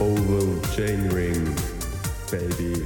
Oval 0.00 0.60
Chainring, 0.76 1.56
baby. 2.30 2.84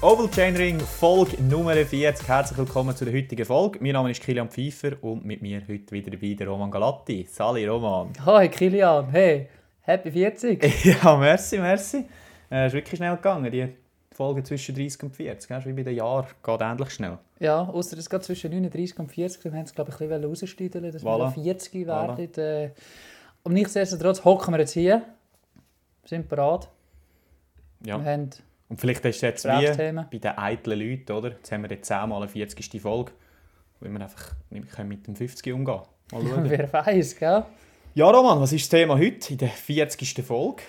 Oval 0.00 0.26
Chainring, 0.30 0.80
Folge 0.80 1.36
Nummer 1.42 1.74
40. 1.74 2.26
Herzlich 2.26 2.56
willkommen 2.56 2.96
zu 2.96 3.04
der 3.04 3.12
heutigen 3.12 3.44
Folge. 3.44 3.78
Mein 3.82 3.92
Name 3.92 4.10
ist 4.10 4.22
Kilian 4.22 4.48
Pfeiffer 4.48 4.92
und 5.02 5.22
mit 5.26 5.42
mir 5.42 5.60
heute 5.68 5.90
wieder 5.90 6.10
dabei 6.10 6.32
der 6.32 6.48
Roman 6.48 6.70
Galatti. 6.70 7.28
Sali 7.30 7.66
Roman. 7.66 8.08
Hi 8.24 8.48
Kilian, 8.48 9.10
hey, 9.10 9.48
happy 9.82 10.10
40. 10.10 10.84
ja, 10.84 11.14
merci, 11.14 11.58
merci. 11.58 12.06
Es 12.48 12.56
äh, 12.56 12.66
ist 12.68 12.72
wirklich 12.72 12.96
schnell 12.96 13.16
gegangen, 13.16 13.52
die 13.52 13.68
Folge 14.12 14.42
zwischen 14.44 14.74
30 14.74 15.02
und 15.02 15.14
40. 15.14 15.46
Gell? 15.46 15.62
Wie 15.66 15.72
bei 15.74 15.82
den 15.82 15.96
Jahren 15.96 16.26
geht 16.42 16.60
ähnlich 16.62 16.90
schnell. 16.90 17.18
Ja, 17.38 17.68
außer 17.68 17.98
es 17.98 18.08
geht 18.08 18.24
zwischen 18.24 18.50
39 18.50 18.98
und 18.98 19.12
40. 19.12 19.44
Wir 19.44 19.52
haben 19.52 19.64
es, 19.64 19.74
glaube 19.74 19.90
ich, 19.90 20.00
ein 20.00 20.08
bisschen 20.08 20.24
raussteigen 20.24 20.90
dass 20.90 21.04
voilà. 21.04 21.36
wir 21.36 21.42
40 21.42 21.86
werden. 21.86 22.16
Voilà. 22.16 22.38
Äh, 22.38 22.70
und 23.42 23.52
nichtsdestotrotz 23.52 24.24
hocken 24.24 24.54
wir 24.54 24.60
jetzt 24.60 24.72
hier, 24.72 25.02
sind 26.04 26.28
bereit. 26.28 26.68
Ja. 27.84 27.98
Wir 27.98 28.12
haben 28.12 28.30
und 28.72 28.80
vielleicht 28.80 29.04
ist 29.04 29.16
es 29.16 29.20
jetzt 29.20 29.44
wie 29.44 29.92
bei 29.92 30.18
den 30.18 30.38
eitlen 30.38 30.78
Leuten, 30.78 31.12
oder? 31.12 31.28
Jetzt 31.28 31.52
haben 31.52 31.62
wir 31.62 31.70
jetzt 31.70 31.88
10 31.88 32.08
mal 32.08 32.16
eine 32.16 32.28
40. 32.28 32.80
Folge, 32.80 33.12
wo 33.78 33.86
wir 33.86 34.00
einfach 34.00 34.34
nicht 34.48 34.78
mit 34.78 35.06
dem 35.06 35.14
50 35.14 35.52
umgehen 35.52 35.82
Mal 36.10 36.22
schauen. 36.26 36.48
Wer 36.48 36.72
weiß, 36.72 37.16
gell? 37.16 37.44
Ja, 37.94 38.10
Roman, 38.10 38.40
was 38.40 38.54
ist 38.54 38.62
das 38.62 38.70
Thema 38.70 38.96
heute 38.96 39.32
in 39.32 39.36
der 39.36 39.50
40. 39.50 40.24
Folge? 40.24 40.62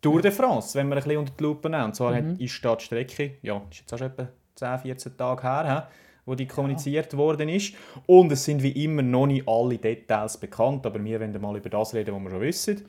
Tour 0.00 0.22
de 0.22 0.30
France, 0.30 0.78
wenn 0.78 0.86
wir 0.86 0.94
ein 0.94 1.02
bisschen 1.02 1.18
unter 1.18 1.32
die 1.36 1.42
Lupe 1.42 1.68
nehmen. 1.68 1.86
Und 1.86 1.96
zwar 1.96 2.12
mhm. 2.12 2.36
ist 2.38 2.64
da 2.64 2.76
die 2.76 2.84
Strecke, 2.84 3.32
ja, 3.42 3.60
ist 3.72 3.80
jetzt 3.80 3.92
auch 3.92 3.98
schon 3.98 4.06
etwa 4.06 4.28
10, 4.54 4.78
14 4.78 5.16
Tage 5.16 5.42
her, 5.42 5.88
wo 6.26 6.36
die 6.36 6.46
kommuniziert 6.46 7.12
ja. 7.12 7.18
worden 7.18 7.48
ist. 7.48 7.74
Und 8.06 8.30
es 8.30 8.44
sind 8.44 8.62
wie 8.62 8.84
immer 8.84 9.02
noch 9.02 9.26
nicht 9.26 9.48
alle 9.48 9.78
Details 9.78 10.36
bekannt, 10.36 10.86
aber 10.86 11.02
wir 11.02 11.18
werden 11.18 11.40
mal 11.40 11.56
über 11.56 11.70
das 11.70 11.92
reden, 11.92 12.14
was 12.14 12.22
wir 12.22 12.30
schon 12.30 12.40
wissen. 12.40 12.84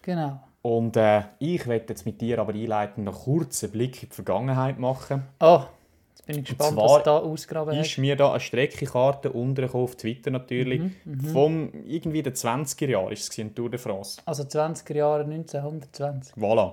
Genau. 0.00 0.40
Und 0.64 0.96
äh, 0.96 1.24
ich 1.40 1.66
werde 1.66 1.84
jetzt 1.90 2.06
mit 2.06 2.22
dir 2.22 2.38
aber 2.38 2.54
einleiten 2.54 3.04
noch 3.04 3.24
kurz 3.24 3.62
einen 3.62 3.72
Blick 3.72 4.02
in 4.02 4.08
die 4.08 4.14
Vergangenheit 4.14 4.78
machen. 4.78 5.24
Oh, 5.38 5.60
jetzt 6.08 6.26
bin 6.26 6.38
ich 6.38 6.44
gespannt, 6.46 6.78
was 6.78 7.02
da 7.02 7.18
ausgraben 7.18 7.78
ist 7.78 7.98
mir 7.98 8.16
da 8.16 8.30
eine 8.30 8.40
Streckekarte 8.40 9.30
untergekommen, 9.30 9.84
auf 9.84 9.96
Twitter 9.96 10.30
natürlich, 10.30 10.80
mhm, 10.80 10.94
mhm. 11.04 11.20
vom 11.20 11.68
irgendwie 11.84 12.22
den 12.22 12.32
20er 12.32 12.88
Jahren 12.88 13.12
ist 13.12 13.30
es 13.30 13.36
in 13.36 13.54
Tour 13.54 13.68
de 13.68 13.78
France. 13.78 14.22
Also 14.24 14.44
20er 14.44 14.96
Jahre 14.96 15.24
1920. 15.24 16.34
Voilà. 16.36 16.72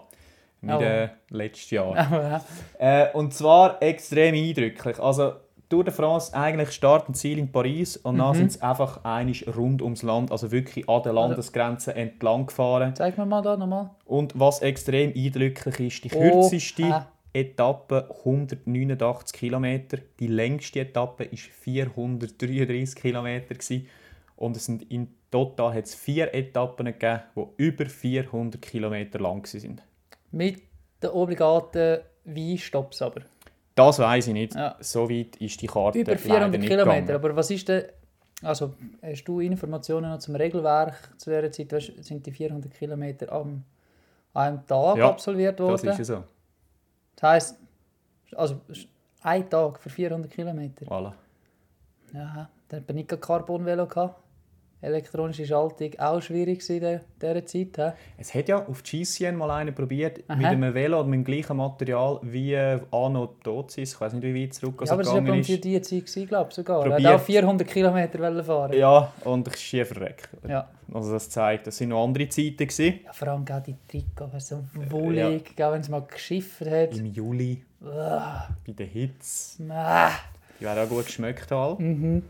Nicht 0.62 0.74
oh. 0.74 0.82
äh, 0.82 1.10
letztes 1.30 1.72
Jahr. 1.72 2.42
äh, 2.80 3.12
und 3.12 3.34
zwar 3.34 3.84
extrem 3.84 4.36
eindrücklich. 4.36 5.00
Also 5.00 5.34
Tour 5.72 5.86
de 5.86 5.94
France 5.94 6.34
eigentlich 6.34 6.72
Start 6.72 7.08
und 7.08 7.16
Ziel 7.16 7.40
in 7.40 7.50
Paris 7.50 7.96
und 7.96 8.16
mhm. 8.16 8.20
dann 8.20 8.36
sind 8.36 8.52
sie 8.52 8.62
einfach 8.62 9.06
einig 9.06 9.48
rund 9.56 9.82
ums 9.82 10.04
Land, 10.04 10.30
also 10.30 10.52
wirklich 10.52 10.90
an 10.90 11.02
der 11.02 11.12
also 11.14 11.22
Landesgrenze 11.22 11.96
entlang 11.96 12.46
gefahren. 12.46 12.94
Zeig 12.94 13.18
mir 13.18 13.26
mal 13.26 13.42
da 13.42 13.56
nochmal. 13.56 13.90
Und 14.06 14.38
was 14.38 14.62
extrem 14.62 15.14
eindrücklich 15.16 15.80
ist, 15.80 16.04
die 16.04 16.10
kürzeste 16.10 16.84
oh, 16.84 17.02
äh. 17.34 17.40
Etappe 17.40 18.10
189 18.26 19.40
km, 19.40 19.66
die 20.20 20.28
längste 20.28 20.82
Etappe 20.82 21.24
ist 21.24 21.44
433 21.44 22.96
km 22.96 23.28
und 24.36 24.58
es 24.58 24.66
sind 24.66 24.84
in 24.92 25.08
total 25.32 25.74
hat 25.74 25.86
es 25.86 25.96
vier 25.96 26.34
Etappen 26.34 26.88
gegeben, 26.88 27.22
die 27.38 27.64
über 27.64 27.86
400 27.86 28.62
km 28.62 29.06
lang 29.20 29.46
sind. 29.46 29.82
Mit 30.32 30.62
den 31.02 31.12
obligaten 31.12 32.00
Weinstopps 32.26 33.02
aber. 33.02 33.22
Das 33.76 34.00
weiß 34.00 34.28
ich 34.28 34.34
nicht. 34.34 34.56
Ja. 34.56 34.76
So 34.80 35.10
weit 35.10 35.36
ist 35.38 35.62
die 35.62 35.68
Karte 35.68 36.00
Über 36.00 36.18
400 36.18 36.62
Kilometer. 36.62 37.16
Aber 37.16 37.36
was 37.36 37.50
ist 37.52 37.68
denn... 37.68 37.86
Also, 38.44 38.74
hast 39.04 39.24
du 39.26 39.40
Informationen 39.40 40.10
noch 40.10 40.20
zum 40.20 40.36
Regelwerk 40.36 41.14
zu 41.18 41.30
dieser 41.30 41.52
Zeit? 41.52 41.72
Weißt, 41.72 42.04
sind 42.04 42.26
die 42.26 42.32
400 42.32 42.74
Kilometer 42.74 43.32
am 43.32 43.64
einem 44.34 44.66
Tag 44.66 44.98
ja, 44.98 45.10
absolviert 45.10 45.60
worden? 45.60 45.86
das 45.86 46.00
ist 46.00 46.10
ja 46.10 46.16
so. 46.16 46.24
Das 47.16 47.30
heisst, 47.30 47.60
also 48.36 48.62
ein 49.22 49.50
Tag 49.50 49.80
für 49.80 49.90
400 49.90 50.32
Kilometer. 50.32 50.86
Voilà. 50.86 51.14
Ja, 52.14 52.50
dann 52.68 52.80
hat 52.80 52.88
man 52.88 52.96
nicht 52.96 53.22
Carbon-Velo 53.22 53.86
gehabt 53.86 54.21
elektronische 54.82 55.46
Schaltung 55.46 55.92
auch 56.00 56.22
schwierig 56.22 56.68
in 56.70 57.00
dieser 57.20 57.46
Zeit. 57.46 57.78
He? 57.78 57.92
Es 58.18 58.34
hat 58.34 58.50
ja 58.50 58.66
auf 58.66 58.84
GCN 58.84 59.36
mal 59.36 59.52
einer 59.52 59.72
probiert, 59.72 60.24
Aha. 60.28 60.38
mit 60.38 60.46
einem 60.48 60.74
Velo 60.74 61.00
oder 61.00 61.08
mit 61.08 61.20
dem 61.20 61.24
gleichen 61.24 61.58
Material 61.58 62.20
wie 62.24 62.54
äh, 62.54 62.80
Anno 62.92 63.36
Dozis. 63.44 63.94
Ich 63.94 64.02
weiß 64.02 64.14
nicht, 64.14 64.24
wie 64.24 64.44
weit 64.44 64.54
zurück 64.54 64.82
ja, 64.84 64.92
aber 64.92 65.02
es 65.02 65.08
war 65.08 65.22
ja 65.22 65.44
für 65.44 65.58
die 65.58 65.82
Zeit, 65.82 66.28
glaube 66.28 66.50
ich, 66.50 66.56
sogar. 66.56 66.82
Probiert. 66.82 67.02
Er 67.02 67.16
auch 67.16 67.22
400 67.22 67.68
Kilometer 67.68 68.44
fahren. 68.44 68.74
Ja, 68.74 69.12
und 69.24 69.48
ich 69.48 69.58
schief 69.58 69.88
verreckt. 69.90 70.30
Ja. 70.48 70.68
Also 70.94 71.14
das 71.14 71.30
zeigt, 71.30 71.68
das 71.68 71.80
waren 71.80 71.90
noch 71.90 72.04
andere 72.04 72.28
Zeiten. 72.28 72.58
Gewesen. 72.58 73.00
Ja, 73.06 73.14
vor 73.14 73.28
allem 73.30 73.46
die 73.66 73.76
Trikots, 73.88 74.50
so 74.50 74.64
wohlig, 74.90 75.54
ja. 75.58 75.72
wenn 75.72 75.82
es 75.82 75.90
mal 75.90 76.02
geschifft 76.02 76.62
hat. 76.62 76.98
Im 76.98 77.06
Juli. 77.06 77.64
Uah. 77.82 78.50
Bei 78.68 78.74
den 78.74 78.88
Hits. 78.88 79.58
Ah. 79.70 80.12
Die 80.60 80.66
wären 80.66 80.86
auch 80.86 80.90
gut 80.90 81.06
geschmeckt. 81.06 81.50
Halt. 81.52 81.80
Mhm. 81.80 82.24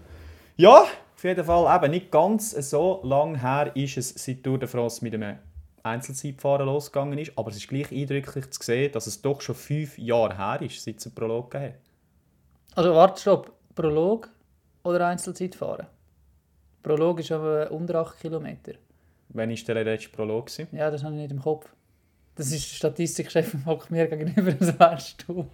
Ja, 0.57 0.85
auf 1.21 1.25
jeden 1.25 1.45
Fall 1.45 1.75
eben 1.75 1.91
nicht 1.91 2.09
ganz 2.09 2.49
so 2.49 2.99
lang 3.03 3.39
her 3.41 3.71
ist 3.75 3.95
es 3.95 4.09
seit 4.09 4.43
Tour 4.43 4.57
de 4.57 4.67
France 4.67 5.03
mit 5.03 5.13
einem 5.13 5.37
Einzelzeitfahren 5.83 6.65
losgegangen 6.65 7.19
ist, 7.19 7.37
aber 7.37 7.51
es 7.51 7.57
ist 7.57 7.67
gleich 7.67 7.91
eindrücklich 7.91 8.49
zu 8.49 8.63
sehen, 8.63 8.91
dass 8.91 9.05
es 9.05 9.21
doch 9.21 9.39
schon 9.39 9.53
fünf 9.53 9.99
Jahre 9.99 10.35
her 10.35 10.59
ist, 10.63 10.83
seit 10.83 10.97
es 10.97 11.05
einen 11.05 11.13
Prolog 11.13 11.51
gab. 11.51 11.75
Also 12.73 12.95
warte, 12.95 13.21
stopp. 13.21 13.51
Prolog 13.75 14.29
oder 14.81 15.05
Einzelzeitfahren? 15.05 15.85
Prolog 16.81 17.19
ist 17.19 17.31
aber 17.31 17.69
unter 17.69 17.99
8 17.99 18.19
Kilometer. 18.19 18.73
Wann 19.29 19.51
war 19.51 19.75
der 19.75 19.83
letzte 19.83 20.09
Prolog? 20.09 20.49
Ja, 20.71 20.89
das 20.89 21.03
habe 21.03 21.13
ich 21.13 21.21
nicht 21.21 21.31
im 21.31 21.39
Kopf. 21.39 21.71
Das 22.33 22.47
ist 22.51 22.71
der 22.71 22.75
Statistikchef 22.77 23.55
mir 23.91 24.07
gegenüber, 24.07 24.53
das 24.59 24.79
wärst 24.79 25.23
du. 25.27 25.45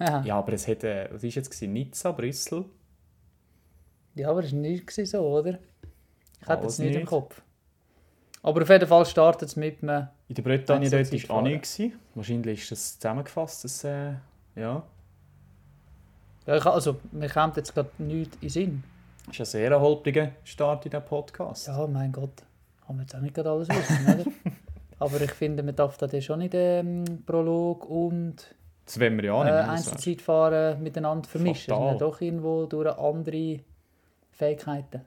Ja. 0.00 0.22
ja, 0.22 0.36
aber 0.36 0.54
es 0.54 0.66
hätte, 0.66 1.08
was 1.12 1.22
war 1.22 1.30
jetzt? 1.30 1.62
Nizza, 1.62 2.12
Brüssel? 2.12 2.64
Ja, 4.14 4.30
aber 4.30 4.42
es 4.42 4.52
war 4.52 4.58
nicht 4.58 4.90
so, 4.90 5.20
oder? 5.20 5.58
Ich 6.40 6.48
hatte 6.48 6.66
es 6.66 6.78
nicht, 6.78 6.88
nicht, 6.88 7.00
im 7.00 7.06
Kopf. 7.06 7.42
Aber 8.42 8.62
auf 8.62 8.68
jeden 8.70 8.86
Fall 8.86 9.04
startet 9.04 9.50
es 9.50 9.56
mit 9.56 9.82
einem... 9.82 10.08
In 10.28 10.34
der 10.34 10.42
Bretagne 10.42 10.88
dort 10.88 11.28
war 11.28 11.36
auch 11.36 11.42
nichts. 11.42 11.78
Wahrscheinlich 12.14 12.62
ist 12.62 12.72
das 12.72 12.98
zusammengefasst, 12.98 13.64
das, 13.64 13.84
äh, 13.84 14.14
ja. 14.56 14.82
Ja, 16.46 16.56
ich, 16.56 16.64
also, 16.64 16.96
mir 17.12 17.28
kommt 17.28 17.58
jetzt 17.58 17.74
gerade 17.74 17.90
nichts 17.98 18.36
in 18.36 18.40
den 18.40 18.48
Sinn. 18.48 18.84
Das 19.26 19.34
ist 19.34 19.54
ein 19.54 19.60
sehr 19.60 19.78
holpriger 19.78 20.32
Start 20.44 20.86
in 20.86 20.90
diesem 20.90 21.04
Podcast. 21.04 21.66
Ja, 21.66 21.86
mein 21.86 22.10
Gott. 22.10 22.42
Haben 22.88 22.96
wir 22.96 23.02
jetzt 23.02 23.14
auch 23.14 23.20
nicht 23.20 23.34
gerade 23.34 23.50
alles 23.50 23.68
wissen, 23.68 24.04
oder? 24.06 24.24
Aber 24.98 25.20
ich 25.20 25.32
finde, 25.32 25.62
man 25.62 25.76
darf 25.76 25.98
da 25.98 26.20
schon 26.20 26.40
nicht 26.40 26.54
ähm, 26.54 27.04
Prolog 27.26 27.88
und 27.88 28.54
das 28.90 28.98
wollen 28.98 29.16
wir 29.18 29.24
ja 29.24 29.32
auch 29.34 29.44
nicht. 29.44 29.52
Äh, 29.52 29.56
Einzelzeitfahren 29.56 30.82
miteinander 30.82 31.28
vermischen. 31.28 31.72
Fatal. 31.72 31.80
Das 31.80 31.90
sind 31.90 32.00
doch 32.02 32.20
irgendwo 32.20 32.66
durch 32.66 32.98
andere 32.98 33.60
Fähigkeiten, 34.32 35.02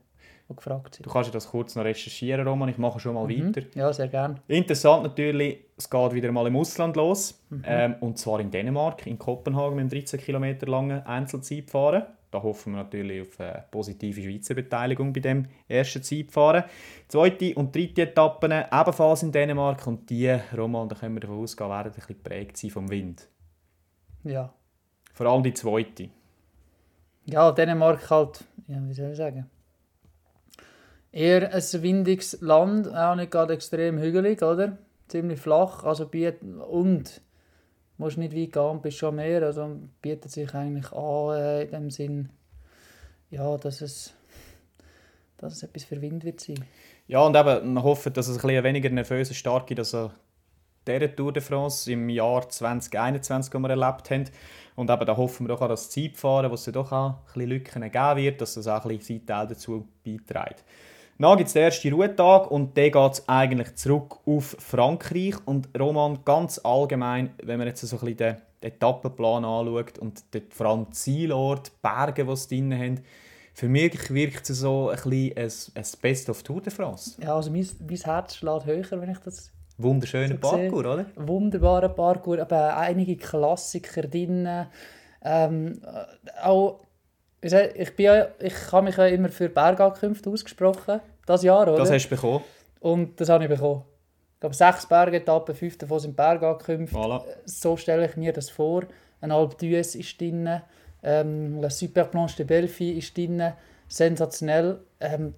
die 0.50 0.56
gefragt 0.56 0.96
sind. 0.96 1.06
Du 1.06 1.10
kannst 1.10 1.28
ja 1.28 1.34
das 1.34 1.50
kurz 1.50 1.76
noch 1.76 1.84
recherchieren, 1.84 2.48
Roman. 2.48 2.70
Ich 2.70 2.78
mache 2.78 3.02
schon 3.02 3.16
mal 3.16 3.28
mhm. 3.28 3.54
weiter. 3.54 3.68
Ja, 3.76 3.92
sehr 3.92 4.08
gerne. 4.08 4.36
Interessant 4.48 5.04
natürlich, 5.04 5.66
es 5.76 5.90
geht 5.90 6.14
wieder 6.14 6.32
mal 6.32 6.48
im 6.48 6.56
Ausland 6.56 6.96
los. 6.96 7.44
Mhm. 7.50 7.64
Ähm, 7.68 7.96
und 8.00 8.18
zwar 8.18 8.40
in 8.40 8.52
Dänemark, 8.52 9.06
in 9.06 9.20
Kopenhagen 9.20 9.76
mit 9.76 9.82
einem 9.82 9.90
13 9.90 10.18
Kilometer 10.18 10.66
langen 10.68 11.06
Einzelzeitfahren. 11.06 12.04
Da 12.32 12.42
hoffen 12.42 12.74
wir 12.74 12.84
natürlich 12.84 13.22
auf 13.22 13.38
eine 13.38 13.66
positive 13.70 14.22
Schweizer 14.22 14.56
Beteiligung 14.56 15.12
bei 15.12 15.20
dem 15.20 15.46
ersten 15.68 16.02
Zeitfahren. 16.02 16.64
Zweite 17.10 17.54
und 17.56 17.76
dritte 17.76 18.04
Etappen 18.04 18.52
ebenfalls 18.52 19.24
in 19.24 19.34
Dänemark. 19.34 19.86
Und 19.86 20.10
die, 20.10 20.34
Roman, 20.58 20.88
da 20.88 20.96
können 20.96 21.16
wir 21.16 21.20
davon 21.20 21.44
ausgehen, 21.44 21.70
werden 21.70 21.92
ein 21.92 21.96
bisschen 21.96 22.16
geprägt 22.16 22.56
sein 22.56 22.72
vom 22.72 22.90
Wind. 22.90 23.28
Ja. 24.23 24.53
Vor 25.13 25.25
allem 25.28 25.44
die 25.44 25.53
zweite. 25.53 26.09
Ja, 27.25 27.52
Dänemark 27.52 28.09
halt, 28.09 28.43
ja, 28.67 28.78
wie 28.87 28.93
soll 28.93 29.11
ich 29.11 29.17
sagen, 29.17 29.49
eher 31.11 31.53
ein 31.53 31.84
windiges 31.84 32.41
Land, 32.41 32.93
auch 32.93 33.16
nicht 33.16 33.31
gerade 33.31 33.53
extrem 33.53 33.99
hügelig, 33.99 34.41
oder? 34.41 34.78
Ziemlich 35.08 35.40
flach, 35.40 35.84
also 35.84 36.08
bietet, 36.08 36.41
und 36.41 37.22
musst 37.97 38.17
nicht 38.17 38.35
weit 38.35 38.52
gehen, 38.52 38.81
bist 38.81 38.97
schon 38.97 39.16
mehr, 39.16 39.43
also 39.43 39.79
bietet 40.02 40.31
sich 40.31 40.53
eigentlich 40.53 40.91
an, 40.91 41.35
äh, 41.37 41.64
in 41.64 41.72
dem 41.72 41.90
Sinn, 41.91 42.29
ja, 43.29 43.58
dass 43.58 43.81
es, 43.81 44.14
dass 45.37 45.53
es 45.53 45.64
etwas 45.64 45.84
für 45.84 46.02
Wind 46.02 46.23
wird 46.23 46.40
sein. 46.40 46.66
Ja, 47.08 47.22
und 47.22 47.35
eben, 47.35 47.73
man 47.73 47.84
hofft, 47.84 48.17
dass 48.17 48.28
es 48.28 48.37
ein 48.37 48.41
bisschen 48.41 48.64
weniger 48.64 48.90
nervöser 48.90 49.34
Start 49.34 49.67
gibt, 49.67 49.79
also 49.79 50.11
dieser 50.88 51.16
Tour 51.16 51.32
de 51.32 51.41
France 51.41 51.91
im 51.91 52.09
Jahr 52.09 52.47
2021, 52.47 53.52
die 53.52 53.59
wir 53.59 53.70
erlebt 53.70 54.09
haben. 54.09 54.26
Und 54.76 54.90
eben, 54.90 55.06
da 55.06 55.16
hoffen 55.16 55.46
wir 55.46 55.50
doch 55.50 55.62
an 55.62 55.70
das 55.70 55.90
Zeitfahren, 55.90 56.50
wo 56.50 56.56
es 56.56 56.66
doch 56.66 56.91
auch 56.91 57.09
ein 57.09 57.16
bisschen 57.34 57.50
Lücken 57.50 57.82
geben 57.84 58.18
wird, 58.18 58.41
dass 58.41 58.56
das 58.56 58.68
auch 58.68 58.85
ein 58.85 58.97
bisschen 58.97 59.20
sein 59.20 59.26
Teil 59.26 59.47
dazu 59.47 59.88
beiträgt. 60.03 60.64
Dann 61.20 61.38
gibt 61.38 61.47
es 61.47 61.53
den 61.53 61.64
ersten 61.64 61.94
Ruhetag 61.94 62.52
und 62.52 62.78
dann 62.78 62.91
geht 62.91 63.12
es 63.14 63.30
eigentlich 63.30 63.76
zurück 63.76 64.20
auf 64.26 64.58
Frankreich. 64.59 65.35
Und 65.46 65.70
Roman, 65.80 66.20
ganz 66.26 66.59
allgemein, 66.59 67.32
wenn 67.41 67.59
man 67.59 67.68
jetzt 67.68 67.82
so 67.82 67.96
ein 67.96 68.00
bisschen 68.00 68.18
den 68.18 68.38
Etappenplan 68.62 69.46
anschaut 69.46 70.00
und 70.00 70.24
vor 70.50 70.66
allem 70.66 70.91
Zielort, 70.91 71.68
die 71.68 71.72
Berge, 71.82 72.26
die 72.26 72.36
sie 72.36 72.47
drin 72.47 72.74
haben, 72.78 73.00
für 73.53 73.70
mich 73.70 74.12
wirkt 74.12 74.50
es 74.50 74.59
so 74.59 74.90
ein 74.90 74.96
bisschen 74.96 75.38
als, 75.38 75.72
als 75.76 75.96
Best 75.96 76.29
of 76.29 76.41
Tour 76.41 76.59
de 76.59 76.74
France. 76.74 77.22
Ja, 77.22 77.36
also 77.36 77.52
mein, 77.52 77.68
mein 77.88 77.97
Herz 77.97 78.36
schlägt 78.36 78.66
höher, 78.66 79.00
wenn 79.00 79.12
ich 79.12 79.20
das 79.20 79.53
Wunderschöner 79.78 80.37
So. 80.41 80.49
Parkour, 80.49 80.79
oder? 80.79 81.05
wunderbarer 81.16 81.90
Parkour, 81.90 82.40
aber 82.40 82.78
einige 82.78 83.17
Klassiker 83.17 84.03
drin. 84.03 84.47
Ähm, 85.23 85.81
äh, 85.84 86.41
auch, 86.43 86.81
ich, 87.41 87.96
bin 87.96 88.05
ja, 88.05 88.28
ich 88.40 88.72
habe 88.72 88.85
mich 88.85 88.97
ja 88.97 89.08
immer 89.08 89.29
für 89.29 89.49
Bergankünfte 89.49 90.29
ausgesprochen, 90.29 91.02
das 91.25 91.43
Jahr, 91.43 91.64
oder? 91.64 91.78
Das 91.78 91.91
hast 91.91 92.05
du 92.05 92.16
bekommen. 92.16 92.43
Und 92.79 93.20
das 93.20 93.29
habe 93.29 93.43
ich 93.46 93.49
bekommen. 93.49 93.84
Ich 94.35 94.40
glaube, 94.40 94.55
sechs 94.55 94.85
Bergetappen, 94.85 95.55
fünf 95.55 95.78
davon 95.78 95.99
sind 95.99 96.16
Bergankünfte. 96.16 96.96
Voilà. 96.96 97.23
So 97.46 97.78
stelle 97.78 98.05
ich 98.05 98.17
mir 98.17 98.34
das 98.34 98.49
vor. 98.49 98.84
Ein 99.22 99.31
Alpe 99.31 99.55
d'Huez 99.55 99.97
ist 99.97 100.19
drin, 100.19 100.61
ähm, 101.02 101.61
La 101.61 101.69
Super 101.69 102.03
Planche 102.05 102.37
de 102.37 102.46
Belfi 102.46 102.91
ist 102.91 103.16
drin. 103.17 103.53
Sensationell. 103.87 104.79
Ähm, 104.99 105.35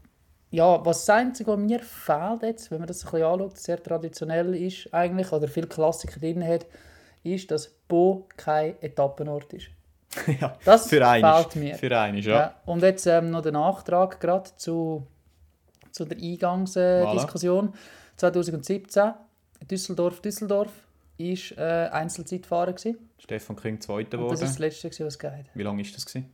ja, 0.56 0.86
was 0.86 1.06
das 1.06 1.16
Einzige, 1.16 1.52
was 1.52 1.60
mir 1.60 1.80
fehlt 1.80 2.42
jetzt, 2.44 2.72
wenn 2.72 2.80
man 2.80 2.88
das 2.88 3.04
ein 3.06 3.12
bisschen 3.12 3.24
anschaut, 3.28 3.58
sehr 3.58 3.82
traditionell 3.84 4.56
ist 4.56 4.94
eigentlich, 4.94 5.32
oder 5.32 5.48
viele 5.48 5.68
Klassiker 5.68 6.20
drin 6.20 6.46
hat, 6.46 6.66
ist, 7.24 7.52
dass 7.52 7.68
Bo 7.88 8.28
kein 8.38 8.82
Etappenort 8.82 9.52
ist. 9.54 9.68
ja, 10.40 10.58
Das 10.64 10.88
für 10.88 11.06
einen. 11.06 11.26
fehlt 11.26 11.56
mir. 11.58 11.76
Für 11.76 12.00
einen, 12.00 12.18
ja. 12.20 12.36
Ja. 12.36 12.56
Und 12.66 12.82
jetzt 12.84 13.06
ähm, 13.06 13.32
noch 13.32 13.42
der 13.42 13.52
Nachtrag 13.52 14.20
gerade 14.22 14.50
zu, 14.56 15.06
zu 15.92 16.06
der 16.06 16.18
Eingangsdiskussion. 16.18 17.04
Äh, 17.04 17.06
Voilà. 17.06 17.14
Diskussion. 17.14 17.74
2017, 18.16 19.14
Düsseldorf-Düsseldorf, 19.70 20.72
ist 21.18 21.58
äh, 21.58 21.90
Einzelzeitfahrer 21.92 22.74
gewesen. 22.74 23.10
Stefan 23.20 23.56
Küng 23.56 23.80
Zweiter 23.82 24.18
Und 24.20 24.32
das 24.32 24.40
geworden. 24.40 24.44
ist 24.46 24.52
das 24.52 24.60
Letzte, 24.60 25.06
was 25.06 25.16
es 25.16 25.24
hat. 25.24 25.46
Wie 25.54 25.64
lange 25.64 25.84
war 25.84 25.92
das? 25.94 26.06
Gewesen? 26.06 26.34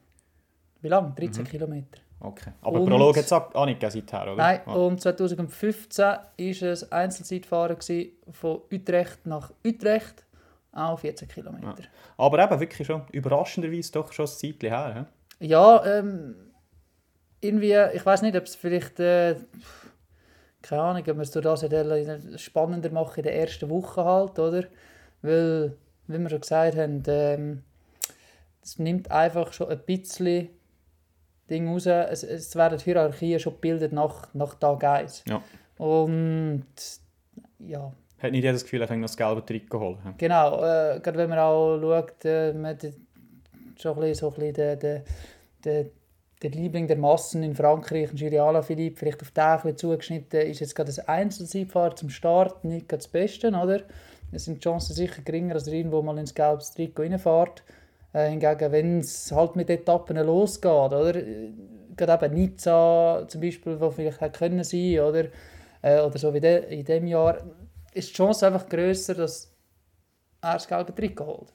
Wie 0.82 0.88
lange? 0.88 1.10
Mhm. 1.10 1.16
13 1.16 1.44
Kilometer. 1.46 2.00
Okay. 2.22 2.52
Aber 2.62 2.80
Und- 2.80 2.90
Prolog 2.90 3.18
hat 3.18 3.26
es 3.26 3.34
auch 3.34 3.54
auch 3.56 3.66
nicht 3.66 3.82
seither, 3.82 4.24
oder? 4.24 4.36
Nein, 4.36 4.62
Ah. 4.66 4.74
und 4.74 5.02
2015 5.02 6.06
war 6.06 6.20
es 6.38 6.92
Einzelzeitfahrer 6.92 7.76
gewesen, 7.76 8.12
von 8.32 8.62
Utrecht 8.72 9.26
nach 9.26 9.52
Utrecht, 9.66 10.24
auch 10.72 11.00
14 11.00 11.28
Kilometer. 11.28 11.76
Aber 12.18 12.44
eben 12.44 12.60
wirklich 12.60 12.86
schon 12.88 13.04
überraschenderweise 13.12 13.92
doch 13.92 14.12
schon 14.14 14.26
ein 14.26 14.30
Zeitchen 14.32 14.70
her. 14.70 15.08
he? 15.40 15.48
Ja, 15.48 15.84
ähm, 15.86 16.36
irgendwie, 17.42 17.76
ich 17.94 18.06
weiß 18.06 18.22
nicht, 18.22 18.36
ob 18.38 18.44
es 18.44 18.56
vielleicht, 18.56 19.00
äh, 19.00 19.36
keine 20.62 20.82
Ahnung, 20.84 21.02
ob 21.02 21.08
man 21.08 21.22
es 21.22 21.32
durch 21.32 21.44
das 21.44 22.42
spannender 22.42 22.92
machen 22.92 23.18
in 23.18 23.24
der 23.24 23.36
ersten 23.40 23.68
Woche 23.70 24.06
halt, 24.06 24.38
oder? 24.38 24.66
Weil, 25.24 25.76
wie 26.08 26.20
wir 26.20 26.30
schon 26.30 26.42
gesagt 26.42 26.78
haben, 26.78 27.02
ähm, 27.08 27.64
es 28.62 28.78
nimmt 28.78 29.10
einfach 29.10 29.52
schon 29.54 29.70
ein 29.70 29.80
bisschen 29.80 30.50
Ding 31.52 31.68
raus. 31.68 31.86
Es, 31.86 32.24
es 32.24 32.56
werden 32.56 32.78
die 32.78 32.86
Hierarchien 32.86 33.40
schon 33.40 33.54
gebildet 33.54 33.92
nach, 33.92 34.34
nach 34.34 34.56
Tag 34.56 34.84
1. 34.84 35.26
Ja. 35.28 35.44
Und 35.78 36.66
ja, 37.60 37.92
Hat 38.20 38.32
nicht 38.32 38.44
jedes 38.44 38.64
Gefühl, 38.64 38.82
er 38.82 38.88
könnte 38.88 39.02
noch 39.02 39.10
das 39.10 39.18
gelbe 39.18 39.46
Trikot 39.46 39.80
holen. 39.80 39.98
Genau, 40.18 40.58
äh, 40.58 41.00
gerade 41.00 41.18
wenn 41.18 41.30
man 41.30 41.40
auch 41.40 41.80
schaut, 41.80 42.26
äh, 42.26 42.54
man 42.54 42.72
hat 42.72 42.88
schon 43.80 43.94
ein 43.96 44.00
bisschen, 44.00 44.16
so 44.16 44.28
ein 44.30 44.34
bisschen 44.36 44.54
der, 44.54 44.76
der, 44.76 45.04
der, 45.64 45.86
der 46.42 46.52
Liebling 46.52 46.88
der 46.88 46.98
Massen 46.98 47.44
in 47.44 47.56
Frankreich, 47.56 48.12
Giriala 48.14 48.62
Philippe, 48.62 48.98
vielleicht 48.98 49.22
auf 49.22 49.62
den 49.64 49.78
zugeschnitten, 49.78 50.42
ist 50.42 50.60
jetzt 50.60 50.76
gerade 50.76 50.88
das 50.88 51.00
Einzelzeitfahrer 51.00 51.96
zum 51.96 52.10
Start 52.10 52.64
nicht 52.64 52.88
gerade 52.90 53.04
das 53.04 53.08
Beste, 53.08 53.50
oder? 53.50 53.82
Es 54.32 54.46
sind 54.46 54.56
die 54.56 54.62
Chancen 54.62 54.94
sicher 54.94 55.22
geringer, 55.24 55.56
als 55.56 55.68
irgendwo 55.68 56.02
mal 56.02 56.18
ins 56.18 56.34
gelbes 56.34 56.72
Trikot 56.72 57.04
reinfährt. 57.04 57.64
Äh, 58.14 58.30
hingegen, 58.30 58.72
wenn 58.72 59.00
es 59.00 59.32
halt 59.32 59.56
mit 59.56 59.70
Etappen 59.70 60.18
losgeht, 60.18 60.72
oder? 60.72 61.14
Gerade 61.96 62.26
eben 62.26 62.36
Nizza 62.36 63.26
zum 63.28 63.42
Beispiel, 63.42 63.80
wo 63.80 63.90
vielleicht 63.90 64.22
hätte 64.22 64.40
können 64.40 64.64
sein, 64.64 65.00
oder? 65.00 65.26
Äh, 65.82 66.02
oder 66.02 66.18
so 66.18 66.34
wie 66.34 66.40
de, 66.40 66.74
in 66.74 66.86
diesem 66.86 67.08
Jahr, 67.08 67.38
ist 67.94 68.10
die 68.10 68.14
Chance 68.14 68.48
einfach 68.48 68.68
grösser, 68.68 69.16
dass 69.16 69.52
er 70.42 70.54
das 70.54 70.68
gelbe 70.68 70.94
Trikot 70.94 71.26
holt. 71.26 71.54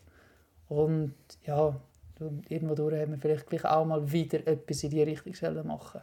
Und 0.68 1.14
ja, 1.44 1.76
irgendwo 2.48 2.74
durch 2.74 3.00
haben 3.00 3.12
wir 3.12 3.18
vielleicht 3.18 3.48
gleich 3.48 3.64
auch 3.64 3.84
mal 3.84 4.10
wieder 4.10 4.46
etwas 4.46 4.82
in 4.82 4.90
die 4.90 5.02
Richtung 5.02 5.66
machen 5.66 6.00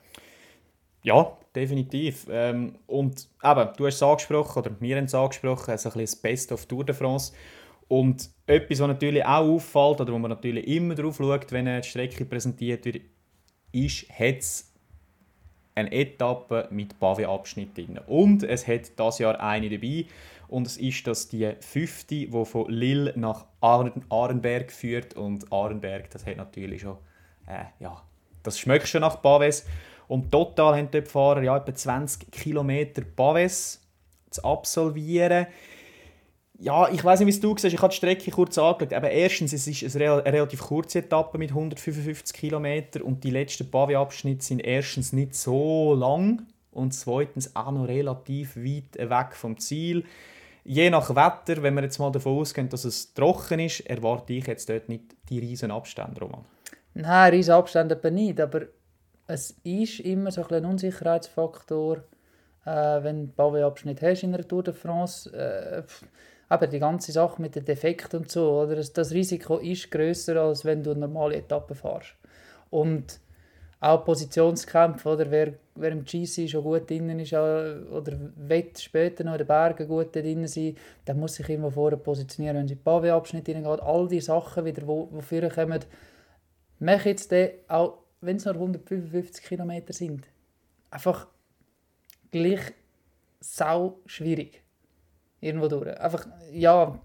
Ja, 1.03 1.35
definitiv. 1.55 2.27
Ähm, 2.29 2.75
und 2.87 3.27
eben, 3.43 3.69
du 3.77 3.87
hast 3.87 3.95
es 3.95 4.03
angesprochen, 4.03 4.59
oder 4.59 4.71
wir 4.79 4.97
haben 4.97 5.05
es 5.05 5.15
angesprochen, 5.15 5.71
also 5.71 5.89
ein 5.89 5.93
bisschen 5.93 6.05
das 6.05 6.15
Best 6.15 6.51
of 6.51 6.65
Tour 6.65 6.85
de 6.85 6.95
France. 6.95 7.33
Und 7.87 8.29
etwas, 8.45 8.79
was 8.79 8.87
natürlich 8.87 9.25
auch 9.25 9.47
auffällt, 9.47 10.01
oder 10.01 10.13
wo 10.13 10.19
man 10.19 10.29
natürlich 10.29 10.67
immer 10.67 10.95
drauf 10.95 11.17
schaut, 11.17 11.51
wenn 11.51 11.67
eine 11.67 11.83
Strecke 11.83 12.25
präsentiert 12.25 12.85
wird, 12.85 13.01
ist, 13.71 14.09
hat 14.09 14.39
es 14.39 14.73
eine 15.75 15.91
Etappe 15.91 16.67
mit 16.71 16.99
Pavé-Abschnitt 16.99 17.75
drin. 17.77 17.99
Und 18.07 18.43
es 18.43 18.67
hat 18.67 18.91
das 18.97 19.19
Jahr 19.19 19.39
eine 19.39 19.69
dabei. 19.69 20.05
Und 20.47 20.67
es 20.67 20.77
ist 20.77 21.07
das 21.07 21.29
die 21.29 21.51
fünfte, 21.61 22.27
die 22.27 22.45
von 22.45 22.69
Lille 22.69 23.13
nach 23.15 23.45
Arenberg 23.61 24.71
führt. 24.71 25.15
Und 25.15 25.51
Arenberg, 25.51 26.11
das 26.11 26.25
hat 26.25 26.37
natürlich 26.37 26.81
schon, 26.81 26.97
äh, 27.47 27.65
ja, 27.79 28.01
das 28.43 28.59
schmeckt 28.59 28.87
schon 28.87 29.01
nach 29.01 29.21
Paves. 29.21 29.65
Und 30.07 30.31
total 30.31 30.77
haben 30.77 30.91
die 30.91 31.01
Fahrer 31.01 31.41
ja, 31.41 31.57
etwa 31.57 31.73
20 31.73 32.31
Kilometer 32.31 33.01
Paves 33.01 33.81
zu 34.29 34.43
absolvieren. 34.43 35.47
Ja, 36.63 36.87
ich 36.89 37.03
weiß 37.03 37.19
nicht, 37.19 37.27
wie 37.27 37.31
es 37.31 37.41
du 37.41 37.57
siehst. 37.57 37.73
Ich 37.73 37.81
habe 37.81 37.91
die 37.91 37.97
Strecke 37.97 38.31
kurz 38.31 38.57
angeschaut. 38.57 38.93
Aber 38.93 39.09
erstens, 39.11 39.51
es 39.51 39.67
ist 39.67 39.83
eine, 39.95 40.05
rel- 40.05 40.21
eine 40.23 40.33
relativ 40.37 40.61
kurze 40.61 40.99
Etappe 40.99 41.37
mit 41.37 41.49
155 41.49 42.33
Kilometern 42.37 43.01
und 43.01 43.23
die 43.25 43.31
letzten 43.31 43.69
Pavé-Abschnitte 43.69 44.45
sind 44.45 44.59
erstens 44.59 45.11
nicht 45.11 45.35
so 45.35 45.93
lang 45.93 46.43
und 46.71 46.93
zweitens 46.93 47.53
auch 47.53 47.71
noch 47.71 47.87
relativ 47.87 48.55
weit 48.55 48.97
weg 48.97 49.35
vom 49.35 49.57
Ziel. 49.57 50.05
Je 50.63 50.89
nach 50.89 51.09
Wetter, 51.09 51.61
wenn 51.63 51.73
wir 51.73 51.83
jetzt 51.83 51.99
mal 51.99 52.11
davon 52.13 52.39
ausgehen, 52.39 52.69
dass 52.69 52.85
es 52.85 53.13
trocken 53.13 53.59
ist, 53.59 53.81
erwarte 53.81 54.31
ich 54.31 54.47
jetzt 54.47 54.69
dort 54.69 54.87
nicht 54.87 55.03
die 55.27 55.39
riesen 55.39 55.69
Abstände, 55.69 56.21
Roman. 56.21 56.45
Nein, 56.93 57.33
riesen 57.33 57.55
Abstände 57.55 57.95
eben 58.01 58.15
nicht, 58.15 58.39
aber 58.39 58.61
es 59.27 59.51
ist 59.65 59.99
immer 59.99 60.31
so 60.31 60.47
ein, 60.47 60.63
Unsicherheitsfaktor, 60.63 61.97
äh, 62.65 63.03
wenn 63.03 63.33
du 63.35 63.43
einen 63.43 63.63
Abschnitt 63.65 64.01
hast 64.01 64.23
in 64.23 64.31
der 64.31 64.47
Tour 64.47 64.63
de 64.63 64.73
France. 64.73 65.29
Äh, 65.33 65.83
aber 66.53 66.67
die 66.67 66.77
ganze 66.77 67.11
Sache 67.11 67.41
mit 67.41 67.55
den 67.55 67.65
Defekten 67.65 68.19
und 68.19 68.31
so, 68.31 68.61
oder? 68.61 68.75
Das, 68.75 69.11
Risiko 69.11 69.57
ist 69.57 69.89
grösser, 69.89 70.39
als 70.39 70.63
wenn 70.63 70.83
du 70.83 70.91
eine 70.91 70.99
normale 70.99 71.37
Etappe 71.37 71.73
fährst. 71.73 72.13
Und 72.69 73.19
auch 73.79 74.05
Positionskämpfe, 74.05 75.09
oder? 75.09 75.31
Wer, 75.31 75.55
wer 75.73 75.91
im 75.91 76.05
GC 76.05 76.47
schon 76.47 76.63
gut 76.63 76.87
drin 76.87 77.19
ist, 77.19 77.33
äh, 77.33 77.35
oder 77.35 78.13
will 78.35 78.69
später 78.77 79.23
noch 79.23 79.31
in 79.31 79.39
den 79.39 79.47
Bergen 79.47 79.87
gut 79.87 80.15
drin 80.15 80.45
sein, 80.45 80.77
der 81.07 81.15
muss 81.15 81.33
sich 81.33 81.49
immer 81.49 81.71
vorher 81.71 81.97
positionieren, 81.97 82.57
wenn 82.57 82.67
sie 82.67 82.75
in 82.75 82.79
den 82.81 82.85
Pavé-Abschnitt 82.85 83.49
reingeht. 83.49 83.81
All 83.81 84.07
die 84.07 84.21
Sachen 84.21 84.63
wieder, 84.63 84.85
wo, 84.85 85.09
wofür 85.11 85.49
kommen, 85.49 85.83
mach 86.77 87.05
jetzt 87.05 87.31
den, 87.31 87.49
auch 87.67 87.97
wenn 88.21 88.35
es 88.35 88.45
nur 88.45 88.53
155 88.53 89.43
Kilometer 89.43 89.91
sind, 89.91 90.27
einfach 90.91 91.25
gleich 92.29 92.73
sau 93.39 93.97
schwierig. 94.05 94.62
Irgendwo 95.43 95.67
durch. 95.67 95.99
Einfach, 95.99 96.25
ja, 96.51 96.97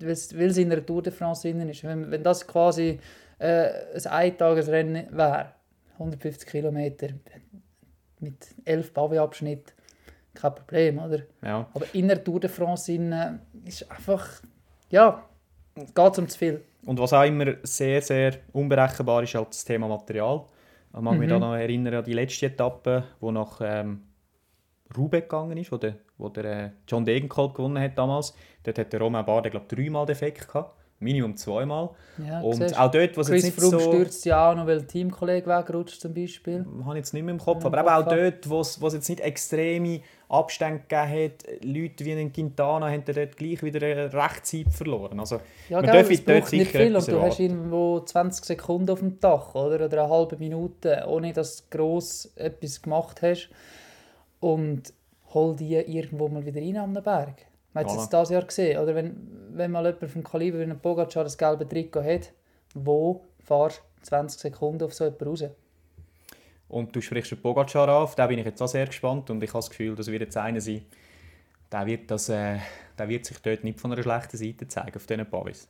weil 0.00 0.10
es 0.10 0.32
in 0.58 0.70
der 0.70 0.84
Tour 0.84 1.02
de 1.02 1.12
France 1.12 1.42
drin 1.50 1.68
ist. 1.68 1.84
Wenn, 1.84 2.10
wenn 2.10 2.22
das 2.22 2.46
quasi 2.46 2.98
äh, 3.38 3.68
ein 3.94 4.06
Eintagesrennen 4.06 5.06
wäre, 5.16 5.52
150 5.94 6.48
Kilometer 6.48 7.08
mit 8.20 8.36
11 8.64 8.92
Pavé-Abschnitten, 8.92 9.72
kein 10.34 10.54
Problem, 10.54 10.98
oder? 10.98 11.18
Ja. 11.42 11.68
Aber 11.74 11.86
in 11.92 12.08
der 12.08 12.22
Tour 12.22 12.40
de 12.40 12.48
France 12.50 12.90
drin 12.92 13.38
ist 13.64 13.90
einfach, 13.90 14.26
ja, 14.90 15.22
geht 15.76 16.18
um 16.18 16.28
zu 16.28 16.38
viel. 16.38 16.62
Und 16.84 16.98
was 16.98 17.12
auch 17.12 17.22
immer 17.24 17.54
sehr, 17.62 18.02
sehr 18.02 18.34
unberechenbar 18.52 19.22
ist, 19.22 19.34
halt 19.34 19.48
das 19.50 19.64
Thema 19.64 19.86
Material. 19.88 20.44
Ich 20.94 21.00
mag 21.00 21.16
mich 21.18 21.26
Mhm. 21.28 21.30
da 21.30 21.38
noch 21.38 21.54
erinnern 21.54 21.94
an 21.94 22.04
die 22.04 22.12
letzte 22.12 22.46
Etappe, 22.46 23.04
wo 23.20 23.30
nach 23.30 23.60
ähm, 23.62 24.02
Roubaix 24.96 25.28
gegangen 25.28 25.56
ist, 25.56 25.72
wo 25.72 25.76
der, 25.76 25.94
wo 26.18 26.28
der 26.28 26.44
äh, 26.44 26.70
John 26.88 27.04
Degenkolb 27.04 27.54
gewonnen 27.54 27.82
hat 27.82 27.96
damals. 27.98 28.34
Dort 28.64 28.78
hat 28.78 28.92
der 28.92 29.00
Romain 29.00 29.24
Bardet, 29.24 29.52
glaube 29.52 29.66
ich, 29.70 29.76
dreimal 29.76 30.06
Defekt 30.06 30.48
gehabt. 30.48 30.78
Minimum 31.02 31.36
zweimal. 31.36 31.90
Ja, 32.24 32.40
Und 32.42 32.54
siehst 32.58 32.78
auch 32.78 32.88
dort, 32.88 33.16
was 33.16 33.26
jetzt 33.26 33.42
Chris 33.42 33.44
nicht 33.46 33.58
Froome 33.58 33.80
so... 33.80 33.92
stürzt 33.92 34.24
ja 34.24 34.50
auch 34.52 34.54
noch, 34.54 34.68
weil 34.68 34.78
ein 34.78 34.86
Teamkollege 34.86 35.46
wegrutscht 35.48 36.00
zum 36.00 36.14
Beispiel. 36.14 36.64
habe 36.84 36.90
ich 36.92 36.98
jetzt 36.98 37.12
nicht 37.12 37.24
mehr 37.24 37.32
im 37.34 37.40
Kopf, 37.40 37.62
Ja, 37.64 37.66
aber 37.66 37.80
im 37.80 37.88
auch 37.88 38.04
Kopf, 38.04 38.12
ja. 38.16 38.30
dort, 38.30 38.48
wo 38.48 38.60
es 38.60 38.94
jetzt 38.94 39.08
nicht 39.08 39.20
extreme 39.20 40.00
Abstände 40.28 40.82
gegeben 40.88 41.24
hat, 41.24 41.64
Leute 41.64 42.04
wie 42.04 42.12
einen 42.12 42.32
Quintana 42.32 42.88
haben 42.88 43.02
dort 43.04 43.36
gleich 43.36 43.62
wieder 43.64 43.84
eine 43.84 44.12
Rechtzeit 44.12 44.72
verloren. 44.72 45.18
Also, 45.18 45.40
Ja, 45.68 45.78
Man 45.80 45.86
gell, 45.86 45.94
darf 46.02 46.10
es 46.10 46.24
dort 46.24 46.52
nicht 46.52 46.70
viel 46.70 46.94
und 46.94 47.08
du 47.08 47.20
hast 47.20 47.40
erwarten. 47.40 47.42
irgendwo 47.42 47.98
20 47.98 48.44
Sekunden 48.44 48.90
auf 48.90 49.00
dem 49.00 49.18
Dach 49.18 49.56
oder, 49.56 49.84
oder 49.86 50.04
eine 50.04 50.08
halbe 50.08 50.36
Minute, 50.36 51.04
ohne 51.08 51.32
dass 51.32 51.68
du 51.68 51.76
gross 51.76 52.32
etwas 52.36 52.80
gemacht 52.80 53.22
hast. 53.22 53.50
Und 54.42 54.92
hol 55.32 55.54
die 55.54 55.74
irgendwo 55.74 56.28
mal 56.28 56.44
wieder 56.44 56.60
rein 56.60 56.76
am 56.76 56.92
Berg. 56.94 57.46
Man 57.72 57.84
hat 57.84 57.90
es 57.90 57.96
Voilà. 57.96 58.00
jetzt 58.00 58.12
dieses 58.12 58.30
Jahr 58.30 58.44
gesehen. 58.44 58.78
Oder 58.80 58.94
wenn, 58.94 59.16
wenn 59.52 59.70
mal 59.70 59.86
jemand 59.86 60.10
vom 60.10 60.24
Kaliber 60.24 60.58
wie 60.58 60.64
ein 60.64 60.78
Pogacar 60.80 61.22
das 61.22 61.38
gelbe 61.38 61.66
Trikot 61.66 62.02
hat, 62.02 62.32
wo 62.74 63.24
fahrst 63.38 63.82
du 64.00 64.02
20 64.02 64.40
Sekunden 64.40 64.82
auf 64.84 64.94
so 64.94 65.04
jemanden 65.04 65.28
raus? 65.28 65.44
Und 66.68 66.96
du 66.96 67.00
sprichst 67.00 67.30
den 67.30 67.40
Pogacar 67.40 67.88
auf, 67.88 68.16
da 68.16 68.26
bin 68.26 68.38
ich 68.38 68.46
jetzt 68.46 68.60
auch 68.60 68.66
sehr 68.66 68.86
gespannt 68.86 69.30
und 69.30 69.42
ich 69.42 69.50
habe 69.50 69.58
das 69.58 69.70
Gefühl, 69.70 69.94
das 69.94 70.08
wird 70.08 70.22
jetzt 70.22 70.36
einer 70.36 70.60
sein, 70.60 70.82
der 71.70 71.86
wird, 71.86 72.10
das, 72.10 72.28
äh, 72.28 72.58
der 72.98 73.08
wird 73.08 73.26
sich 73.26 73.38
dort 73.38 73.62
nicht 73.62 73.78
von 73.78 73.92
einer 73.92 74.02
schlechten 74.02 74.36
Seite 74.36 74.66
zeigen 74.66 74.96
auf 74.96 75.06
diesen 75.06 75.30
Pavis. 75.30 75.68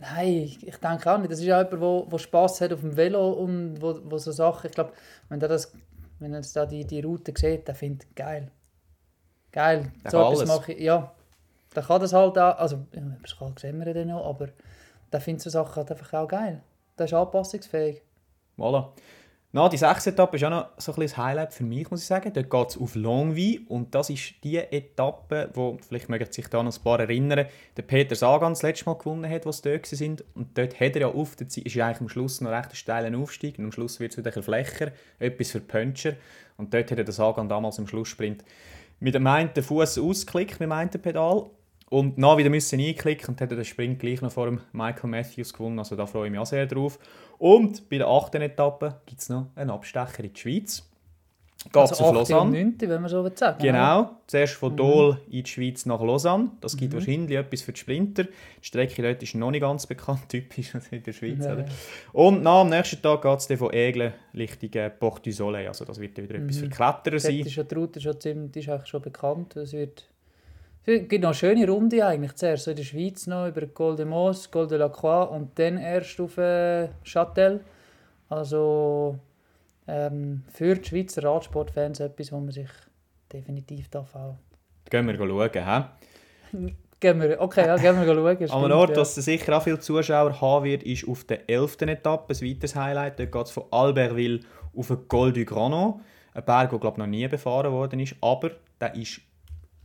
Nein, 0.00 0.52
ich 0.60 0.76
denke 0.76 1.12
auch 1.12 1.18
nicht. 1.18 1.32
Das 1.32 1.40
ist 1.40 1.46
ja 1.46 1.62
jemand, 1.62 1.82
der, 1.82 2.10
der 2.10 2.18
Spass 2.18 2.60
hat 2.60 2.72
auf 2.72 2.80
dem 2.80 2.96
Velo 2.96 3.32
und 3.32 3.80
wo, 3.80 3.98
wo 4.04 4.18
so 4.18 4.32
Sachen, 4.32 4.68
ich 4.68 4.72
glaube, 4.72 4.92
wenn 5.28 5.40
er 5.40 5.48
das, 5.48 5.72
wenn 6.24 6.32
er 6.32 6.38
jetzt 6.38 6.56
da 6.56 6.66
die, 6.66 6.84
die 6.84 7.00
Route 7.00 7.32
sieht, 7.36 7.68
der 7.68 7.74
findet 7.74 8.16
geil. 8.16 8.50
Geil. 9.52 9.92
Der 10.02 10.10
so 10.10 10.18
etwas 10.20 10.38
alles. 10.40 10.48
mache 10.48 10.72
ich, 10.72 10.80
ja. 10.80 11.14
Der 11.74 11.82
kann 11.82 12.00
das 12.00 12.12
halt 12.12 12.38
auch, 12.38 12.58
also, 12.58 12.86
das 13.22 13.36
kann 13.36 13.56
sehen 13.56 13.84
wir 13.84 13.92
dann 13.92 14.08
noch, 14.08 14.26
aber 14.26 14.48
der 15.12 15.20
findet 15.20 15.42
so 15.42 15.50
Sachen 15.50 15.76
halt 15.76 15.90
einfach 15.92 16.12
auch 16.14 16.28
geil. 16.28 16.62
Der 16.98 17.06
ist 17.06 17.14
anpassungsfähig. 17.14 18.02
Voilà. 18.56 18.88
Na, 19.56 19.68
die 19.68 19.76
sechste 19.76 20.10
Etappe 20.10 20.36
ist 20.36 20.42
auch 20.42 20.50
noch 20.50 20.70
so 20.78 20.90
ein 20.90 20.96
bisschen 20.96 21.02
das 21.02 21.16
Highlight 21.16 21.52
für 21.52 21.62
mich, 21.62 21.88
muss 21.88 22.00
ich 22.00 22.08
sagen. 22.08 22.32
Dort 22.32 22.50
geht 22.50 22.70
es 22.70 22.76
auf 22.76 22.96
Longwy 22.96 23.64
und 23.68 23.94
das 23.94 24.10
ist 24.10 24.34
die 24.42 24.56
Etappe, 24.56 25.48
wo, 25.54 25.78
vielleicht 25.80 26.08
mögen 26.08 26.26
sich 26.28 26.48
da 26.48 26.60
noch 26.60 26.76
ein 26.76 26.82
paar 26.82 26.98
erinnern, 26.98 27.46
der 27.76 27.82
Peter 27.82 28.16
Sagan 28.16 28.54
das 28.54 28.62
letzte 28.64 28.86
Mal 28.86 28.98
gewonnen 28.98 29.30
hat, 29.30 29.44
sie 29.44 29.62
dort 29.62 29.86
sind. 29.86 30.24
Und 30.34 30.58
dort 30.58 30.80
hat 30.80 30.96
er 30.96 31.02
ja 31.02 31.06
auf 31.06 31.36
der 31.36 31.48
Zeit, 31.48 31.66
ist 31.66 31.78
eigentlich 31.78 32.00
am 32.00 32.08
Schluss 32.08 32.40
noch 32.40 32.50
recht 32.50 32.70
ein 32.70 32.74
steiler 32.74 33.16
Aufstieg 33.16 33.56
und 33.60 33.66
am 33.66 33.70
Schluss 33.70 34.00
wird 34.00 34.10
es 34.10 34.18
wieder 34.18 34.36
ein 34.36 34.42
flächer, 34.42 34.90
etwas 35.20 35.52
für 35.52 35.60
Puncher. 35.60 36.14
Und 36.56 36.74
dort 36.74 36.90
hat 36.90 36.98
er 36.98 37.04
der 37.04 37.14
Sagan 37.14 37.48
damals 37.48 37.78
im 37.78 37.86
Schlusssprint 37.86 38.42
mit 38.98 39.14
dem 39.14 39.24
einen 39.24 39.54
Fuß 39.54 39.98
ausgeklickt, 39.98 40.58
mit 40.58 40.62
dem 40.62 40.72
einen 40.72 40.90
Pedal 40.90 41.48
und 41.90 42.20
dann 42.20 42.38
wieder 42.38 42.50
müssen 42.50 42.80
einklicken 42.80 43.28
und 43.28 43.40
hat 43.40 43.50
den 43.50 43.64
Sprint 43.64 43.98
gleich 44.00 44.20
noch 44.22 44.32
vor 44.32 44.46
dem 44.46 44.60
Michael 44.72 45.10
Matthews 45.10 45.52
gewonnen. 45.52 45.78
Also 45.78 45.96
da 45.96 46.06
freue 46.06 46.26
ich 46.26 46.30
mich 46.32 46.40
auch 46.40 46.46
sehr 46.46 46.66
drauf. 46.66 46.98
Und 47.38 47.88
bei 47.88 47.98
der 47.98 48.08
achten 48.08 48.42
Etappe 48.42 49.00
gibt 49.06 49.20
es 49.20 49.28
noch 49.28 49.46
einen 49.54 49.70
Abstecher 49.70 50.24
in 50.24 50.32
die 50.32 50.40
Schweiz. 50.40 50.88
Geht 51.66 51.76
Also 51.76 51.94
auf 51.94 52.00
8. 52.00 52.08
und 52.10 52.14
Lausanne. 52.16 52.50
9., 52.64 52.74
wenn 52.80 53.00
man 53.00 53.08
so 53.10 53.26
sagen. 53.34 53.58
Genau, 53.62 54.10
zuerst 54.26 54.54
Mhm. 54.54 54.58
von 54.58 54.76
Dol 54.76 55.20
in 55.30 55.44
die 55.44 55.50
Schweiz 55.50 55.86
nach 55.86 56.00
Lausanne. 56.02 56.50
Das 56.60 56.76
gibt 56.76 56.92
wahrscheinlich 56.92 57.38
etwas 57.38 57.62
für 57.62 57.72
die 57.72 57.80
Sprinter. 57.80 58.24
Die 58.24 58.30
Strecke 58.60 59.00
dort 59.00 59.22
ist 59.22 59.34
noch 59.34 59.50
nicht 59.50 59.62
ganz 59.62 59.86
bekannt, 59.86 60.28
typisch 60.28 60.74
in 60.90 61.02
der 61.02 61.12
Schweiz. 61.14 61.42
Ja. 61.42 61.64
Und 62.12 62.42
nach 62.42 62.60
am 62.60 62.68
nächsten 62.68 63.00
Tag 63.00 63.22
geht 63.22 63.38
es 63.38 63.46
dann 63.46 63.56
von 63.56 63.72
Eglen 63.72 64.12
Richtung 64.36 64.72
äh, 64.74 64.90
Porte 64.90 65.30
du 65.30 65.32
Soleil. 65.32 65.68
Also 65.68 65.86
das 65.86 65.98
wird 65.98 66.18
wieder 66.18 66.34
etwas 66.34 66.58
für 66.58 66.68
Kletterer 66.68 67.12
Dort 67.12 67.20
sein. 67.22 67.38
ist 67.40 67.54
ja 67.56 67.62
die 67.62 67.74
Route 67.74 68.00
schon 68.00 68.20
ziemlich, 68.20 68.52
die 68.52 68.58
ist 68.60 68.68
eigentlich 68.68 68.86
schon 68.88 69.00
bekannt. 69.00 69.56
Es 69.56 69.72
wird, 69.72 70.04
es 70.86 71.08
gibt 71.08 71.22
noch 71.22 71.30
eine 71.30 71.34
schöne 71.34 71.68
Runde 71.68 72.04
eigentlich. 72.04 72.34
Zuerst 72.34 72.64
so 72.64 72.70
in 72.70 72.76
der 72.76 72.84
Schweiz 72.84 73.26
noch 73.26 73.48
über 73.48 73.66
Col 73.66 73.96
de 73.96 74.04
Mos, 74.04 74.50
Col 74.50 74.66
de 74.66 74.78
la 74.78 74.88
Croix 74.88 75.30
und 75.30 75.58
dann 75.58 75.78
erst 75.78 76.20
auf 76.20 76.36
äh, 76.36 76.88
Châtel. 77.04 77.60
Also 78.28 79.18
ähm, 79.88 80.42
für 80.52 80.74
die 80.74 80.88
Schweizer 80.88 81.24
Radsportfans 81.24 82.00
etwas, 82.00 82.32
wo 82.32 82.38
man 82.38 82.50
sich 82.50 82.68
definitiv 83.32 83.88
darf 83.88 84.14
auch... 84.14 84.36
Gehen 84.90 85.06
wir 85.06 85.16
schauen. 85.16 85.86
Gehen 87.00 87.20
wir, 87.20 87.38
okay, 87.40 87.66
ja, 87.66 87.76
gehen 87.76 87.96
wir 87.96 88.06
schauen. 88.06 88.26
An 88.26 88.36
stimmt, 88.48 88.52
einem 88.52 88.78
Ort, 88.78 88.90
ja. 88.90 88.96
was 88.96 89.14
sicher 89.14 89.56
auch 89.56 89.62
viele 89.62 89.78
Zuschauer 89.78 90.40
haben 90.40 90.64
wird, 90.64 90.84
ist 90.84 91.06
auf 91.06 91.24
der 91.24 91.50
11. 91.50 91.82
Etappe 91.82 92.32
ein 92.32 92.40
weiteres 92.40 92.74
Highlight. 92.74 93.18
Dort 93.18 93.32
geht 93.32 93.44
es 93.46 93.50
von 93.50 93.64
Albertville 93.70 94.40
auf 94.74 94.88
den 94.88 95.06
Col 95.08 95.32
du 95.32 95.44
Granon. 95.44 96.00
Ein 96.32 96.44
Berg, 96.44 96.70
der 96.70 96.78
glaube 96.78 96.94
ich, 96.94 96.98
noch 96.98 97.06
nie 97.06 97.28
befahren 97.28 97.72
worden 97.72 98.00
ist, 98.00 98.16
aber 98.22 98.52
der 98.80 98.94
ist 98.94 99.20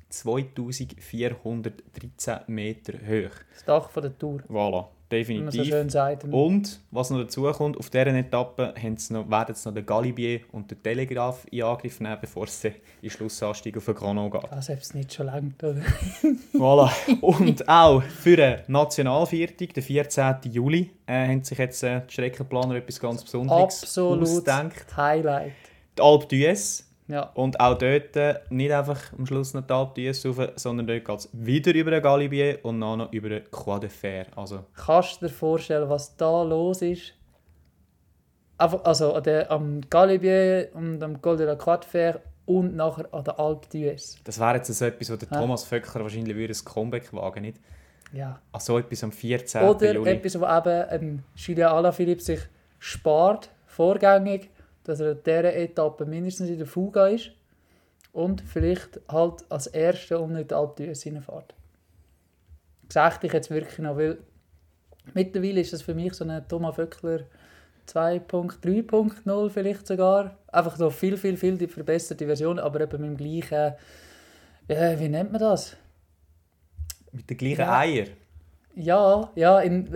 2413 0.10 2.38
Meter 2.48 2.94
hoch. 2.94 3.32
Das 3.54 3.66
Dach 3.66 3.90
von 3.90 4.04
der 4.04 4.18
Tour, 4.18 4.42
Voilà, 4.50 4.84
so 4.84 4.88
definitiv. 5.10 5.68
schön 5.68 5.90
sagt. 5.90 6.24
Und 6.26 6.80
was 6.92 7.10
noch 7.10 7.20
dazu 7.20 7.44
kommt, 7.52 7.78
auf 7.78 7.90
dieser 7.90 8.08
Etappe 8.08 8.74
sie 8.98 9.14
noch, 9.14 9.30
werden 9.30 9.56
sie 9.56 9.68
noch 9.70 9.76
den 9.76 9.86
Galibier 9.86 10.42
und 10.52 10.70
den 10.72 10.82
Telegraph 10.84 11.46
in 11.52 11.64
Angriff 11.64 12.00
nehmen, 12.00 12.18
bevor 12.22 12.46
es 12.46 12.62
dann 12.62 12.74
in 13.02 13.10
Schlussanstieg 13.10 13.76
auf 13.78 13.86
den 13.86 13.96
geht. 14.32 14.52
Also, 14.52 14.74
ob 14.74 14.80
es 14.80 14.94
nicht 14.94 15.14
schon 15.14 15.28
langt, 15.28 15.64
oder? 15.64 15.82
Voilà. 16.54 16.92
Und 17.22 17.68
auch 17.68 18.04
für 18.04 18.36
den 18.36 18.60
Nationalviertag, 18.68 19.74
den 19.74 19.84
14. 19.84 20.36
Juli, 20.52 20.92
äh, 21.08 21.28
haben 21.28 21.44
sich 21.44 21.58
jetzt 21.58 21.84
äh, 21.84 22.02
die 22.08 22.14
Streckenplaner 22.14 22.76
etwas 22.76 23.00
ganz 23.00 23.24
Besonderes 23.24 23.84
Absolut 23.84 24.24
ausgedacht. 24.24 24.98
Highlight. 24.98 25.54
Die 25.98 26.02
Alpe 26.02 26.26
d'Huez. 26.26 26.84
Ja. 27.10 27.24
Und 27.34 27.60
auch 27.60 27.76
dort 27.78 28.16
äh, 28.16 28.36
nicht 28.50 28.72
einfach 28.72 29.02
am 29.18 29.26
Schluss 29.26 29.54
noch 29.56 29.66
die 29.66 29.74
Alpe 29.74 30.00
d'Huez 30.00 30.28
rauf, 30.28 30.52
sondern 30.56 30.86
dort 30.88 31.04
geht 31.04 31.18
es 31.18 31.30
wieder 31.34 31.74
über 31.74 31.90
den 31.92 32.04
Galibier 32.04 32.60
und 32.64 32.80
dann 32.80 33.00
noch 33.00 33.12
über 33.12 33.30
den 33.30 33.44
Croix 33.52 33.80
de 33.82 33.90
Fer. 33.90 34.28
Also, 34.38 34.64
Kannst 34.76 35.22
du 35.22 35.26
dir 35.28 35.34
vorstellen, 35.34 35.90
was 35.90 36.16
da 36.16 36.44
los 36.44 36.82
ist? 36.84 37.14
Also 38.58 39.14
an 39.14 39.24
der, 39.24 39.50
am 39.52 39.82
Galibier 39.90 40.70
und 40.74 41.02
am 41.02 41.22
Col 41.22 41.38
de 41.38 41.46
la 41.48 41.56
Croix 41.56 41.80
de 41.80 41.90
Fer 41.90 42.22
und 42.46 42.76
nachher 42.76 43.08
an 43.14 43.24
der 43.24 43.40
Alpe 43.40 43.68
d'Huez. 43.70 44.18
das 44.24 44.40
wäre 44.40 44.56
jetzt 44.58 44.68
so 44.74 44.86
etwas, 44.86 45.12
wo 45.12 45.16
der 45.16 45.30
Ja. 45.32 45.40
Thomas 45.40 45.64
Vöckler 45.64 46.02
wahrscheinlich 46.04 46.36
würde 46.36 46.54
ein 46.54 46.66
Comeback 46.66 47.14
wagen 47.14 47.42
nicht? 47.42 47.58
Ja. 48.12 48.42
An 48.52 48.60
so 48.60 48.78
etwas 48.78 49.04
am 49.04 49.12
14. 49.12 49.64
Oder 49.64 49.94
Juli. 49.94 50.10
etwas, 50.12 50.40
wo 50.40 50.46
eben 50.46 50.86
ähm, 50.92 51.24
Julien 51.36 51.68
Alaphilippe 51.68 52.22
sich 52.22 52.40
spart, 52.80 53.50
vorgängig, 53.68 54.50
dass 54.84 55.00
er 55.00 55.12
an 55.12 55.20
dieser 55.26 55.56
Etappe 55.56 56.06
mindestens 56.06 56.50
in 56.50 56.58
der 56.58 56.68
Fuga 56.68 57.08
ist 57.08 57.32
und 58.14 58.42
vielleicht 58.42 59.00
halt 59.08 59.44
als 59.50 59.68
Erster 59.68 60.20
um 60.22 60.34
nicht 60.34 60.52
d'Huez 60.52 61.06
reinfährt. 61.06 61.54
Sag 62.92 63.24
ich 63.24 63.34
jetzt 63.34 63.52
wirklich 63.52 63.78
noch, 63.80 63.98
weil 63.98 64.18
mittlerweile 65.14 65.62
ist 65.62 65.74
das 65.74 65.82
für 65.82 65.94
mich 65.94 66.14
so 66.14 66.24
eine 66.24 66.48
Thomas 66.48 66.76
Vöckler 66.76 67.22
2.3.0 67.88 69.50
vielleicht 69.50 69.88
sogar. 69.88 70.38
Einfach 70.48 70.78
so 70.78 70.90
viel, 70.90 71.18
viel, 71.18 71.38
viel 71.38 71.58
die 71.58 71.68
verbesserte 71.68 72.26
Version, 72.26 72.60
aber 72.60 72.82
eben 72.82 73.02
mit 73.02 73.10
dem 73.12 73.18
gleichen, 73.18 73.76
ja, 74.68 75.00
wie 75.00 75.10
nennt 75.10 75.32
man 75.32 75.42
das? 75.42 75.76
Mit 77.12 77.30
den 77.30 77.38
gleichen 77.38 77.62
Ja. 77.62 77.80
Eier. 77.80 78.06
Ja, 78.76 79.32
ja, 79.36 79.60
in 79.60 79.90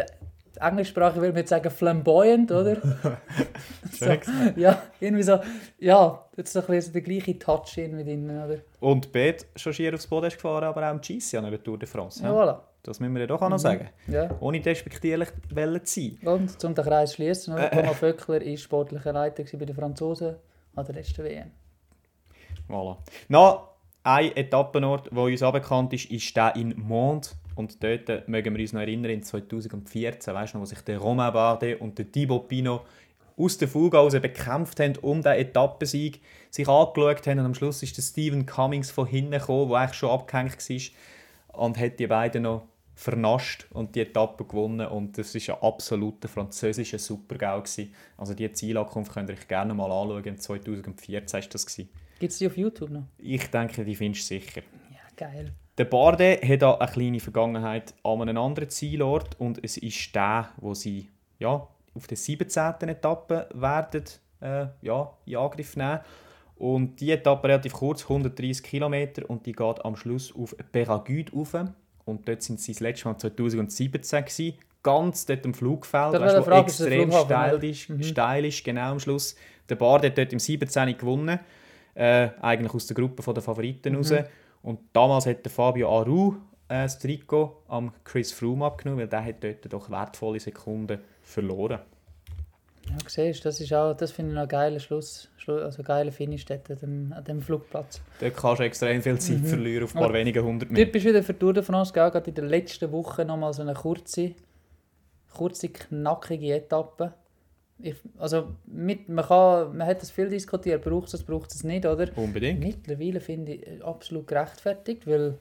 Englischsprache 0.67 1.15
würde 1.15 1.29
man 1.29 1.37
jetzt 1.37 1.49
sagen 1.49 1.69
flamboyant, 1.69 2.51
oder? 2.51 2.77
so, 3.91 4.05
ja, 4.55 4.81
irgendwie 4.99 5.23
so, 5.23 5.39
ja, 5.79 6.25
das 6.35 6.45
ist 6.45 6.53
so 6.53 6.59
ein 6.61 6.65
bisschen 6.67 6.93
der 6.93 7.01
gleiche 7.01 7.37
Touch 7.39 7.77
irgendwie 7.77 8.03
drin, 8.03 8.29
oder? 8.29 8.57
Und 8.79 9.11
Bet 9.11 9.45
schon 9.55 9.73
schier 9.73 9.93
aufs 9.93 10.07
Podest 10.07 10.37
gefahren, 10.37 10.63
aber 10.63 10.87
auch 10.87 10.91
im 10.93 11.01
GC 11.01 11.35
an 11.35 11.49
der 11.49 11.61
Tour 11.63 11.77
de 11.77 11.87
France. 11.87 12.23
Ja, 12.23 12.29
Ja. 12.29 12.43
voilà. 12.43 12.59
Das 12.85 12.99
müssen 12.99 13.13
wir 13.13 13.21
ja 13.21 13.27
doch 13.27 13.41
auch 13.41 13.47
noch 13.47 13.59
sagen. 13.59 13.87
Ja. 14.07 14.29
Ohne 14.41 14.59
despektierlich 14.59 15.29
zu 15.49 15.55
sein. 15.85 16.17
Und 16.25 16.59
zum 16.59 16.75
den 16.75 16.83
Kreis 16.83 17.13
schließen, 17.13 17.55
Äh, 17.57 17.67
äh. 17.67 17.69
Thomas 17.81 17.97
Vöckler 17.97 18.41
war 18.41 18.57
sportlicher 18.57 19.13
Leiter 19.13 19.43
bei 19.57 19.65
den 19.65 19.73
Franzosen 19.75 20.35
an 20.75 20.85
der 20.85 20.95
letzten 20.95 21.23
WM. 21.23 21.51
Voilà. 22.67 22.97
Noch 23.29 23.69
ein 24.03 24.35
Etappenort, 24.35 25.09
der 25.11 25.17
uns 25.23 25.41
auch 25.43 25.53
bekannt 25.53 25.93
ist, 25.93 26.11
ist 26.11 26.35
der 26.35 26.55
in 26.57 26.77
Mont. 26.77 27.33
Und 27.55 27.83
dort 27.83 28.27
mögen 28.27 28.55
wir 28.55 28.61
uns 28.61 28.73
noch 28.73 28.81
erinnern, 28.81 29.11
in 29.11 29.23
2014, 29.23 30.33
weißt 30.33 30.53
du 30.53 30.57
noch, 30.57 30.63
wo 30.63 30.65
sich 30.65 30.81
der 30.81 30.97
Romain 30.97 31.33
Bardet 31.33 31.79
und 31.81 31.97
der 31.97 32.11
Thibaut 32.11 32.47
Pinot 32.47 32.81
aus 33.37 33.57
der 33.57 33.67
Fuge 33.67 33.97
raus 33.97 34.13
bekämpft 34.13 34.79
haben 34.79 34.97
um 34.97 35.21
den 35.21 35.33
Etappensieg, 35.33 36.21
sich 36.49 36.67
angeschaut 36.67 37.25
haben 37.27 37.39
und 37.39 37.45
am 37.45 37.55
Schluss 37.55 37.81
ist 37.83 37.97
der 37.97 38.03
Stephen 38.03 38.45
Cummings 38.45 38.91
von 38.91 39.07
hinten 39.07 39.31
gekommen, 39.31 39.69
der 39.69 39.77
eigentlich 39.79 39.97
schon 39.97 40.11
abgehängt 40.11 40.69
war 40.69 41.61
und 41.61 41.77
hat 41.77 41.99
die 41.99 42.07
beiden 42.07 42.43
noch 42.43 42.63
vernascht 42.95 43.65
und 43.71 43.95
die 43.95 44.01
Etappe 44.01 44.45
gewonnen 44.45 44.87
und 44.87 45.17
das 45.17 45.33
ist 45.33 45.49
ein 45.49 45.55
absoluter 45.61 46.27
französischer 46.27 46.99
Supergau 46.99 47.61
gewesen. 47.61 47.91
Also 48.17 48.35
die 48.35 48.51
Zielankunft 48.51 49.11
könnt 49.11 49.29
ihr 49.29 49.35
euch 49.35 49.47
gerne 49.47 49.73
mal 49.73 49.91
anschauen, 49.91 50.23
in 50.25 50.37
2014 50.37 51.41
war 51.41 51.49
das 51.49 51.65
gewesen. 51.65 51.89
Gibt 52.19 52.31
es 52.31 52.37
die 52.37 52.47
auf 52.47 52.55
YouTube 52.55 52.91
noch? 52.91 53.03
Ich 53.17 53.49
denke, 53.49 53.83
die 53.83 53.95
findest 53.95 54.29
du 54.29 54.35
sicher. 54.35 54.61
Ja, 54.91 54.99
geil. 55.15 55.53
Der 55.77 55.85
Bardet 55.85 56.47
hat 56.47 56.63
auch 56.63 56.79
eine 56.79 56.91
kleine 56.91 57.19
Vergangenheit 57.19 57.95
an 58.03 58.21
einem 58.21 58.37
anderen 58.37 58.69
Zielort 58.69 59.39
und 59.39 59.63
es 59.63 59.77
ist 59.77 60.13
der, 60.13 60.49
wo 60.57 60.73
sie 60.73 61.09
ja, 61.39 61.67
auf 61.95 62.07
der 62.07 62.17
17. 62.17 62.89
Etappe 62.89 63.49
werden 63.53 64.03
äh, 64.41 64.67
ja, 64.81 65.11
in 65.25 65.35
Angriff 65.37 65.75
nehmen. 65.75 65.99
Und 66.57 66.99
die 67.01 67.11
Etappe 67.11 67.47
relativ 67.47 67.73
kurz, 67.73 68.03
130 68.03 68.63
Kilometer 68.63 69.27
und 69.29 69.45
die 69.45 69.51
geht 69.53 69.83
am 69.83 69.95
Schluss 69.95 70.33
auf 70.35 70.55
Peragude 70.71 71.31
rauf. 71.33 71.55
Und 72.05 72.27
dort 72.27 72.43
sind 72.43 72.59
sie 72.59 72.73
das 72.73 72.79
letzte 72.79 73.07
Mal 73.07 73.17
2017 73.17 74.25
gewesen. 74.25 74.57
Ganz 74.83 75.25
dort 75.25 75.45
am 75.45 75.53
Flugfeld, 75.53 76.13
weißt, 76.13 76.37
wo 76.37 76.43
Frage, 76.43 76.67
ist 76.67 76.81
extrem 76.81 77.09
Flughafen, 77.09 77.27
steil 77.27 77.63
ist, 77.63 77.89
Mhm. 77.89 78.03
steil 78.03 78.45
ist, 78.45 78.63
genau 78.63 78.91
am 78.91 78.99
Schluss. 78.99 79.35
Der 79.69 79.75
Bardet 79.75 80.11
hat 80.11 80.17
dort 80.17 80.33
im 80.33 80.39
17. 80.39 80.97
gewonnen, 80.97 81.39
äh, 81.95 82.29
eigentlich 82.41 82.73
aus 82.73 82.87
der 82.87 82.95
Gruppe 82.95 83.33
der 83.33 83.41
Favoriten 83.41 83.95
raus. 83.95 84.11
Und 84.63 84.79
damals 84.93 85.27
hat 85.27 85.45
der 85.45 85.51
Fabio 85.51 85.89
Aru 85.89 86.35
äh, 86.69 86.83
das 86.83 86.97
Trikot 86.97 87.63
am 87.67 87.91
Chris 88.03 88.31
Froome 88.31 88.65
abgenommen, 88.65 89.01
weil 89.01 89.07
der 89.07 89.23
hat 89.23 89.43
dort 89.43 89.71
doch 89.71 89.89
wertvolle 89.91 90.39
Sekunden 90.39 90.99
verloren. 91.21 91.79
Ja, 92.89 92.97
siehst, 93.07 93.45
das 93.45 93.61
ist 93.61 93.73
auch, 93.73 93.93
das 93.93 94.11
finde 94.11 94.31
ich 94.31 94.35
noch 94.35 94.43
ein 94.43 94.47
geiler 94.47 94.79
Schluss, 94.79 95.29
Schlu 95.37 95.57
also 95.57 95.81
ein 95.81 95.85
geiler 95.85 96.11
Finish 96.11 96.45
dort 96.45 96.69
an 96.69 96.77
dem, 96.79 97.13
an 97.13 97.23
dem 97.23 97.41
Flugplatz. 97.41 98.01
Dort 98.19 98.35
kannst 98.35 98.59
du 98.59 98.63
extrem 98.63 99.01
viel 99.01 99.19
Zeit 99.19 99.39
verlieren 99.45 99.85
auf 99.85 99.91
ein 99.91 99.99
paar 99.99 100.05
Aber 100.05 100.13
wenige 100.15 100.43
hundert 100.43 100.69
Meter. 100.71 100.85
Typisch 100.85 101.05
wieder 101.05 101.23
für 101.23 101.37
Tour 101.37 101.53
de 101.53 101.63
France, 101.63 101.93
gell? 101.93 102.11
gerade 102.11 102.29
in 102.29 102.35
der 102.35 102.45
letzten 102.45 102.91
Woche 102.91 103.23
nochmal 103.23 103.53
so 103.53 103.61
eine 103.61 103.73
kurze, 103.73 104.33
kurze, 105.33 105.69
knackige 105.69 106.55
Etappe. 106.55 107.13
Ich, 107.79 107.95
also 108.17 108.55
mit, 108.65 109.09
man, 109.09 109.25
kann, 109.25 109.75
man 109.77 109.87
hat 109.87 110.01
das 110.01 110.11
viel 110.11 110.29
diskutiert, 110.29 110.83
braucht 110.83 111.05
es 111.05 111.11
das, 111.11 111.23
braucht 111.23 111.51
es 111.51 111.63
nicht, 111.63 111.85
oder? 111.85 112.07
Unbedingt. 112.17 112.59
Mittlerweile 112.59 113.19
finde 113.19 113.53
ich 113.55 113.67
äh, 113.67 113.81
absolut 113.81 114.27
gerechtfertigt, 114.27 115.05
weil 115.07 115.37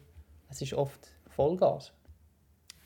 es 0.51 0.61
ist 0.63 0.75
oft 0.75 1.09
Vollgas. 1.29 1.93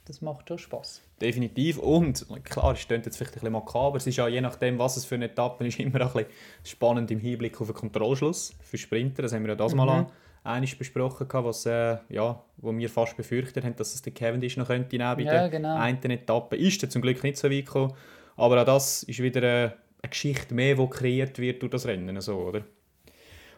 Das 0.05 0.21
macht 0.21 0.49
schon 0.49 0.59
Spaß. 0.59 1.03
Definitiv. 1.21 1.79
Und 1.79 2.27
klar, 2.45 2.73
es 2.75 2.87
klingt 2.87 3.07
jetzt 3.07 3.17
vielleicht 3.17 3.33
ein 3.33 3.41
bisschen 3.41 3.53
makaber. 3.53 3.97
Es 3.97 4.07
ist 4.07 4.17
ja 4.17 4.29
je 4.29 4.41
nachdem, 4.41 4.79
was 4.79 4.97
es 4.97 5.05
für 5.05 5.17
eine 5.17 5.25
Etappe 5.25 5.67
ist, 5.67 5.79
immer 5.81 6.01
ein 6.01 6.07
bisschen 6.13 6.27
spannend 6.63 7.11
im 7.11 7.19
Hinblick 7.19 7.61
auf 7.61 7.67
den 7.69 7.75
Kontrollschluss 7.75 8.55
für 8.61 8.79
Sprinter. 8.79 9.23
Das 9.23 9.33
haben 9.33 9.43
wir 9.43 9.51
ja 9.51 9.57
das 9.57 9.75
mal 9.75 10.03
Mhm. 10.03 10.07
einmal 10.45 10.71
besprochen, 10.79 11.27
was, 11.33 11.67
äh, 11.67 11.97
ja, 12.09 12.41
wo 12.59 12.77
wir 12.77 12.89
fast 12.89 13.17
befürchtet 13.17 13.65
haben, 13.65 13.75
dass 13.75 13.95
es 13.95 14.03
der 14.03 14.13
Cavendish 14.13 14.57
noch 14.57 14.69
könnte 14.69 14.97
nehmen 14.97 15.17
bei 15.17 15.23
Ja, 15.23 15.33
der 15.33 15.49
genau. 15.49 15.75
einen 15.77 16.11
Etappe. 16.11 16.57
Ist 16.57 16.83
er 16.85 16.91
zum 16.91 17.03
Glück 17.03 17.25
nicht 17.25 17.37
so 17.37 17.51
weit 17.51 17.67
gekommen. 17.67 17.93
Aber 18.37 18.61
auch 18.61 18.67
das 18.67 19.03
ist 19.05 19.23
wieder 19.23 19.43
äh, 19.43 19.71
eine 20.03 20.11
Geschichte 20.11 20.55
mehr, 20.55 20.77
die 20.77 20.87
kreiert 20.89 21.39
wird 21.39 21.63
durch 21.63 21.73
das 21.73 21.87
Rennen. 21.87 22.21
So, 22.21 22.37
oder? 22.37 22.63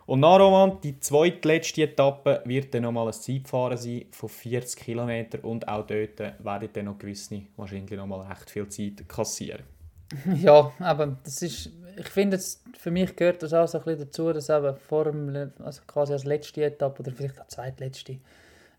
Und 0.08 0.20
nach 0.20 0.38
Roman, 0.38 0.80
die 0.82 0.98
zweitletzte 0.98 1.82
Etappe 1.82 2.40
wird 2.46 2.72
dann 2.72 2.84
nochmal 2.84 3.08
ein 3.08 3.12
Zeitfahren 3.12 3.76
sein 3.76 4.06
von 4.10 4.30
40 4.30 4.80
km 4.80 5.38
und 5.42 5.68
auch 5.68 5.86
dort 5.86 6.18
werden 6.18 6.68
dann 6.72 6.84
noch 6.86 6.98
gewisse 6.98 7.42
wahrscheinlich 7.56 7.90
nochmal 7.90 8.26
recht 8.26 8.50
viel 8.50 8.66
Zeit 8.68 9.06
kassieren. 9.06 9.64
Ja, 10.40 10.72
aber 10.78 11.18
das 11.22 11.42
ist, 11.42 11.70
ich 11.98 12.08
finde, 12.08 12.40
für 12.78 12.90
mich 12.90 13.14
gehört 13.14 13.42
das 13.42 13.52
auch 13.52 13.68
so 13.68 13.76
ein 13.76 13.84
bisschen 13.84 14.06
dazu, 14.06 14.32
dass 14.32 14.48
eben 14.48 14.74
vor 14.76 15.04
dem, 15.04 15.52
also 15.58 15.82
quasi 15.86 16.14
als 16.14 16.24
letzte 16.24 16.64
Etappe 16.64 17.02
oder 17.02 17.12
vielleicht 17.12 17.38
als 17.38 17.48
zweitletzte 17.48 18.16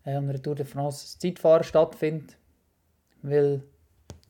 äh, 0.04 0.14
an 0.14 0.26
der 0.26 0.42
Tour 0.42 0.56
de 0.56 0.66
France 0.66 1.04
das 1.04 1.18
Zeitfahren 1.20 1.62
stattfindet. 1.62 2.36
Weil, 3.22 3.62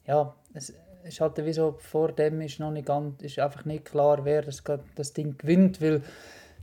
ja, 0.06 0.34
es 0.52 0.74
ist 1.04 1.21
halt 1.21 1.45
wie 1.45 1.52
so, 1.52 1.73
vor 1.78 2.12
dem 2.12 2.40
ist 2.40 2.61
noch 2.61 2.71
nicht 2.71 2.87
ganz, 2.87 3.23
ist 3.23 3.38
einfach 3.38 3.64
nicht 3.64 3.85
klar, 3.85 4.25
wer 4.25 4.42
das, 4.42 4.62
das 4.95 5.12
Ding 5.12 5.37
gewinnt, 5.38 5.80
weil 5.80 6.02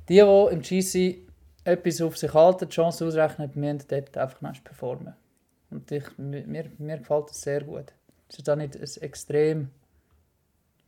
die, 0.09 0.21
die 0.21 0.53
im 0.53 0.61
GC 0.61 1.27
etwas 1.63 2.01
auf 2.01 2.17
sich 2.17 2.33
halten, 2.33 2.69
die 2.69 2.73
Chance 2.73 3.05
ausrechnen, 3.05 3.51
müssen 3.55 3.83
dort 3.87 4.17
einfach 4.17 4.41
nicht 4.41 4.63
performen. 4.63 5.15
Und 5.69 5.91
ich, 5.91 6.17
mir, 6.17 6.69
mir 6.77 6.97
gefällt 6.97 7.29
das 7.29 7.41
sehr 7.41 7.63
gut. 7.63 7.93
Es 8.29 8.39
ist 8.39 8.49
auch 8.49 8.55
nicht 8.55 8.75
ein 8.75 9.03
extrem 9.03 9.69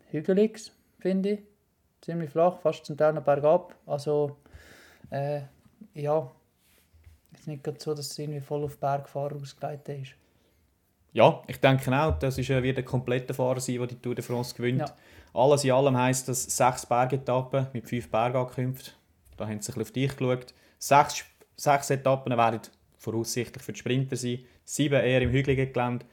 hügeliges, 0.09 0.71
finde 0.99 1.29
ich. 1.31 1.39
Ziemlich 2.01 2.29
flach, 2.29 2.59
fast 2.59 2.85
zum 2.85 2.95
Teil 2.95 3.13
noch 3.13 3.23
bergab. 3.23 3.75
Also, 3.85 4.37
äh, 5.09 5.41
ja, 5.93 6.31
es 7.33 7.41
ist 7.41 7.47
nicht 7.47 7.81
so, 7.81 7.93
dass 7.93 8.11
es 8.11 8.19
irgendwie 8.19 8.39
voll 8.39 8.63
auf 8.63 8.77
Bergfahrer 8.77 9.35
ausgelegt 9.35 9.89
ist. 9.89 10.15
Ja, 11.13 11.41
ich 11.47 11.59
denke 11.59 11.91
auch, 11.97 12.17
das 12.19 12.37
ist, 12.37 12.49
äh, 12.49 12.61
wird 12.61 12.77
ein 12.77 12.85
kompletter 12.85 13.33
Fahrer 13.33 13.59
sein, 13.59 13.77
der 13.77 13.87
die 13.87 13.95
Tour 13.95 14.15
de 14.15 14.23
France 14.23 14.53
gewinnt. 14.55 14.79
Ja. 14.79 14.93
Alles 15.33 15.63
in 15.63 15.71
allem 15.71 15.97
heisst 15.97 16.27
das 16.27 16.43
sechs 16.43 16.85
Bergetappen 16.85 17.67
mit 17.73 17.87
fünf 17.87 18.09
Bergankünften. 18.09 18.93
Da 19.37 19.47
haben 19.47 19.61
sie 19.61 19.71
ein 19.71 19.75
bisschen 19.77 19.81
auf 19.81 19.91
dich 19.91 20.17
geschaut. 20.17 20.53
Sechs, 20.77 21.25
sechs 21.55 21.89
Etappen 21.89 22.35
werden 22.37 22.61
voraussichtlich 22.97 23.63
für 23.63 23.73
die 23.73 23.79
Sprinter 23.79 24.15
sein, 24.15 24.39
sieben 24.65 25.01
eher 25.01 25.21
im 25.21 25.31
hügeligen 25.31 25.71
Gelände 25.71 26.05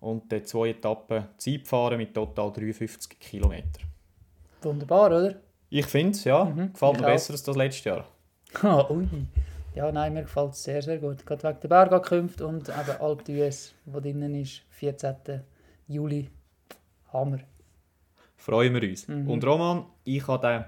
und 0.00 0.30
dann 0.30 0.44
zwei 0.44 0.70
Etappen 0.70 1.26
Zeitfahren 1.38 1.98
mit 1.98 2.14
total 2.14 2.52
53 2.52 3.18
Kilometer. 3.18 3.80
Wunderbar, 4.62 5.06
oder? 5.06 5.34
Ich 5.70 5.86
finde 5.86 6.10
es, 6.12 6.24
ja, 6.24 6.44
Mhm, 6.44 6.72
gefällt 6.72 6.94
ich 6.94 7.00
mir 7.00 7.06
besser 7.06 7.32
als 7.32 7.42
das 7.42 7.56
letzte 7.56 7.88
Jahr. 7.88 8.04
Ah, 8.62 8.86
Ui. 8.90 9.06
Ja, 9.76 9.92
nein, 9.92 10.14
mir 10.14 10.22
gefällt 10.22 10.54
es 10.54 10.64
sehr, 10.64 10.80
sehr 10.80 10.96
gut. 10.96 11.26
Gerade 11.26 11.42
wegen 11.42 11.60
der 11.60 11.68
Bergankünfte 11.68 12.46
und 12.46 12.70
eben 12.70 12.98
Alpe 12.98 13.24
d'Huez, 13.24 13.72
wo 13.84 14.00
drinnen 14.00 14.34
ist, 14.34 14.62
14. 14.70 15.42
Juli. 15.86 16.30
Hammer. 17.12 17.40
Freuen 18.38 18.72
wir 18.72 18.88
uns. 18.88 19.06
Mhm. 19.06 19.28
Und 19.28 19.44
Roman, 19.44 19.84
ich 20.04 20.26
habe 20.26 20.46
den 20.46 20.64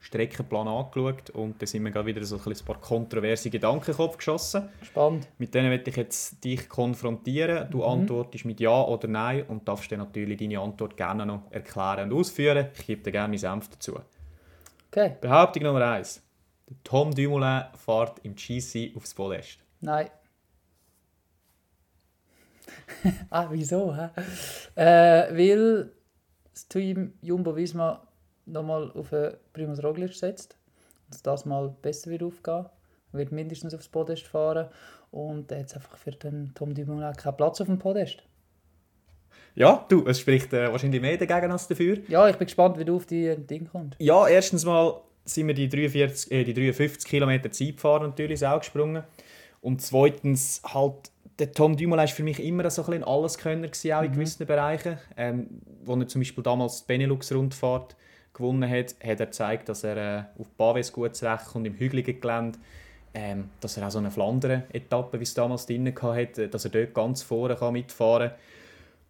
Streckenplan 0.00 0.66
angeschaut 0.66 1.30
und 1.30 1.62
da 1.62 1.66
sind 1.66 1.84
mir 1.84 1.92
gerade 1.92 2.06
wieder 2.06 2.24
so 2.24 2.40
ein, 2.44 2.56
paar 2.64 2.80
kontroverse 2.80 3.50
Gedanken 3.50 3.86
in 3.86 3.92
den 3.92 3.96
Kopf 3.96 4.16
geschossen. 4.16 4.68
Spannend. 4.82 5.28
Mit 5.38 5.54
denen 5.54 5.68
möchte 5.68 5.90
ich 5.90 5.96
jetzt 5.96 6.42
dich 6.42 6.68
konfrontieren. 6.68 7.70
Du 7.70 7.84
antwortest 7.84 8.46
mit 8.46 8.58
Ja 8.58 8.82
oder 8.82 9.06
Nein 9.06 9.44
und 9.44 9.68
darfst 9.68 9.92
dann 9.92 10.00
natürlich 10.00 10.38
deine 10.38 10.58
Antwort 10.58 10.96
gerne 10.96 11.24
noch 11.24 11.42
erklären 11.50 12.10
und 12.10 12.18
ausführen. 12.18 12.66
Ich 12.76 12.84
gebe 12.84 13.02
dir 13.02 13.12
gerne 13.12 13.28
meinen 13.28 13.38
Senf 13.38 13.68
dazu. 13.68 14.00
Okay, 14.90 15.16
Behauptung 15.20 15.62
Nummer 15.62 15.86
1. 15.86 16.25
Tom 16.84 17.14
Dumoulin 17.14 17.64
fährt 17.76 18.18
im 18.24 18.34
GC 18.34 18.94
aufs 18.96 19.14
Podest. 19.14 19.58
nein. 19.80 20.08
ah, 23.30 23.46
wieso? 23.50 23.94
Hä? 23.94 24.08
Äh, 24.74 25.36
weil 25.36 25.92
das 26.52 26.68
Team 26.68 27.14
Jumbo 27.22 27.54
Visma 27.54 28.06
nochmal 28.44 28.90
auf 28.92 29.14
Primus 29.52 29.82
Roglic 29.82 30.14
setzt. 30.14 30.56
Und 31.10 31.26
das 31.26 31.44
mal 31.44 31.74
besser 31.82 32.10
wird 32.10 32.22
aufgehen. 32.22 32.66
Wird 33.12 33.32
mindestens 33.32 33.74
aufs 33.74 33.88
Podest 33.88 34.26
fahren. 34.26 34.68
Und 35.10 35.50
jetzt 35.50 35.74
einfach 35.74 35.96
für 35.96 36.12
den 36.12 36.52
Tom 36.54 36.74
Dumoulin 36.74 37.12
keinen 37.14 37.36
Platz 37.36 37.60
auf 37.60 37.66
dem 37.66 37.78
Podest. 37.78 38.22
Ja, 39.54 39.86
du, 39.88 40.06
es 40.06 40.20
spricht 40.20 40.52
äh, 40.52 40.70
wahrscheinlich 40.70 41.00
mehr 41.00 41.16
dagegen 41.16 41.50
als 41.50 41.66
dafür. 41.66 41.98
Ja, 42.08 42.28
ich 42.28 42.36
bin 42.36 42.46
gespannt, 42.46 42.78
wie 42.78 42.84
du 42.84 42.96
auf 42.96 43.06
die 43.06 43.26
äh, 43.26 43.38
Ding 43.38 43.68
kommst. 43.70 43.98
Ja, 43.98 44.28
erstens 44.28 44.64
mal 44.64 45.00
sind 45.26 45.46
wir 45.48 45.54
die, 45.54 45.68
43, 45.68 46.32
äh, 46.32 46.44
die 46.44 46.54
53 46.54 47.08
Kilometer 47.08 47.50
Zeitfahren 47.50 48.08
natürlich 48.08 48.46
auch 48.46 48.60
gesprungen. 48.60 49.02
Und 49.60 49.82
zweitens 49.82 50.62
halt, 50.64 51.10
der 51.38 51.52
Tom 51.52 51.76
Dumoulin 51.76 52.00
war 52.00 52.08
für 52.08 52.22
mich 52.22 52.42
immer 52.42 52.68
so 52.70 52.82
ein 52.82 52.86
bisschen 52.86 53.04
Alleskönner 53.04 53.68
gewesen, 53.68 53.92
auch 53.92 54.02
in 54.02 54.12
gewissen 54.12 54.46
Bereichen. 54.46 54.98
Ähm, 55.16 55.48
wo 55.84 55.94
er 55.96 56.08
zum 56.08 56.20
Beispiel 56.20 56.44
damals 56.44 56.80
die 56.80 56.86
Benelux-Rundfahrt 56.86 57.96
gewonnen 58.32 58.70
hat, 58.70 58.94
hat 59.02 59.20
er 59.20 59.26
gezeigt, 59.26 59.68
dass 59.68 59.84
er 59.84 59.96
äh, 59.96 60.40
auf 60.40 60.48
Baves 60.50 60.92
gut 60.92 61.16
zurechtkommt, 61.16 61.66
im 61.66 61.74
hügeligen 61.74 62.20
Gelände. 62.20 62.58
Ähm, 63.14 63.48
dass 63.60 63.78
er 63.78 63.86
auch 63.86 63.90
so 63.90 63.98
eine 63.98 64.10
Flandern-Etappe, 64.10 65.18
wie 65.18 65.24
es 65.24 65.32
damals 65.32 65.64
drin 65.64 65.92
hatte, 66.00 66.48
dass 66.48 66.66
er 66.66 66.70
dort 66.70 66.92
ganz 66.92 67.22
vorne 67.22 67.56
kann 67.56 67.72
mitfahren 67.72 68.28
kann. 68.28 68.38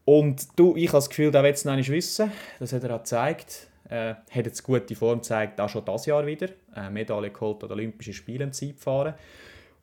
Und 0.07 0.47
du, 0.55 0.77
ich 0.77 0.87
habe 0.89 0.99
das 0.99 1.09
Gefühl, 1.09 1.33
der 1.33 1.43
will 1.43 1.51
es 1.51 1.65
noch 1.65 1.75
nicht 1.75 1.91
wissen. 1.91 2.31
Das 2.61 2.73
hat 2.73 2.85
er 2.85 2.95
auch 2.95 3.01
gezeigt. 3.01 3.67
Äh, 3.88 4.14
hat 4.14 4.46
jetzt 4.46 4.62
gute 4.62 4.94
Form 4.94 5.18
gezeigt, 5.18 5.61
auch 5.61 5.68
schon 5.68 5.85
das 5.85 6.07
Jahr 6.07 6.27
wieder. 6.27 6.49
Äh, 6.75 6.90
Medaille 6.90 7.31
geholt 7.31 7.62
an 7.62 7.68
den 7.68 7.79
Olympischen 7.79 8.14
Spielen 8.14 8.42
im 8.42 8.53
Zeitfahren. 8.53 9.14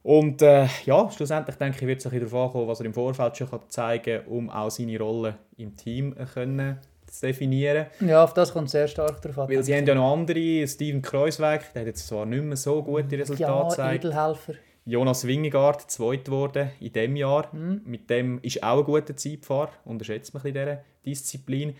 Und 0.04 0.42
äh, 0.42 0.68
ja, 0.86 1.10
schlussendlich 1.10 1.56
denke 1.56 1.78
ich, 1.80 1.88
wird 1.88 2.00
es 2.00 2.06
ein 2.06 2.12
bisschen 2.12 2.30
darauf 2.30 2.48
ankommen, 2.48 2.68
was 2.68 2.82
er 2.82 2.86
im 2.86 2.94
Vorfeld 2.94 3.38
schon 3.38 3.50
kann 3.50 3.62
zeigen 3.70 4.24
kann, 4.24 4.26
um 4.28 4.50
auch 4.50 4.70
seine 4.70 5.00
Rolle 5.00 5.36
im 5.58 5.78
Team 5.78 6.14
äh, 6.18 6.26
können 6.26 6.80
zu 7.08 7.26
definieren. 7.28 7.88
Ja, 8.02 8.24
auf 8.24 8.34
das 8.34 8.52
kommt 8.52 8.70
sehr 8.70 8.88
stark 8.88 9.22
drauf 9.22 9.38
an. 9.40 9.50
Weil 9.50 9.64
sie 9.64 9.74
haben 9.76 9.86
ja 9.86 9.96
noch 9.96 10.12
andere, 10.12 10.68
Steven 10.68 11.02
Kreuzweg, 11.02 11.72
der 11.74 11.82
hat 11.82 11.88
jetzt 11.88 12.08
zwar 12.08 12.26
nicht 12.26 12.44
mehr 12.44 12.58
so 12.58 12.84
gute 12.84 13.18
Resultate 13.18 13.52
ja, 13.52 13.64
gezeigt. 13.64 14.06
Edelhelfer. 14.06 14.54
Jonas 14.86 15.26
Wingegaard, 15.26 15.90
zweit 15.90 16.26
geworden 16.26 16.72
in 16.82 16.92
diesem 16.92 17.16
Jahr. 17.16 17.50
Mit 17.54 18.10
dem 18.10 18.40
ist 18.42 18.62
auch 18.62 18.80
ein 18.80 18.84
guter 18.84 19.16
Zeitfahrer. 19.16 19.70
Unterschätzt 19.86 20.34
man 20.34 20.44
ein 20.44 20.52
bisschen 20.52 20.66
diese 20.66 20.82
Disziplin. 21.06 21.76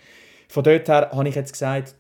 Von 0.48 0.64
dort 0.64 0.88
her 0.88 1.10
habe 1.12 1.28
ich 1.28 1.36
jetzt 1.36 1.52
gesagt, 1.52 1.96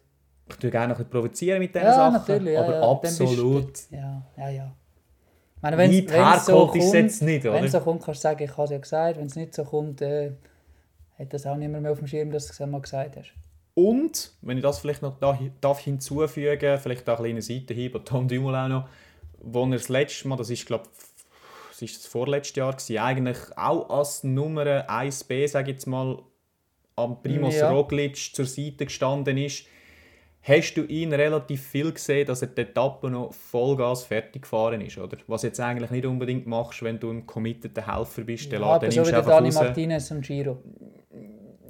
ich 0.49 0.55
tue 0.57 0.69
gerne 0.71 0.93
noch 0.93 1.09
provozieren 1.09 1.59
mit 1.59 1.73
diesen 1.73 1.87
Ja, 1.87 1.93
Sachen. 1.93 2.13
natürlich. 2.13 2.53
Ja, 2.53 2.63
aber 2.63 2.73
ja. 2.75 2.81
Absolut 2.91 3.77
du- 3.91 3.95
ja, 3.95 4.21
ja, 4.37 4.49
ja. 4.49 4.75
Ich 5.55 5.61
meine, 5.61 5.77
wenn's, 5.77 5.95
weit 5.95 6.09
wenn's 6.11 6.45
so 6.45 6.53
hergeholt 6.53 6.75
ist 6.83 6.93
jetzt 6.93 7.21
nicht, 7.21 7.43
wenn 7.45 7.63
es 7.63 7.71
so 7.71 7.79
kommt, 7.79 8.03
kannst 8.03 8.19
du 8.23 8.27
sagen, 8.27 8.43
ich 8.43 8.51
habe 8.51 8.63
es 8.65 8.69
ja 8.71 8.77
gesagt. 8.77 9.17
Wenn 9.17 9.27
es 9.27 9.35
nicht 9.35 9.53
so 9.55 9.63
kommt, 9.63 10.01
äh, 10.01 10.31
hat 11.17 11.31
das 11.33 11.45
auch 11.45 11.55
niemand 11.55 11.83
mehr 11.83 11.91
auf 11.93 11.99
dem 11.99 12.07
Schirm, 12.07 12.31
dass 12.31 12.47
du 12.47 12.51
es 12.63 12.69
mal 12.69 12.81
gesagt 12.81 13.15
hast. 13.17 13.33
Und, 13.75 14.33
wenn 14.41 14.57
ich 14.57 14.63
das 14.63 14.79
vielleicht 14.79 15.01
noch 15.01 15.17
da, 15.19 15.39
darf 15.61 15.79
hinzufügen, 15.79 16.77
vielleicht 16.79 17.09
auch 17.09 17.17
eine 17.19 17.27
kleine 17.29 17.41
Seitenhieb 17.41 17.95
an 17.95 18.03
Tom 18.05 18.27
Dumoulin 18.27 18.69
noch, 18.69 18.89
wo 19.39 19.63
er 19.63 19.71
das 19.71 19.89
letzte 19.89 20.27
Mal, 20.27 20.35
das 20.35 20.49
ist 20.49 20.65
glaube 20.65 20.83
es 21.71 21.81
ist 21.81 21.97
das 22.03 22.05
vorletzte 22.05 22.59
Jahr 22.59 22.73
gewesen, 22.73 22.97
eigentlich 22.99 23.37
auch 23.55 23.89
als 23.89 24.23
Nummer 24.23 24.87
1b, 24.87 25.47
sage 25.47 25.71
ich 25.71 25.77
jetzt 25.77 25.87
mal, 25.87 26.19
am 26.95 27.21
Primoz 27.23 27.55
Ja. 27.55 27.71
Roglic 27.71 28.15
zur 28.35 28.45
Seite 28.45 28.85
gestanden 28.85 29.37
ist, 29.37 29.65
hast 30.45 30.73
du 30.75 30.83
ihn 30.83 31.13
relativ 31.13 31.65
viel 31.65 31.91
gesehen, 31.91 32.27
dass 32.27 32.41
er 32.41 32.49
die 32.49 32.61
Etappe 32.61 33.09
noch 33.09 33.33
Vollgas 33.33 34.03
fertig 34.03 34.41
gefahren 34.43 34.81
ist, 34.81 34.97
oder? 34.97 35.17
Was 35.27 35.43
jetzt 35.43 35.59
eigentlich 35.59 35.89
nicht 35.89 36.05
unbedingt 36.05 36.45
machst, 36.45 36.83
wenn 36.83 36.99
du 36.99 37.09
ein 37.11 37.25
committeter 37.25 37.87
Helfer 37.95 38.23
bist, 38.23 38.51
den 38.51 38.59
Ja, 38.61 38.67
ja, 38.67 38.73
aber 38.75 38.79
den 38.85 38.91
so 38.91 38.95
nimmst 38.99 39.11
der 39.11 39.17
einfach 39.19 39.31
Dani 39.31 39.47
raus. 39.47 39.55
Martinez 39.55 40.11
und 40.11 40.21
Giro. 40.25 40.57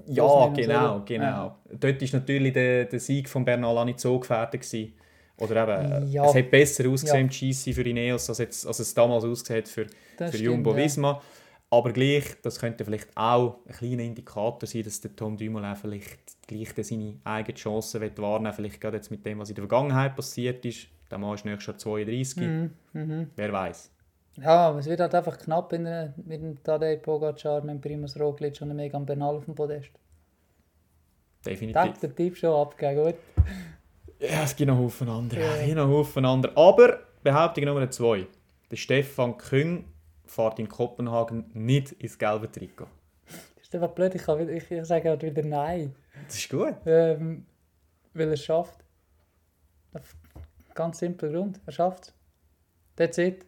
Ja, 0.07 0.47
genau, 0.55 1.01
genau. 1.05 1.23
Ja. 1.23 1.59
Dort 1.79 2.01
war 2.01 2.19
natürlich 2.19 2.53
der, 2.53 2.85
der 2.85 2.99
Sieg 2.99 3.29
von 3.29 3.45
Bernal 3.45 3.85
nicht 3.85 3.99
so 3.99 4.19
gefährdet. 4.19 4.61
Gewesen. 4.61 4.93
Oder 5.37 5.63
eben, 5.63 6.11
Ja. 6.11 6.25
es 6.25 6.35
hat 6.35 6.51
besser 6.51 6.89
ausgesehen 6.89 7.15
Ja. 7.17 7.21
im 7.21 7.51
GC 7.51 7.73
für 7.73 7.81
Ineos, 7.83 8.29
als, 8.29 8.37
jetzt, 8.39 8.67
als 8.67 8.79
es 8.79 8.93
damals 8.93 9.23
ausgesehen 9.23 9.61
hat 9.61 9.67
für, 9.67 9.85
Das 10.17 10.31
für 10.31 10.37
stimmt, 10.37 10.41
Jumbo 10.55 10.71
ja. 10.71 10.77
Aber 11.73 11.91
gleich, 11.91 12.39
das 12.43 12.59
könnte 12.59 12.85
vielleicht 12.85 13.17
auch 13.17 13.57
ein 13.65 13.73
kleiner 13.73 14.03
Indikator 14.03 14.67
sein, 14.67 14.83
dass 14.83 15.01
der 15.01 15.15
Tom 15.15 15.35
Dumoulin 15.35 15.75
vielleicht 15.75 16.19
gleich 16.45 16.71
seine 16.85 17.15
eigenen 17.23 17.55
Chancen 17.55 17.99
will 17.99 18.11
wahrnehmen 18.17 18.45
will. 18.45 18.53
Vielleicht 18.53 18.79
gerade 18.79 18.97
jetzt 18.97 19.09
mit 19.09 19.25
dem, 19.25 19.39
was 19.39 19.49
in 19.49 19.55
der 19.55 19.63
Vergangenheit 19.63 20.15
passiert 20.15 20.63
ist. 20.65 20.85
Der 21.09 21.17
Mann 21.17 21.33
ist 21.33 21.45
nächstes 21.45 21.65
Jahr 21.65 21.77
32. 21.79 22.37
Mhm. 22.93 23.31
Wer 23.35 23.51
weiß. 23.51 23.91
Ja, 24.37 24.77
es 24.77 24.85
wird 24.85 24.99
halt 24.99 25.15
einfach 25.15 25.35
knapp 25.35 25.73
in 25.73 25.85
der, 25.85 26.13
mit 26.23 26.43
dem 26.43 26.63
Tadej 26.63 26.97
Pogacar, 26.97 27.61
mit 27.61 27.71
dem 27.71 27.81
Primus 27.81 28.19
Roglic 28.19 28.61
und 28.61 28.69
dem 28.69 28.77
Egan 28.77 29.07
Bernal 29.07 29.37
auf 29.37 29.45
dem 29.45 29.55
Podest. 29.55 29.89
definitiv. 31.43 31.81
Denkt 31.81 32.03
der 32.03 32.15
Tipp 32.15 32.37
schon 32.37 32.53
abgegeben, 32.53 33.03
gut. 33.05 33.15
Ja, 34.19 34.43
es 34.43 34.55
gibt 34.55 34.69
noch 34.69 34.77
Haufen 34.77 35.09
andere. 35.09 35.39
Ja. 35.39 35.55
Es 35.55 35.65
gibt 35.65 35.77
noch 35.77 35.87
Haufen 35.87 36.23
andere. 36.23 36.55
Aber 36.55 36.99
Behauptung 37.23 37.65
Nummer 37.65 37.89
zwei. 37.89 38.27
Der 38.69 38.75
Stefan 38.75 39.37
Küng 39.37 39.85
fährt 40.25 40.59
in 40.59 40.67
Kopenhagen 40.67 41.49
nicht 41.53 41.91
ins 41.93 42.17
gelbe 42.17 42.51
Trikot. 42.51 42.87
Das 43.27 43.63
ist 43.63 43.75
einfach 43.75 43.91
blöd, 43.91 44.15
ich, 44.15 44.23
kann 44.23 44.49
ich, 44.49 44.69
ich 44.69 44.85
sage 44.85 45.09
halt 45.09 45.23
wieder 45.23 45.43
Nein. 45.43 45.95
Das 46.27 46.37
ist 46.37 46.49
gut. 46.49 46.75
Ähm, 46.85 47.45
weil 48.13 48.27
er 48.27 48.33
es 48.33 48.43
schafft. 48.43 48.83
Auf 49.93 50.15
ganz 50.73 50.99
simpler 50.99 51.29
Grund, 51.29 51.59
er 51.65 51.71
schafft 51.71 52.03
es. 52.05 52.13
That's 52.95 53.17
it. 53.17 53.45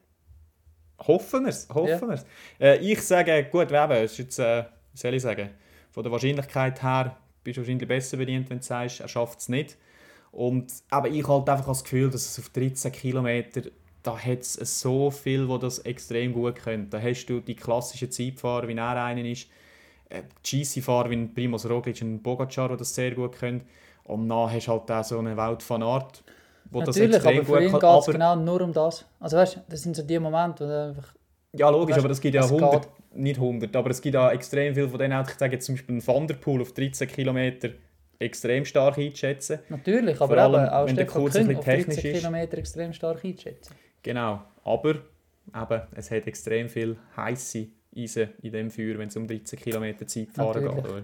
Hoffen 0.99 1.43
wir 1.43 1.49
es. 1.49 1.67
Hoffen 1.69 2.09
wir's. 2.09 2.25
Äh, 2.59 2.77
ich 2.77 3.01
sage, 3.01 3.47
gut, 3.51 3.71
eben, 3.71 4.03
ist 4.03 4.17
jetzt, 4.17 4.39
äh, 4.39 4.63
wie 4.93 4.97
soll 4.97 5.13
ich 5.13 5.21
sagen, 5.21 5.49
von 5.91 6.03
der 6.03 6.11
Wahrscheinlichkeit 6.11 6.81
her 6.81 7.17
bist 7.43 7.57
du 7.57 7.61
wahrscheinlich 7.61 7.87
besser 7.87 8.17
bedient, 8.17 8.49
wenn 8.49 8.59
du 8.59 8.63
sagst, 8.63 9.01
er 9.01 9.07
schafft 9.07 9.39
es 9.39 9.49
nicht. 9.49 9.77
Und 10.31 10.71
aber 10.89 11.07
ich 11.09 11.25
halt 11.27 11.49
einfach 11.49 11.67
das 11.67 11.83
Gefühl, 11.83 12.09
dass 12.09 12.25
es 12.25 12.39
auf 12.39 12.49
13 12.49 12.91
Kilometer, 12.91 13.61
da 14.05 14.17
hat 14.17 14.41
es 14.41 14.81
so 14.81 15.09
viel, 15.09 15.47
wo 15.47 15.57
das 15.57 15.79
extrem 15.79 16.33
gut 16.33 16.55
können. 16.55 16.89
Da 16.89 17.01
hast 17.01 17.25
du 17.25 17.39
die 17.39 17.55
klassischen 17.55 18.11
Zeitfahrer, 18.11 18.67
wie 18.67 18.75
er 18.75 19.03
einer 19.03 19.25
ist, 19.25 19.47
äh, 20.09 20.21
GC-Fahrer 20.43 21.09
wie 21.09 21.15
ein 21.15 21.33
Primoz 21.33 21.65
Roglic 21.65 22.01
und 22.01 22.15
ein 22.15 22.23
Pogacar, 22.23 22.69
die 22.69 22.77
das 22.77 22.93
sehr 22.93 23.11
gut 23.11 23.37
können. 23.37 23.61
Und 24.03 24.29
dann 24.29 24.51
hast 24.51 24.67
du 24.67 24.71
halt 24.71 24.91
auch 24.91 25.03
so 25.03 25.17
eine 25.17 25.35
Welt 25.35 25.63
von 25.63 25.81
Art, 25.81 26.23
wo 26.69 26.81
das 26.81 26.95
Natürlich, 26.95 27.15
extrem 27.15 27.37
aber 27.39 27.45
für 27.45 27.63
ihn 27.63 27.71
gut 27.71 27.81
geht 27.81 27.89
kann. 27.89 27.99
es 27.99 28.05
genau 28.05 28.35
nur 28.35 28.61
um 28.61 28.73
das. 28.73 29.05
Also 29.19 29.37
weißt 29.37 29.55
du, 29.55 29.59
das 29.67 29.81
sind 29.81 29.95
so 29.95 30.03
die 30.03 30.19
Momente, 30.19 30.67
wo 30.67 30.89
einfach... 30.89 31.13
Ja, 31.53 31.69
logisch, 31.69 31.95
Weißt, 31.95 32.05
aber 32.05 32.11
es 32.11 32.21
gibt 32.21 32.35
ja 32.35 32.43
es 32.43 32.51
100, 32.51 32.81
geht. 32.81 32.91
nicht 33.15 33.37
100, 33.37 33.75
aber 33.75 33.89
es 33.89 34.01
gibt 34.01 34.13
ja 34.13 34.31
extrem 34.31 34.75
viele 34.75 34.89
von 34.89 34.99
denen, 34.99 35.13
auch, 35.13 35.27
ich 35.27 35.35
sage 35.35 35.53
jetzt 35.53 35.65
zum 35.65 35.75
Beispiel 35.75 35.93
einen 35.93 36.05
Vanderpool 36.05 36.61
auf 36.61 36.73
13 36.73 37.07
Kilometer 37.07 37.69
extrem 38.19 38.65
stark 38.65 38.97
einzuschätzen. 38.97 39.59
Natürlich, 39.69 40.17
Vor 40.17 40.29
aber 40.29 40.41
allem, 40.41 40.65
eben, 40.65 40.73
auch 40.73 40.87
wenn 40.87 40.95
der 40.95 41.05
Kurs 41.05 41.35
ein 41.35 41.47
bisschen 41.47 41.59
auf 41.59 41.65
13 41.65 41.85
technisch 41.89 42.05
ist. 42.05 42.19
Kilometer 42.19 42.57
extrem 42.57 42.93
stark 42.93 43.23
einschätzen. 43.23 43.73
Genau, 44.05 44.43
aber 44.63 44.91
eben, 44.91 45.81
es 45.95 46.11
hat 46.11 46.27
extrem 46.27 46.69
viel 46.69 46.95
heiße 47.17 47.65
Eisen 47.97 48.29
in 48.43 48.51
dem 48.51 48.69
Feuer, 48.69 48.99
wenn 48.99 49.07
es 49.07 49.17
um 49.17 49.25
13 49.25 49.57
Kilometer 49.57 50.05
Zeitfahren 50.05 50.63
Natürlich. 50.63 50.83
geht. 50.83 50.93
Oder? 50.93 51.03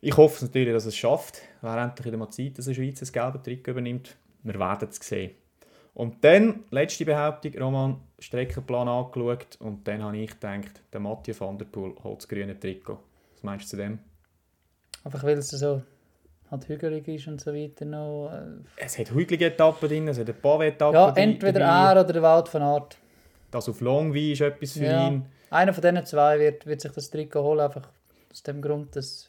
Ich 0.00 0.16
hoffe 0.16 0.44
natürlich, 0.44 0.72
dass 0.72 0.86
es 0.86 0.96
schafft. 0.96 1.40
Wäre 1.60 1.78
endlich 1.78 2.04
wieder 2.04 2.16
mal 2.16 2.30
Zeit, 2.30 2.58
dass 2.58 2.66
eine 2.66 2.74
Schweiz 2.74 2.98
das 2.98 3.12
gelbe 3.12 3.40
Trick 3.40 3.68
übernimmt. 3.68 4.16
Wir 4.42 4.58
werden 4.58 4.88
es 4.88 4.96
sehen. 4.96 5.36
Und 5.94 6.24
dann, 6.24 6.64
letzte 6.72 7.04
Behauptung, 7.04 7.56
Roman, 7.56 8.00
Streckenplan 8.18 8.88
angeschaut 8.88 9.56
und 9.60 9.86
dann 9.86 10.02
habe 10.02 10.16
ich 10.16 10.30
gedacht, 10.30 10.82
der 10.92 10.98
Mathieu 10.98 11.34
van 11.38 11.58
der 11.58 11.66
Poel 11.66 11.94
holt 12.02 12.18
das 12.18 12.26
grüne 12.26 12.58
Trikot. 12.58 12.98
Was 13.34 13.42
meinst 13.44 13.66
du 13.66 13.70
zu 13.70 13.76
dem? 13.76 14.00
Einfach 15.04 15.22
weil 15.22 15.38
es 15.38 15.50
so 15.50 15.80
halt 16.52 16.68
hügelig 16.68 17.08
ist 17.08 17.26
und 17.26 17.40
so 17.40 17.52
weiter 17.52 17.84
noch. 17.84 18.30
äh, 18.32 18.62
Es 18.76 18.98
hat 18.98 19.10
hügelige 19.10 19.46
Etappen 19.46 19.88
drin, 19.88 20.06
es 20.08 20.18
hat 20.18 20.28
ein 20.28 20.40
paar 20.40 20.60
Etappen 20.60 20.94
Ja, 20.94 21.12
entweder 21.16 21.60
er 21.62 21.92
oder 22.02 22.12
der 22.12 22.22
Wald 22.22 22.48
von 22.48 22.62
Art. 22.62 22.96
Das 23.50 23.68
auf 23.68 23.80
Longwy 23.80 24.32
ist 24.32 24.40
etwas 24.42 24.72
für 24.72 24.84
Ja. 24.84 25.08
ihn. 25.08 25.26
Einer 25.50 25.72
von 25.74 25.82
diesen 25.82 26.06
zwei 26.06 26.38
wird, 26.38 26.64
wird 26.66 26.80
sich 26.80 26.92
das 26.92 27.10
Trikot 27.10 27.42
holen, 27.42 27.60
einfach 27.60 27.88
aus 28.30 28.42
dem 28.44 28.62
Grund, 28.62 28.94
dass. 28.96 29.28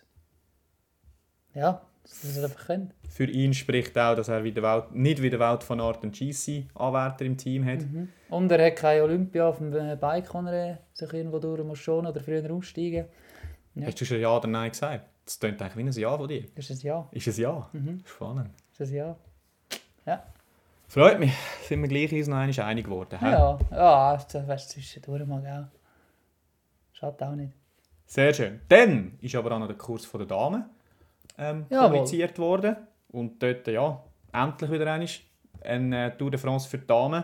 Ja, 1.53 1.81
dass 2.03 2.23
er 2.23 2.29
es 2.29 2.43
einfach 2.51 2.65
kennt. 2.67 2.93
Für 3.09 3.25
ihn 3.25 3.53
spricht 3.53 3.97
auch, 3.97 4.15
dass 4.15 4.27
er 4.29 4.43
wie 4.43 4.51
der 4.51 4.63
Welt, 4.63 4.93
nicht 4.95 5.21
wie 5.21 5.29
der 5.29 5.39
Welt 5.39 5.63
von 5.63 5.79
Art 5.79 6.01
einen 6.03 6.11
GC-Anwärter 6.11 7.25
im 7.25 7.37
Team 7.37 7.65
hat. 7.65 7.81
Mhm. 7.81 8.09
Und 8.29 8.51
er 8.51 8.65
hat 8.65 8.75
keine 8.77 9.03
Olympia 9.03 9.47
auf 9.47 9.57
dem 9.59 9.73
äh, 9.73 9.95
Bike, 9.99 10.33
wo 10.33 10.39
er 10.47 10.79
sich 10.93 11.13
irgendwo 11.13 11.39
durch 11.39 11.63
muss 11.63 11.79
schon 11.79 12.05
oder 12.07 12.19
früher 12.21 12.49
aussteigen. 12.51 13.05
Ja. 13.75 13.87
Hast 13.87 13.99
du 14.01 14.05
schon 14.05 14.19
Ja 14.19 14.35
oder 14.35 14.47
Nein 14.47 14.71
gesagt? 14.71 15.05
Das 15.25 15.39
klingt 15.39 15.61
eigentlich 15.61 15.75
wie 15.77 15.81
ein 15.89 15.91
Ja 16.03 16.17
von 16.17 16.27
dir. 16.27 16.43
Ist 16.55 16.71
ein 16.71 16.79
Ja. 16.81 17.07
Ist 17.11 17.27
es 17.27 17.37
Ja? 17.37 17.69
Mhm. 17.71 18.01
Spannend. 18.05 18.49
Ist 18.77 18.81
ein 18.81 18.93
Ja. 18.95 19.15
Freut 20.87 21.19
mich, 21.19 21.33
sind 21.67 21.81
wir 21.81 21.87
gleich 21.89 22.11
uns 22.13 22.27
noch 22.27 22.37
einmal 22.37 22.59
einig 22.67 22.85
geworden. 22.85 23.17
hä? 23.19 23.31
Ja, 23.31 23.57
ja, 23.71 24.17
das 24.31 24.47
weißt 24.47 24.69
du, 24.69 24.73
zwischendurch 24.75 25.25
mal, 25.25 25.41
gell. 25.41 25.67
Schadet 26.91 27.23
auch 27.23 27.35
nicht. 27.35 27.53
Sehr 28.05 28.31
schön. 28.33 28.61
Dann 28.67 29.17
ist 29.21 29.33
aber 29.33 29.53
auch 29.55 29.59
noch 29.59 29.65
der 29.67 29.77
Kurs 29.77 30.05
von 30.05 30.19
der 30.19 30.27
Damen 30.27 30.65
ähm, 31.37 31.65
Jawohl. 31.69 31.89
kommuniziert 31.89 32.37
worden. 32.37 32.75
Und 33.09 33.41
dort, 33.41 33.65
ja, 33.67 34.03
endlich 34.31 34.69
wieder 34.69 34.91
einmal 34.93 35.07
ein 35.63 35.93
äh, 35.93 36.15
Tour 36.15 36.29
de 36.29 36.39
France 36.39 36.69
für 36.69 36.77
die 36.77 36.85
Damen. 36.85 37.23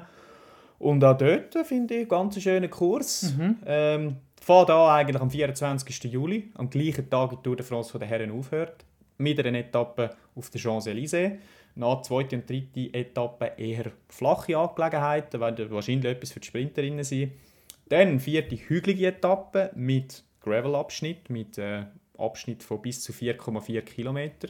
Und 0.80 1.04
auch 1.04 1.18
dort 1.18 1.54
finde 1.68 1.94
ich 1.96 2.10
ganz 2.10 2.36
einen 2.36 2.42
schönen 2.42 2.70
Kurs. 2.72 3.34
Mhm. 3.38 3.58
Ähm, 3.66 4.16
fährt 4.50 4.72
an 4.72 4.90
eigentlich 4.90 5.22
am 5.22 5.30
24. 5.30 6.06
Juli, 6.06 6.52
am 6.56 6.72
gleichen 6.72 7.08
Tag 7.08 7.32
wie 7.32 7.36
die 7.36 7.44
Tour 7.44 7.56
de 7.56 7.64
France 7.64 7.92
von 7.92 8.00
den 8.00 8.10
Herren 8.10 8.32
aufhört. 8.32 8.84
Mit 9.20 9.40
einer 9.46 9.60
Etappe 9.60 10.10
auf 10.34 10.50
der 10.50 10.60
Champs-Élysées. 10.60 11.38
Nach 11.76 11.94
der 11.98 12.04
zweiten 12.04 12.36
und 12.40 12.50
dritten 12.50 12.92
Etappe 12.92 13.52
eher 13.58 13.92
flache 14.08 14.58
Angelegenheiten, 14.58 15.40
werden 15.40 15.70
wahrscheinlich 15.70 16.12
etwas 16.12 16.32
für 16.32 16.40
die 16.40 16.48
Sprinterinnen 16.48 17.04
sein. 17.04 17.32
Dann 17.90 18.20
vierte 18.20 18.56
hügelige 18.56 19.08
Etappe 19.08 19.70
mit 19.76 20.24
Gravel-Abschnitt, 20.42 21.30
mit 21.30 21.60
äh, 21.60 21.84
Abschnitt 22.18 22.64
von 22.64 22.82
bis 22.82 23.04
zu 23.04 23.12
4,4 23.12 23.82
Kilometer. 23.82 24.48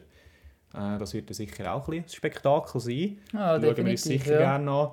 Äh, 0.73 0.97
das 0.97 1.13
wird 1.13 1.33
sicher 1.35 1.73
auch 1.73 1.89
ein, 1.89 2.07
Spektakel 2.07 2.79
sein. 2.79 3.17
Ja, 3.33 3.59
Schauen 3.59 3.75
wir 3.75 3.85
uns 3.85 4.03
sicher 4.03 4.31
Ja. 4.31 4.39
gerne 4.55 4.71
an. 4.71 4.91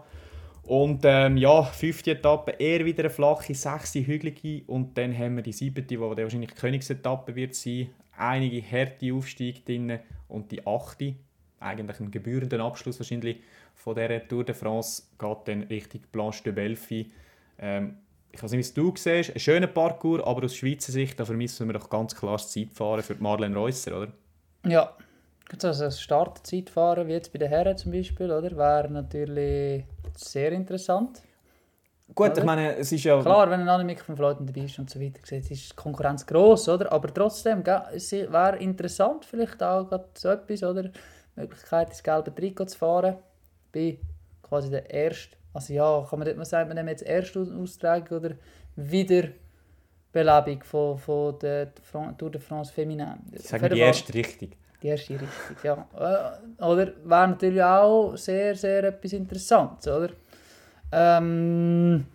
Und 0.66 1.02
ähm, 1.04 1.36
ja, 1.36 1.62
fünfte 1.62 2.10
Etappe 2.10 2.50
eher 2.58 2.84
wieder 2.84 3.04
eine 3.04 3.10
flache, 3.10 3.54
sechste 3.54 4.04
hügelige 4.04 4.64
und 4.66 4.98
dann 4.98 5.16
haben 5.16 5.36
wir 5.36 5.42
die 5.42 5.52
siebte, 5.52 5.82
die 5.82 6.00
wahrscheinlich 6.00 6.50
die 6.50 6.60
Königsetappe 6.60 7.36
wird 7.36 7.54
sein. 7.54 7.90
Einige 8.18 8.62
harte 8.62 9.14
Aufstiege 9.14 9.60
drin 9.60 10.00
und 10.28 10.50
die 10.50 10.66
achte, 10.66 11.14
eigentlich 11.60 12.00
ein 12.00 12.10
gebührenden 12.10 12.60
Abschluss 12.60 12.98
wahrscheinlich 12.98 13.38
von 13.74 13.94
dieser 13.94 14.26
Tour 14.26 14.42
de 14.42 14.54
France, 14.56 15.04
geht 15.18 15.38
dann 15.44 15.62
Richtung 15.64 16.00
Planche 16.10 16.42
de 16.42 16.52
Belfi. 16.52 17.12
Ähm, 17.60 17.98
ich 18.32 18.42
weiß 18.42 18.50
nicht, 18.50 18.58
wie 18.58 18.62
es 18.62 18.74
du 18.74 18.92
siehst, 18.96 19.34
ein 19.34 19.40
schöner 19.40 19.68
Parcours, 19.68 20.24
aber 20.24 20.44
aus 20.44 20.56
Schweizer 20.56 20.90
Sicht, 20.90 21.18
da 21.20 21.24
vermissen 21.24 21.68
wir 21.68 21.74
doch 21.74 21.88
ganz 21.88 22.14
klar 22.14 22.32
das 22.32 22.50
Zeitfahren 22.50 23.04
für 23.04 23.14
Marlene 23.14 23.56
Reusser, 23.56 24.02
oder? 24.02 24.12
Ja, 24.66 24.96
also 25.52 25.84
ein 25.84 25.92
Startzeitfahren, 25.92 27.06
wie 27.06 27.12
jetzt 27.12 27.32
bei 27.32 27.38
den 27.38 27.48
Herren 27.48 27.76
zum 27.76 27.92
Beispiel, 27.92 28.30
oder? 28.30 28.56
Wäre 28.56 28.90
natürlich 28.90 29.84
sehr 30.16 30.52
interessant. 30.52 31.22
Gut, 32.14 32.30
Oder? 32.30 32.38
ich 32.38 32.44
meine, 32.44 32.76
es 32.76 32.92
ist 32.92 33.04
ja... 33.04 33.20
Klar, 33.20 33.50
wenn 33.50 33.60
ein 33.60 33.68
Annemiek 33.68 34.00
von 34.00 34.16
Fleuten 34.16 34.46
dabei 34.46 34.62
ist 34.62 34.78
und 34.78 34.88
so 34.88 35.00
weiter, 35.00 35.20
sieht, 35.24 35.50
ist 35.50 35.72
die 35.72 35.76
Konkurrenz 35.76 36.24
gross, 36.24 36.68
oder? 36.68 36.90
Aber 36.92 37.12
trotzdem, 37.12 37.64
gell, 37.64 37.82
es 37.92 38.12
wäre 38.12 38.56
interessant, 38.58 39.24
vielleicht 39.24 39.62
auch 39.62 39.88
so 40.14 40.28
etwas, 40.28 40.62
oder? 40.62 40.84
Die 40.84 40.90
Möglichkeit, 41.34 41.90
ins 41.90 42.02
gelbe 42.02 42.34
Trikot 42.34 42.66
zu 42.66 42.78
fahren. 42.78 43.16
Bei 43.72 43.98
quasi 44.42 44.70
der 44.70 44.92
ersten, 44.94 45.34
also 45.52 45.72
ja, 45.72 46.06
kann 46.08 46.18
man 46.20 46.26
dort 46.26 46.38
mal 46.38 46.44
sagen, 46.44 46.70
wir 46.70 46.74
nehmen 46.74 46.88
jetzt 46.88 47.02
erste 47.02 47.40
Austragung 47.40 48.18
oder 48.18 48.34
Wiederbelebung 48.76 50.62
von, 50.62 50.98
von 50.98 51.38
der 51.40 51.72
Tour 52.16 52.30
de 52.30 52.40
France 52.40 52.72
Feminin. 52.72 53.16
Ich 53.32 53.42
sage 53.42 53.68
die 53.68 53.80
erste 53.80 54.14
Richtung. 54.14 54.50
Die 54.86 54.90
erste 54.90 55.14
Richtung, 55.14 55.56
ja. 55.62 55.86
Äh, 56.58 56.62
Oder 56.64 56.92
wäre 57.04 57.28
natürlich 57.28 57.62
auch 57.62 58.16
sehr, 58.16 58.54
sehr 58.54 58.84
etwas 58.84 59.12
Interessantes, 59.12 59.88
oder? 59.88 60.10
Ähm, 60.92 62.06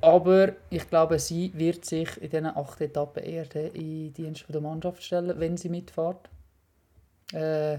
aber 0.00 0.52
ich 0.70 0.88
glaube, 0.88 1.18
sie 1.18 1.52
wird 1.54 1.84
sich 1.84 2.20
in 2.20 2.30
diesen 2.30 2.46
acht 2.46 2.80
Etappen 2.80 3.22
eher 3.22 3.46
in 3.54 4.12
den 4.12 4.12
Dienst 4.12 4.44
der 4.48 4.60
Mannschaft 4.60 5.02
stellen, 5.02 5.38
wenn 5.38 5.56
sie 5.56 5.68
mitfährt. 5.68 6.28
Äh, 7.32 7.78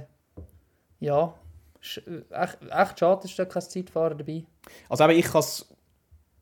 ja, 0.99 1.33
sch- 1.81 2.23
echt, 2.31 2.57
echt 2.69 2.99
schade, 2.99 3.25
ist 3.25 3.37
da 3.37 3.45
kein 3.45 3.61
Zeitfahrer 3.61 4.15
dabei. 4.15 4.43
Also 4.89 5.03
eben, 5.05 5.19
ich 5.19 5.25
kann 5.25 5.39
es 5.39 5.67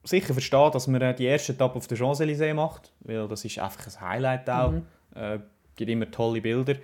sicher 0.03 0.33
verstehen, 0.33 0.71
dass 0.71 0.87
man 0.87 1.01
äh, 1.01 1.15
die 1.15 1.25
erste 1.25 1.53
Etappe 1.53 1.77
auf 1.77 1.87
der 1.87 1.97
Champs-Élysées 1.97 2.53
macht, 2.53 2.91
weil 3.01 3.27
das 3.27 3.43
ist 3.45 3.57
einfach 3.59 3.85
ein 3.87 4.01
Highlight 4.09 4.49
auch. 4.49 4.71
Mhm. 4.71 4.85
Äh, 5.15 5.39
gibt 5.75 5.89
immer 5.89 6.09
tolle 6.11 6.41
Bilder. 6.41 6.75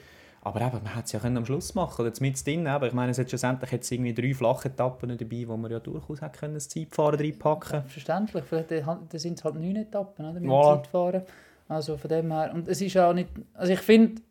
Aber 0.47 0.61
eben, 0.61 0.81
man 0.83 0.95
hätte 0.95 1.05
es 1.05 1.11
ja 1.11 1.19
können 1.19 1.35
am 1.35 1.45
Schluss 1.45 1.75
machen 1.75 2.05
oder 2.05 2.13
mit 2.21 2.45
drin. 2.45 2.67
Aber 2.67 2.87
ich 2.87 2.93
meine, 2.93 3.11
es 3.11 3.19
hat 3.19 3.27
schlussendlich 3.27 3.69
jetzt 3.71 3.91
irgendwie 3.91 4.13
drei 4.13 4.33
flache 4.33 4.69
Etappen 4.69 5.17
dabei, 5.17 5.45
wo 5.45 5.57
man 5.57 5.69
ja 5.69 5.79
durchaus 5.79 6.21
hätte 6.21 6.39
können, 6.39 6.53
das 6.53 6.69
Zeitfahren 6.69 7.19
reinpacken 7.19 7.83
Verständlich, 7.83 8.45
vielleicht 8.45 8.71
äh, 8.71 8.81
da 8.81 9.19
sind 9.19 9.37
es 9.37 9.43
halt 9.43 9.55
neun 9.55 9.75
Etappen, 9.75 10.25
oder? 10.25 10.39
Mit 10.39 10.49
Voilà. 10.49 10.75
dem 10.75 10.83
Zeitfahren. 10.83 11.23
Also 11.67 11.97
von 11.97 12.09
dem 12.09 12.31
her. 12.31 12.51
Und 12.53 12.69
es 12.69 12.81
ist 12.81 12.95
auch 12.97 13.11
nicht. 13.13 13.29
Also 13.53 13.73
ich 13.73 13.79
finde, 13.81 14.21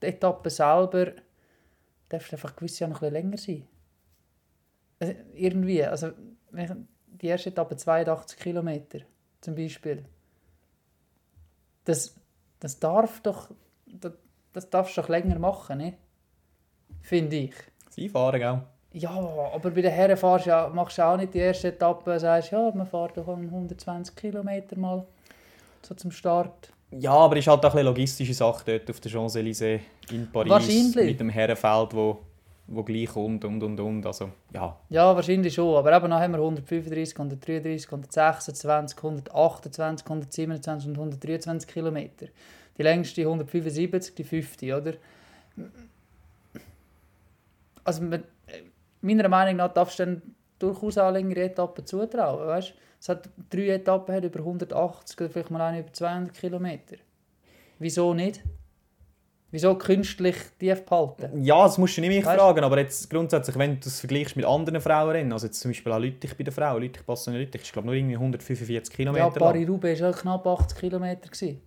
die 0.00 0.06
Etappe 0.06 0.48
selber 0.48 1.12
darf 2.08 2.32
einfach 2.32 2.56
gewiss 2.56 2.78
Jahr 2.78 2.88
noch 2.88 3.02
ein 3.02 3.12
bisschen 3.12 3.14
länger 3.14 3.36
sein. 3.36 3.66
Also 5.00 5.14
irgendwie. 5.34 5.84
Also 5.84 6.12
die 7.06 7.26
erste 7.26 7.50
Etappe 7.50 7.76
82 7.76 8.38
Kilometer 8.38 9.00
zum 9.42 9.54
Beispiel. 9.54 10.06
Das, 11.84 12.14
das 12.58 12.80
darf 12.80 13.20
doch. 13.20 13.50
Das, 13.86 14.12
das 14.52 14.68
darfst 14.70 14.96
du 14.96 15.00
doch 15.00 15.08
länger 15.08 15.38
machen, 15.38 15.78
nicht? 15.78 15.96
Finde 17.02 17.36
ich. 17.36 17.54
Das 17.86 17.98
Einfahren, 17.98 18.40
gell? 18.40 18.62
Ja, 18.92 19.10
aber 19.10 19.70
bei 19.70 19.82
den 19.82 19.92
Herren 19.92 20.16
fahrst 20.16 20.46
ja, 20.46 20.68
machst 20.68 20.98
du 20.98 21.02
auch 21.02 21.16
nicht 21.16 21.32
die 21.32 21.38
erste 21.38 21.68
Etappe 21.68 22.18
sagst, 22.18 22.50
ja, 22.50 22.72
man 22.74 22.86
fährt 22.86 23.16
doch 23.16 23.26
um 23.28 23.42
120 23.44 24.16
Kilometer 24.16 24.76
mal 24.76 25.06
so 25.82 25.94
zum 25.94 26.10
Start. 26.10 26.72
Ja, 26.90 27.12
aber 27.12 27.36
es 27.36 27.44
ist 27.44 27.48
halt 27.48 27.64
auch 27.64 27.72
eine 27.72 27.82
logistische 27.82 28.34
Sache 28.34 28.64
dort 28.66 28.90
auf 28.90 28.98
der 28.98 29.12
Champs-Élysées 29.12 29.80
in 30.10 30.30
Paris. 30.32 30.50
Wahrscheinlich. 30.50 31.06
Mit 31.06 31.20
dem 31.20 31.28
Herrenfeld, 31.28 31.94
wo, 31.94 32.18
wo 32.66 32.82
gleich 32.82 33.10
kommt 33.10 33.44
und 33.44 33.62
und 33.62 33.78
und. 33.78 34.04
Also, 34.04 34.30
ja. 34.52 34.76
Ja, 34.88 35.14
wahrscheinlich 35.14 35.54
schon. 35.54 35.76
Aber 35.76 35.96
eben 35.96 36.10
dann 36.10 36.20
haben 36.20 36.32
wir 36.32 36.40
135, 36.40 37.16
133, 37.16 37.86
126, 37.86 38.98
128, 38.98 40.04
127 40.04 40.88
und 40.88 40.96
123 40.96 41.72
Kilometer. 41.72 42.26
Die 42.80 42.84
längste 42.84 43.20
175, 43.26 44.14
die 44.14 44.24
50, 44.24 44.72
oder? 44.72 44.94
Also 47.84 48.02
mit- 48.02 48.24
meiner 49.02 49.28
Meinung 49.28 49.56
nach 49.56 49.72
darfst 49.74 49.98
du 49.98 50.06
dann 50.06 50.22
durchaus 50.58 50.96
auch 50.96 51.10
längere 51.10 51.42
Etappen 51.42 51.84
zutrauen, 51.84 52.46
weißt? 52.46 52.72
Es 52.98 53.08
hat 53.10 53.28
drei 53.50 53.68
Etappen 53.68 54.14
hat 54.14 54.24
über 54.24 54.40
180 54.40 55.20
oder 55.20 55.28
vielleicht 55.28 55.50
mal 55.50 55.60
eine 55.60 55.80
über 55.80 55.92
200 55.92 56.32
Kilometer. 56.34 56.96
Wieso 57.78 58.14
nicht? 58.14 58.40
Wieso 59.50 59.74
künstlich 59.74 60.36
tief 60.58 60.84
behalten? 60.86 61.42
Ja, 61.44 61.64
das 61.64 61.76
musst 61.76 61.98
du 61.98 62.00
nicht 62.00 62.10
mich 62.16 62.24
Weißt- 62.24 62.36
fragen, 62.38 62.64
aber 62.64 62.78
jetzt 62.78 63.10
grundsätzlich, 63.10 63.58
wenn 63.58 63.78
du 63.78 63.88
es 63.88 64.00
vergleichst 64.00 64.36
mit 64.36 64.46
anderen 64.46 64.80
Frauenrennen, 64.80 65.32
also 65.34 65.46
jetzt 65.48 65.60
zum 65.60 65.70
Beispiel 65.72 65.92
auch 65.92 65.98
Lüttich 65.98 66.34
bei 66.34 66.44
den 66.44 66.52
Frauen, 66.54 66.80
Lüttich, 66.80 67.02
Bastogne, 67.04 67.40
Lüttich, 67.40 67.60
ist 67.60 67.72
glaube 67.74 67.86
nur 67.86 67.94
irgendwie 67.94 68.16
145 68.16 68.90
Ja, 68.90 68.96
Kilometer 68.96 69.24
lang. 69.24 69.32
Paris-Roubaix 69.38 70.00
war 70.00 70.10
ja 70.10 70.16
knapp 70.16 70.46
80 70.46 70.78
Kilometer. 70.78 71.28
gewesen. 71.28 71.60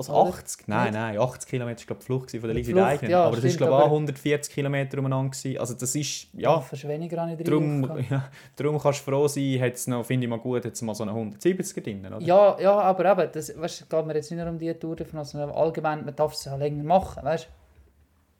Was, 0.00 0.10
Oder? 0.10 0.30
80? 0.30 0.68
Nein, 0.68 0.84
Nicht? 0.84 0.94
nein, 0.94 1.18
80 1.18 1.48
Kilometer 1.50 1.78
war 1.80 1.86
glaube 1.86 2.00
die 2.00 2.06
Flucht 2.06 2.30
von 2.30 2.40
der 2.42 2.54
Die 2.54 2.64
Flucht, 2.64 2.78
Deigner. 2.84 3.08
ja, 3.10 3.24
aber 3.24 3.36
das 3.36 3.44
ist 3.44 3.52
stimmt, 3.54 3.68
glaube 3.68 3.74
auch 3.76 3.86
aber- 3.86 3.90
140 3.94 4.52
Kilometer 4.54 4.98
umeinander 4.98 5.30
gewesen. 5.30 5.58
Also 5.58 5.74
das 5.74 5.94
ist, 5.94 6.28
ja, 6.32 6.60
Fast 6.60 6.88
weniger 6.88 7.20
habe 7.22 7.32
ich 7.32 7.44
darum, 7.44 7.82
drin. 7.82 8.06
ja, 8.10 8.28
darum 8.56 8.78
kannst 8.78 9.06
du 9.06 9.10
froh 9.10 9.28
sein, 9.28 9.60
hat 9.60 9.74
es 9.74 9.86
noch, 9.86 10.04
finde 10.04 10.24
ich 10.24 10.30
mal 10.30 10.38
gut, 10.38 10.64
hat 10.64 10.72
es 10.72 10.82
mal 10.82 10.94
so 10.94 11.02
eine 11.04 11.12
170er 11.12 11.80
drin, 11.82 12.06
oder? 12.06 12.20
Ja, 12.20 12.58
ja, 12.60 12.72
aber 12.80 13.12
eben, 13.12 13.32
das 13.32 13.56
weißt, 13.60 13.88
geht 13.90 14.06
mir 14.06 14.14
jetzt 14.14 14.30
nicht 14.30 14.40
nur 14.40 14.48
um 14.48 14.58
die 14.58 14.72
Tour 14.74 14.96
sondern 15.22 15.50
allgemein, 15.50 16.04
man 16.04 16.16
darf 16.16 16.32
es 16.32 16.48
auch 16.48 16.58
länger 16.58 16.82
machen, 16.84 17.22
weißt 17.24 17.48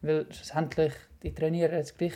Weil 0.03 0.27
schlussendlich, 0.31 0.93
die 1.23 1.35
trainieren 1.35 1.75
jetzt 1.77 1.99
gleich, 1.99 2.15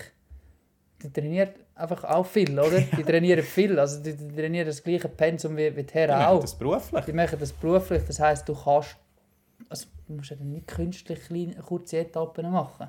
die 1.03 1.13
trainieren 1.13 1.51
einfach 1.75 2.05
auch 2.05 2.25
viel, 2.25 2.59
oder? 2.59 2.81
Die 2.97 3.03
trainieren 3.03 3.43
viel, 3.45 3.79
also 3.79 4.01
die, 4.03 4.15
die 4.17 4.35
trainieren 4.35 4.67
das 4.67 4.83
gleiche 4.83 5.09
Pensum 5.09 5.55
wie, 5.57 5.75
wie 5.77 5.83
die 5.83 5.87
Die 5.89 5.93
Herren 5.95 6.19
machen 6.19 6.37
auch. 6.37 6.41
das 6.41 6.55
beruflich. 6.55 7.05
Die 7.05 7.13
machen 7.13 7.37
das 7.39 7.53
beruflich, 7.53 8.03
das 8.07 8.21
heisst, 8.21 8.49
du 8.49 8.55
kannst, 8.55 8.97
du 10.07 10.15
musst 10.15 10.31
ja 10.31 10.37
dann 10.37 10.51
nicht 10.51 10.67
künstlich 10.67 11.21
kleine, 11.27 11.55
kurze 11.57 11.99
Etappen 11.99 12.51
machen. 12.51 12.89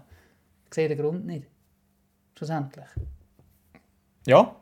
Ich 0.67 0.73
sehe 0.73 0.87
den 0.89 0.97
Grund 0.97 1.25
nicht. 1.25 1.47
Schlussendlich. 2.37 2.85
Ja, 4.27 4.55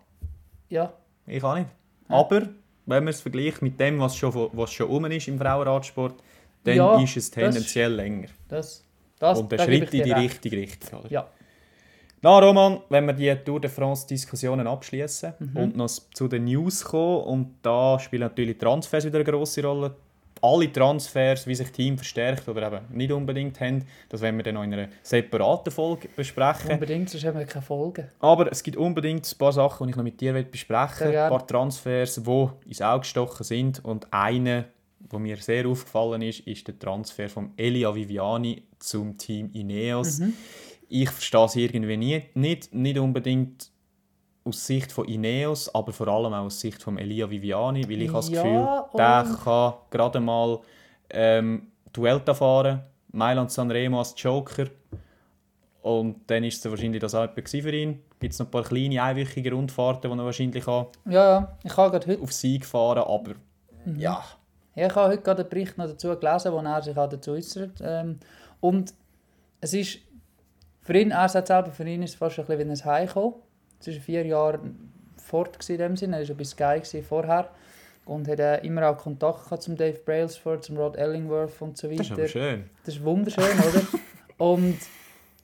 Ja, 0.69 0.93
ich 1.27 1.43
auch 1.43 1.55
nicht. 1.55 1.69
Ja. 2.09 2.15
Aber, 2.15 2.41
wenn 2.85 3.03
man 3.03 3.07
es 3.09 3.21
vergleicht 3.21 3.61
mit 3.61 3.79
dem, 3.79 3.99
was 3.99 4.15
schon, 4.15 4.33
was 4.53 4.71
schon 4.71 4.87
rum 4.87 5.05
ist 5.05 5.27
im 5.27 5.37
Frauenradsport, 5.39 6.21
dann 6.63 6.75
Ja, 6.75 7.01
ist 7.01 7.15
es 7.17 7.31
das- 7.31 7.43
tendenziell 7.43 7.93
länger. 7.93 8.27
das, 8.47 8.83
das 9.19 9.39
Und 9.39 9.51
der 9.51 9.59
Schritt 9.59 9.93
in 9.93 10.03
die 10.03 10.11
richtige 10.11 10.57
Richtung. 10.57 10.99
Oder? 11.01 11.11
Ja. 11.11 11.27
Na 12.21 12.39
Roman, 12.39 12.79
wenn 12.89 13.05
wir 13.07 13.13
die 13.13 13.35
Tour 13.43 13.59
de 13.59 13.69
France 13.69 14.07
Diskussionen 14.07 14.65
abschließen 14.65 15.33
Mhm. 15.39 15.57
und 15.57 15.75
noch 15.75 15.89
zu 16.13 16.27
den 16.27 16.45
News 16.45 16.83
kommen 16.83 17.23
und 17.23 17.55
da 17.61 17.99
spielen 17.99 18.21
natürlich 18.21 18.57
Transfers 18.57 19.05
wieder 19.05 19.19
eine 19.19 19.25
große 19.29 19.61
Rolle. 19.63 19.95
Alle 20.43 20.69
Transfers, 20.71 21.47
wie 21.47 21.55
sich 21.55 21.71
Team 21.71 21.97
verstärkt 21.97 22.49
oder 22.49 22.67
eben 22.67 22.81
nicht 22.89 23.13
unbedingt 23.13 23.61
haben, 23.61 23.85
das 24.09 24.19
werden 24.19 24.35
wir 24.35 24.43
dann 24.43 24.55
noch 24.55 24.63
in 24.63 24.73
einer 24.73 24.89
separaten 25.01 25.71
Folge 25.71 26.09
besprechen. 26.13 26.71
Unbedingt, 26.71 27.09
sonst 27.09 27.25
haben 27.25 27.39
wir 27.39 27.45
keine 27.45 27.63
Folgen. 27.63 28.09
Aber 28.19 28.51
es 28.51 28.61
gibt 28.61 28.75
unbedingt 28.75 29.25
ein 29.25 29.37
paar 29.37 29.53
Sachen, 29.53 29.87
die 29.87 29.91
ich 29.91 29.95
noch 29.95 30.03
mit 30.03 30.19
dir 30.19 30.33
besprechen 30.43 31.07
will. 31.07 31.17
Ein 31.17 31.29
paar 31.29 31.47
Transfers, 31.47 32.21
die 32.21 32.49
ins 32.67 32.81
Auge 32.81 32.99
gestochen 32.99 33.45
sind. 33.45 33.85
Und 33.85 34.11
einer, 34.11 34.65
der 34.99 35.19
mir 35.19 35.37
sehr 35.37 35.65
aufgefallen 35.65 36.21
ist, 36.21 36.41
ist 36.41 36.67
der 36.67 36.77
Transfer 36.77 37.29
von 37.29 37.51
Elia 37.55 37.95
Viviani 37.95 38.63
zum 38.79 39.17
Team 39.17 39.49
Ineos. 39.53 40.19
Mhm. 40.19 40.33
Ich 40.89 41.09
verstehe 41.09 41.45
es 41.45 41.55
irgendwie 41.55 41.95
nie, 41.95 42.23
nicht, 42.33 42.73
nicht 42.73 42.99
unbedingt 42.99 43.71
aus 44.45 44.65
Sicht 44.67 44.91
von 44.91 45.05
Ineos, 45.07 45.73
aber 45.73 45.93
vor 45.93 46.07
allem 46.07 46.33
auch 46.33 46.45
aus 46.45 46.59
Sicht 46.59 46.81
von 46.83 46.97
Elia 46.97 47.29
Viviani, 47.29 47.87
weil 47.89 48.01
ich 48.01 48.09
habe 48.09 48.17
das 48.19 48.29
Ja, 48.29 48.41
Gefühl, 48.43 48.97
der 48.97 49.37
kann 49.43 49.73
gerade 49.89 50.19
mal 50.19 50.59
ähm, 51.09 51.67
Duelta 51.93 52.33
fahren, 52.33 52.81
Mailand 53.11 53.51
Sanremo 53.51 53.99
als 53.99 54.13
Joker 54.17 54.65
und 55.81 56.21
dann 56.27 56.43
ist 56.43 56.63
es 56.65 56.71
wahrscheinlich 56.71 57.01
das 57.01 57.13
auch 57.15 57.27
für 57.33 57.75
ihn. 57.75 58.01
Gibt 58.19 58.33
es 58.33 58.39
noch 58.39 58.47
ein 58.47 58.51
paar 58.51 58.63
kleine, 58.63 59.03
einwöchige 59.03 59.51
Rundfahrten, 59.51 60.09
die 60.11 60.17
er 60.17 60.25
wahrscheinlich 60.25 60.63
kann 60.63 60.87
Ja, 61.05 61.11
ja. 61.39 61.57
Ich 61.63 61.73
gerade 61.73 62.07
heute, 62.07 62.21
auf 62.21 62.31
Sieg 62.31 62.65
fahren 62.65 62.99
aber 62.99 63.33
Mhm. 63.85 63.99
ja, 63.99 64.23
ja, 64.75 64.87
ich 64.87 64.95
habe 64.95 65.09
heute 65.09 65.21
gerade 65.21 65.41
einen 65.41 65.49
Bericht 65.49 65.77
noch 65.77 65.87
dazu 65.87 66.17
gelesen, 66.17 66.53
wo 66.53 66.59
er 66.59 66.81
sich 66.81 66.95
dazu 66.95 67.31
äußert. 67.31 67.81
Ähm, 67.83 68.17
und 68.61 68.93
es 69.59 69.73
ist 69.73 69.99
für 70.81 70.97
ihn, 70.97 71.11
er 71.11 71.27
sagt 71.27 71.47
selber, 71.47 71.69
für 71.71 71.83
ihn 71.87 72.01
ist 72.01 72.11
es 72.11 72.15
fast 72.15 72.39
ein 72.39 72.45
bisschen 72.45 72.69
wie 72.69 72.71
ein 72.71 72.85
Heimkommen. 72.85 73.33
Es 73.87 73.95
war 73.95 74.01
vier 74.01 74.25
Jahre 74.25 74.59
fort 75.17 75.69
in 75.69 75.77
dem 75.77 75.97
Sinne. 75.97 76.17
Er 76.17 76.19
war 76.19 76.25
schon 76.25 76.37
bei 76.37 76.43
Sky 76.43 77.01
vorher 77.01 77.49
und 78.05 78.27
hat 78.27 78.39
äh, 78.39 78.57
immer 78.65 78.89
auch 78.89 78.97
Kontakt 78.97 79.45
gehabt 79.45 79.63
zum 79.63 79.75
Dave 79.75 79.99
Brailsford, 80.05 80.63
zum 80.63 80.77
Rod 80.77 80.97
Ellingworth 80.97 81.61
und 81.61 81.77
so 81.77 81.89
weiter. 81.89 82.15
das 82.15 82.25
ist 82.25 82.31
schön. 82.31 82.69
Das 82.85 82.95
ist 82.95 83.03
wunderschön, 83.03 83.43
oder? 83.43 83.81
Und 84.37 84.77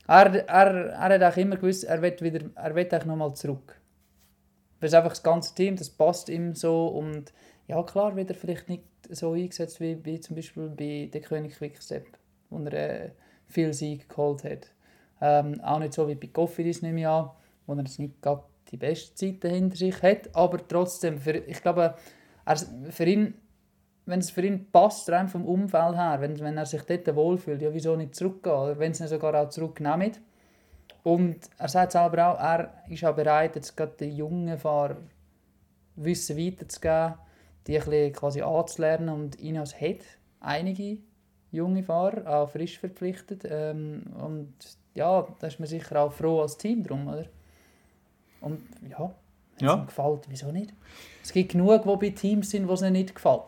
er, 0.08 0.47
er, 0.47 0.89
er 0.89 0.99
hat 0.99 1.23
auch 1.23 1.38
immer 1.38 1.56
gewusst, 1.56 1.84
er 1.84 2.02
will 2.02 2.15
wieder, 2.19 2.45
er 2.56 2.75
will 2.75 2.84
eigentlich 2.84 3.06
nochmal 3.06 3.34
zurück. 3.36 3.80
Weil 4.80 4.88
es 4.88 4.93
einfach 4.93 5.12
das 5.12 5.23
ganze 5.23 5.54
Team, 5.54 5.75
das 5.75 5.89
passt 5.89 6.30
ihm 6.30 6.56
so 6.56 6.88
und 6.88 7.32
ja 7.67 7.82
klar 7.84 8.15
wird 8.15 8.32
er 8.32 8.36
vielleicht 8.36 8.67
nicht 8.67 8.84
so 9.10 9.34
eingesetzt 9.34 9.80
wie, 9.80 10.04
wie 10.04 10.19
zum 10.19 10.36
Beispiel 10.36 10.69
bei 10.69 11.10
der 11.13 11.21
König 11.21 11.56
Quickstep, 11.58 12.08
wo 12.49 12.58
er 12.65 12.73
äh, 12.73 13.10
viel 13.47 13.73
Sieg 13.73 14.10
geholt 14.10 14.43
hat. 14.43 14.71
Ähm, 15.21 15.62
auch 15.62 15.80
nicht 15.80 15.93
so 15.93 16.08
wie 16.08 16.15
bei 16.15 16.28
Cofidis 16.28 16.82
nehme 16.82 17.02
ich 17.02 17.08
an, 17.08 17.30
wo 17.69 17.75
er 17.75 17.84
nicht 17.84 18.21
gerade 18.21 18.43
die 18.71 18.77
beste 18.77 19.15
Zeit 19.15 19.51
hinter 19.51 19.77
sich 19.77 20.01
hat, 20.01 20.36
aber 20.36 20.65
trotzdem, 20.67 21.19
für, 21.19 21.38
ich 21.38 21.62
glaube, 21.62 21.95
er, 22.45 22.58
für 22.89 23.05
ihn 23.05 23.34
wenn 24.10 24.19
es 24.19 24.32
für 24.32 24.41
ihn 24.41 24.71
passt, 24.71 25.10
rein 25.10 25.27
vom 25.27 25.45
Umfeld 25.45 25.95
her, 25.95 26.17
wenn, 26.19 26.39
wenn 26.39 26.58
er 26.58 26.65
sich 26.65 26.82
dort 26.82 27.15
wohlfühlt, 27.15 27.62
ja, 27.62 27.71
wieso 27.71 27.95
nicht 27.95 28.15
zurückgehen? 28.15 28.55
Oder 28.55 28.79
wenn 28.79 28.93
sie 28.93 29.03
ihn 29.03 29.08
sogar 29.08 29.36
auch 29.36 29.49
zurücknehmen. 29.49 30.13
Und 31.03 31.38
er 31.58 31.67
sagt 31.67 31.91
selber 31.91 32.27
auch, 32.27 32.39
er 32.39 32.73
ist 32.89 33.05
auch 33.05 33.15
bereit, 33.15 33.55
jetzt 33.55 33.77
gerade 33.77 33.93
den 33.99 34.15
jungen 34.15 34.58
Fahrer 34.58 34.97
Wissen 35.95 36.38
weiterzugeben, 36.38 37.15
die 37.67 37.77
ein 37.77 37.86
bisschen 37.86 38.13
quasi 38.13 38.41
anzulernen. 38.41 39.10
Und 39.10 39.36
Ineos 39.36 39.79
hat 39.79 39.99
einige 40.39 40.97
junge 41.51 41.84
Fahrer 41.84 42.27
auch 42.27 42.49
frisch 42.49 42.79
verpflichtet. 42.79 43.43
Ähm, 43.49 44.03
und 44.19 44.53
ja, 44.95 45.27
da 45.39 45.47
ist 45.47 45.60
man 45.60 45.67
sicher 45.67 46.01
auch 46.01 46.12
froh 46.12 46.41
als 46.41 46.58
Team 46.58 46.84
drum, 46.84 47.08
oder? 47.08 47.25
Und 48.41 48.62
ja, 48.89 49.12
wenn 49.58 49.67
Ja. 49.67 49.73
es 49.73 49.80
ihm 49.80 49.86
gefällt, 49.88 50.25
wieso 50.30 50.52
nicht? 50.52 50.73
Es 51.23 51.32
gibt 51.34 51.52
genug, 51.52 51.84
die 51.84 52.10
bei 52.10 52.15
Teams 52.15 52.49
sind, 52.49 52.67
wo 52.67 52.73
es 52.73 52.82
ihnen 52.82 52.93
nicht 52.93 53.13
gefällt. 53.13 53.43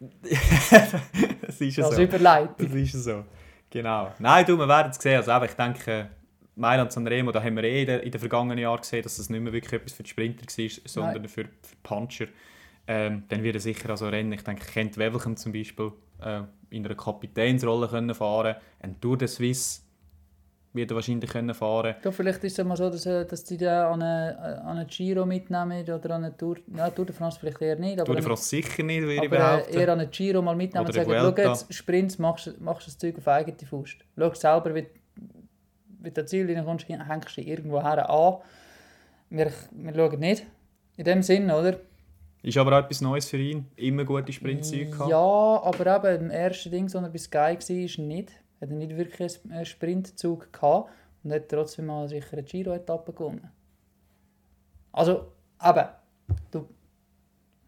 das 1.42 1.60
ist 1.60 1.76
ja 1.76 1.86
Als 1.86 1.96
so. 1.96 2.02
Überleitung. 2.02 2.54
Das 2.58 2.74
ist 2.74 2.92
so. 3.04 3.24
Genau. 3.70 4.12
Nein, 4.18 4.46
du, 4.46 4.56
wir 4.58 4.68
werden 4.68 4.90
es 4.90 4.98
sehen. 4.98 5.16
Also, 5.16 5.44
ich 5.44 5.52
denke, 5.52 6.10
Mailand 6.56 6.92
Sanremo, 6.92 7.32
da 7.32 7.42
haben 7.42 7.56
wir 7.56 7.64
eh 7.64 7.82
in 7.82 8.10
den, 8.10 8.20
vergangenen 8.20 8.58
Jahren 8.58 8.80
gesehen, 8.80 9.02
dass 9.02 9.16
das 9.16 9.30
nicht 9.30 9.40
mehr 9.40 9.52
wirklich 9.52 9.72
etwas 9.74 9.92
für 9.92 10.02
die 10.02 10.10
Sprinter 10.10 10.44
war, 10.46 10.70
sondern 10.84 11.28
für, 11.28 11.44
für 11.44 11.76
Puncher. 11.82 12.26
Ähm, 12.86 13.24
dann 13.28 13.42
wird 13.42 13.56
er 13.56 13.60
sicher 13.60 13.90
also 13.90 14.08
rennen. 14.08 14.32
Ich 14.32 14.42
denke, 14.42 14.64
Kent 14.64 14.96
Wevelgem 14.96 15.36
zum 15.36 15.52
Beispiel 15.52 15.92
äh, 16.20 16.42
in 16.70 16.84
einer 16.84 16.94
Kapitänsrolle 16.94 17.88
können 17.88 18.14
fahren 18.14 18.56
Ein 18.80 19.00
Tour 19.00 19.18
de 19.18 19.28
Suisse 19.28 19.82
wird 20.78 20.90
er 20.90 20.94
wahrscheinlich 20.94 21.28
können 21.30 21.52
fahren 21.54 21.94
Ja, 22.02 22.10
vielleicht 22.10 22.42
ist 22.44 22.58
es 22.58 22.64
mal 22.64 22.76
so, 22.76 22.88
dass, 22.88 23.04
äh, 23.06 23.26
dass 23.26 23.44
die 23.44 23.56
da 23.58 23.90
an 23.92 24.02
eine, 24.02 24.38
an 24.64 24.76
eine 24.78 24.86
Giro 24.86 25.26
mitnehmen 25.26 25.82
oder 25.82 26.14
an 26.14 26.24
eine 26.24 26.36
Tour, 26.36 26.56
ja, 26.76 26.88
Tour 26.90 27.04
de 27.06 27.14
France 27.14 27.38
vielleicht 27.38 27.60
eher 27.60 27.76
nicht, 27.76 27.98
Tour 27.98 28.06
de 28.06 28.16
an- 28.16 28.22
France 28.22 28.44
sicher 28.48 28.82
nicht, 28.82 29.02
würde 29.02 29.14
ich 29.14 29.22
äh, 29.24 29.28
behaupten. 29.28 29.74
eher 29.78 29.92
an 29.92 30.00
eine 30.00 30.08
Giro 30.08 30.40
mal 30.42 30.56
mitnehmen 30.56 30.86
und 30.86 30.94
Oder 30.96 31.04
sagen, 31.04 31.12
eine 31.14 31.34
schau 31.36 31.50
jetzt, 31.50 31.74
Sprints 31.74 32.18
machst, 32.18 32.46
du- 32.46 32.54
machst 32.60 32.86
das 32.86 32.96
Zeug 32.98 33.18
auf 33.18 33.28
eigene 33.28 33.56
Faust. 33.68 33.96
Schau 34.16 34.32
selber, 34.34 34.74
wie, 34.74 34.86
wie 36.00 36.10
du 36.10 36.24
Ziel 36.24 36.50
reinkommst, 36.52 36.88
hängst 36.88 37.36
du 37.36 37.40
irgendwo 37.42 37.82
her 37.82 38.08
an. 38.08 38.36
Wir, 39.30 39.50
wir 39.72 39.94
schauen 39.94 40.20
nicht. 40.20 40.44
In 40.96 41.04
dem 41.04 41.22
Sinn, 41.22 41.50
oder? 41.50 41.76
Ist 42.42 42.56
aber 42.56 42.78
auch 42.78 42.84
etwas 42.84 43.00
Neues 43.00 43.28
für 43.28 43.36
ihn. 43.36 43.66
Immer 43.76 44.04
gute 44.04 44.32
Sprintzüge 44.32 44.90
gehabt. 44.90 45.10
Ja, 45.10 45.16
aber 45.18 46.04
eben 46.14 46.26
im 46.26 46.30
ersten 46.30 46.70
Ding, 46.70 46.88
sondern 46.88 47.12
bei 47.12 47.18
Sky 47.18 47.36
war, 47.36 47.70
ist 47.84 47.98
nicht. 47.98 48.32
Hat 48.60 48.70
er 48.70 48.76
nicht 48.76 48.96
wirklich 48.96 49.38
einen 49.50 49.64
Sprintzug 49.64 50.52
gehabt 50.52 50.90
und 51.22 51.32
hat 51.32 51.48
trotzdem 51.48 51.86
mal 51.86 52.08
sicher 52.08 52.32
eine 52.32 52.42
Giro-Etappe 52.42 53.12
gewonnen. 53.12 53.50
Also, 54.92 55.32
eben, 55.64 55.86
du, 56.50 56.68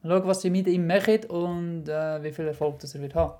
schau, 0.02 0.26
was 0.26 0.42
sie 0.42 0.50
mit 0.50 0.66
ihm 0.66 0.86
machen 0.86 1.24
und 1.26 1.88
äh, 1.88 2.22
wie 2.22 2.32
viel 2.32 2.46
Erfolg 2.46 2.78
das 2.80 2.94
er 2.94 3.02
wird 3.02 3.14
haben. 3.14 3.34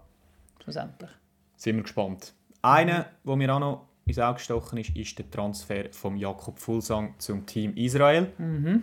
Schlussendlich. 0.62 1.10
Sind 1.56 1.76
wir 1.76 1.82
gespannt. 1.82 2.34
Einer, 2.62 3.06
der 3.24 3.36
mir 3.36 3.54
auch 3.54 3.60
noch 3.60 3.88
ins 4.06 4.18
Auge 4.18 4.34
gestochen 4.34 4.78
ist, 4.78 4.94
ist 4.96 5.18
der 5.18 5.30
Transfer 5.30 5.84
von 5.92 6.16
Jakob 6.16 6.58
Fulsang 6.58 7.14
zum 7.18 7.46
Team 7.46 7.74
Israel. 7.76 8.32
Mhm. 8.38 8.82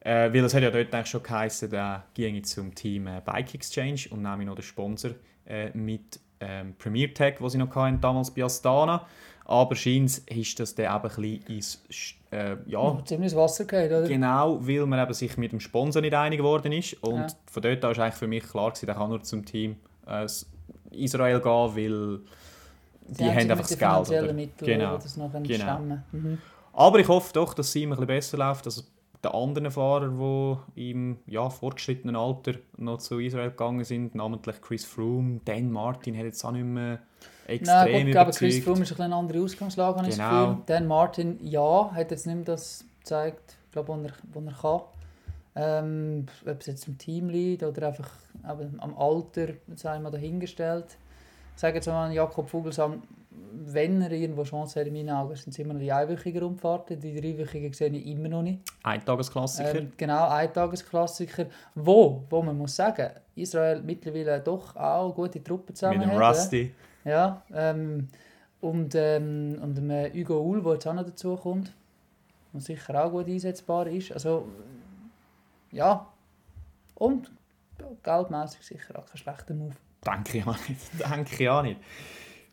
Äh, 0.00 0.32
weil 0.32 0.44
es 0.44 0.54
hat 0.54 0.62
ja 0.62 0.70
dort 0.70 0.94
eigentlich 0.94 1.06
schon 1.06 1.22
geheißen, 1.22 1.70
der 1.70 2.04
ginge 2.14 2.42
zum 2.42 2.74
Team 2.74 3.06
äh, 3.06 3.20
Bike 3.24 3.54
Exchange 3.54 4.06
und 4.10 4.22
nehme 4.22 4.44
noch 4.44 4.54
den 4.54 4.62
Sponsor 4.62 5.12
äh, 5.46 5.70
mit 5.76 6.20
ähm, 6.40 6.74
Premier 6.78 7.12
Tech, 7.12 7.36
was 7.40 7.52
sie 7.52 7.58
noch 7.58 7.74
hatten, 7.74 8.00
damals 8.00 8.30
bei 8.30 8.44
Astana. 8.44 9.06
Aber 9.44 9.74
scheint 9.76 10.18
ist 10.28 10.60
das 10.60 10.74
dann 10.74 10.86
eben 10.94 10.94
ein 10.94 11.02
bisschen 11.02 11.42
ins, 11.56 11.82
äh, 12.30 12.56
ja, 12.66 12.98
ziemlich 13.04 13.34
Wasser 13.34 13.64
geht, 13.64 13.90
oder? 13.90 14.06
Genau, 14.06 14.58
weil 14.60 14.84
man 14.84 15.02
eben 15.02 15.14
sich 15.14 15.36
mit 15.38 15.52
dem 15.52 15.60
Sponsor 15.60 16.02
nicht 16.02 16.14
einig 16.14 16.38
geworden 16.38 16.70
ist. 16.72 17.02
Und 17.02 17.16
Ja. 17.20 17.26
von 17.50 17.62
dort 17.62 17.82
an 17.84 17.96
war 17.96 18.04
eigentlich 18.04 18.14
für 18.16 18.26
mich 18.26 18.44
klar, 18.44 18.70
gewesen, 18.70 18.86
der 18.86 18.94
kann 18.94 19.08
nur 19.08 19.22
zum 19.22 19.44
Team 19.46 19.76
äh, 20.06 20.26
Israel 20.90 21.40
gehen, 21.40 21.50
weil 21.76 22.20
die 23.08 23.24
haben 23.24 23.50
einfach 23.50 23.58
das 23.58 23.68
den 23.68 23.78
Geld. 23.78 24.22
Oder? 24.24 24.32
Mitteln, 24.34 24.66
Genau. 24.78 24.96
das 24.98 25.16
noch 25.16 25.32
Genau. 25.32 25.78
mhm. 26.12 26.38
Aber 26.74 26.98
ich 27.00 27.08
hoffe 27.08 27.32
doch, 27.32 27.54
dass 27.54 27.68
es 27.68 27.76
ihm 27.76 27.88
ein 27.88 27.90
bisschen 27.92 28.06
besser 28.06 28.36
läuft 28.38 28.66
als 28.66 28.84
den 29.24 29.32
anderen 29.32 29.70
Fahrer, 29.70 30.58
die 30.76 30.90
im 30.90 31.18
ja, 31.26 31.50
fortgeschrittenen 31.50 32.16
Alter 32.16 32.54
noch 32.76 32.98
zu 32.98 33.18
Israel 33.18 33.50
gegangen 33.50 33.84
sind, 33.84 34.14
namentlich 34.14 34.60
Chris 34.60 34.84
Froome. 34.84 35.40
Dan 35.44 35.72
Martin 35.72 36.16
hat 36.16 36.24
jetzt 36.24 36.44
auch 36.44 36.52
nicht 36.52 36.64
mehr 36.64 37.00
extrem 37.46 37.76
Nein, 37.76 37.92
gut, 37.92 38.06
ich 38.06 38.12
glaube, 38.12 38.30
Chris. 38.32 38.58
Froome 38.60 38.82
ist 38.82 38.92
ein 38.92 39.00
eine 39.00 39.16
andere 39.16 39.42
Ausgangslage, 39.42 39.98
habe 39.98 40.08
ich 40.08 40.16
Genau. 40.16 40.48
Gefühl. 40.48 40.62
Dan 40.66 40.86
Martin, 40.86 41.38
ja, 41.42 41.90
hat 41.92 42.10
jetzt 42.10 42.26
nicht 42.26 42.36
mehr 42.36 42.44
das 42.44 42.84
gezeigt, 43.00 43.56
ich 43.66 43.72
glaube, 43.72 43.88
was 43.88 44.04
er, 44.04 44.12
was 44.32 44.44
er 44.44 44.60
kann. 44.60 44.80
Ähm, 45.56 46.26
ob 46.46 46.60
es 46.60 46.66
jetzt 46.66 46.86
im 46.86 46.98
Team 46.98 47.28
liegt 47.30 47.64
oder 47.64 47.88
einfach 47.88 48.10
eben 48.48 48.80
am 48.80 48.96
Alter, 48.96 49.54
sei 49.74 49.98
mal 49.98 50.10
dahingestellt. 50.10 50.96
Ich 51.56 51.60
sage 51.60 51.76
jetzt 51.76 51.86
mal 51.86 52.06
an 52.06 52.12
Jakob 52.12 52.48
Vogelsang, 52.48 53.02
wenn 53.72 54.02
er 54.02 54.12
irgendwo 54.12 54.44
Chance 54.44 54.80
hat 54.80 54.86
in 54.86 54.94
meinen 54.94 55.10
Augen, 55.10 55.34
sind 55.36 55.52
es 55.52 55.58
immer 55.58 55.74
noch 55.74 55.80
die 55.80 55.92
einwöchigen 55.92 56.42
Rundfahrten. 56.42 56.98
Die 56.98 57.20
dreiwöchigen 57.20 57.72
sehe 57.72 57.90
ich 57.90 58.06
immer 58.06 58.28
noch 58.28 58.42
nicht. 58.42 58.60
Eintagesklassiker. 58.82 59.74
Ähm, 59.76 59.92
genau, 59.96 60.28
Eintagesklassiker. 60.28 61.46
Wo, 61.74 62.24
wo 62.30 62.42
man 62.42 62.56
muss 62.56 62.76
sagen, 62.76 63.10
Israel 63.34 63.82
mittlerweile 63.82 64.40
doch 64.40 64.74
auch 64.76 65.14
gute 65.14 65.42
Truppen 65.42 65.74
zusammen 65.74 65.98
mit 65.98 66.08
dem 66.08 66.18
hat. 66.18 66.36
Rusty. 66.36 66.74
Ja, 67.04 67.42
ähm, 67.52 68.08
und, 68.60 68.94
ähm, 68.94 69.58
und 69.62 69.76
dem 69.76 69.90
äh, 69.90 70.10
Hugo 70.12 70.40
Uhl, 70.40 70.62
der 70.62 70.74
jetzt 70.74 70.86
auch 70.86 70.94
noch 70.94 71.04
dazu 71.04 71.36
kommt, 71.36 71.72
und 72.52 72.60
sicher 72.60 73.04
auch 73.04 73.10
gut 73.10 73.28
einsetzbar 73.28 73.86
ist. 73.86 74.12
Also, 74.12 74.48
ja. 75.70 76.06
Und 76.94 77.30
ja, 77.78 77.86
geldmässig 78.02 78.62
sicher 78.62 78.98
auch 78.98 79.06
kein 79.06 79.16
schlechter 79.16 79.54
Move. 79.54 79.74
Denke 80.04 80.38
ich 80.38 80.46
auch 80.46 80.56
nicht. 80.68 80.80
Denke 81.10 81.42
ich 81.44 81.48
auch 81.48 81.62
nicht. 81.62 81.80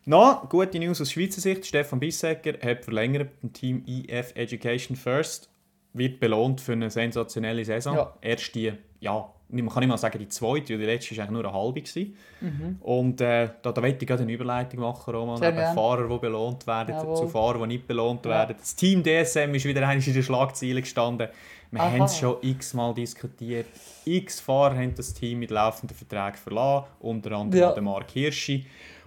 Noch 0.06 0.48
gute 0.50 0.78
News 0.80 1.02
aus 1.02 1.12
Schweizer 1.12 1.42
Sicht. 1.42 1.66
Stefan 1.66 2.00
Bissecker 2.00 2.54
hat 2.64 2.84
verlängert 2.86 3.30
beim 3.42 3.52
Team 3.54 3.84
EF 3.88 4.34
Education 4.36 4.96
First. 4.96 5.50
Wird 5.94 6.20
belohnt 6.20 6.62
für 6.62 6.74
eine 6.74 6.92
sensationelle 6.92 7.66
Saison. 7.66 7.96
Ja. 7.96 8.14
Erst 8.22 8.54
die, 8.54 8.74
ja, 9.00 9.30
man 9.50 9.70
kann 9.70 9.80
nicht 9.80 9.90
mal 9.90 9.98
sagen 9.98 10.20
die 10.20 10.28
zweite, 10.28 10.74
weil 10.74 10.80
die 10.80 10.86
letzte 10.86 11.16
war 11.18 11.24
eigentlich 11.24 11.32
nur 11.42 11.46
eine 11.46 11.54
halbe. 11.58 11.82
Gewesen. 11.82 12.16
Mhm. 12.42 12.78
Und 12.82 13.22
äh, 13.22 13.50
da, 13.62 13.72
da 13.72 13.82
möchte 13.82 14.04
ich 14.04 14.08
gerade 14.08 14.24
eine 14.24 14.32
Überleitung 14.34 14.82
machen, 14.82 15.16
Roman. 15.16 15.42
Eben. 15.42 15.74
Fahrer, 15.74 16.08
die 16.08 16.18
belohnt 16.20 16.68
werden, 16.68 16.96
Jawohl. 16.96 17.16
zu 17.16 17.28
Fahrern, 17.30 17.62
die 17.62 17.76
nicht 17.78 17.88
belohnt 17.88 18.26
Ja. 18.26 18.32
werden. 18.32 18.58
Das 18.60 18.76
Team 18.76 19.02
DSM 19.04 19.56
ist 19.56 19.66
wieder 19.66 19.92
in 19.92 20.00
den 20.02 20.24
Schlagzeilen 20.24 20.82
gestanden. 20.82 21.30
Wir 21.72 21.82
Aha. 21.82 21.92
haben 21.92 22.04
es 22.04 22.18
schon 22.18 22.38
x-mal 22.42 22.94
diskutiert. 22.94 23.66
X 24.06 24.40
Fahrer 24.40 24.76
haben 24.76 24.94
das 24.96 25.14
Team 25.14 25.40
mit 25.40 25.50
laufenden 25.50 25.96
Verträgen 25.98 26.36
verlassen, 26.38 26.88
unter 27.00 27.32
anderem 27.32 27.60
Ja. 27.60 27.72
der 27.74 27.82
Mark 27.82 28.12
Hirschi. 28.12 28.66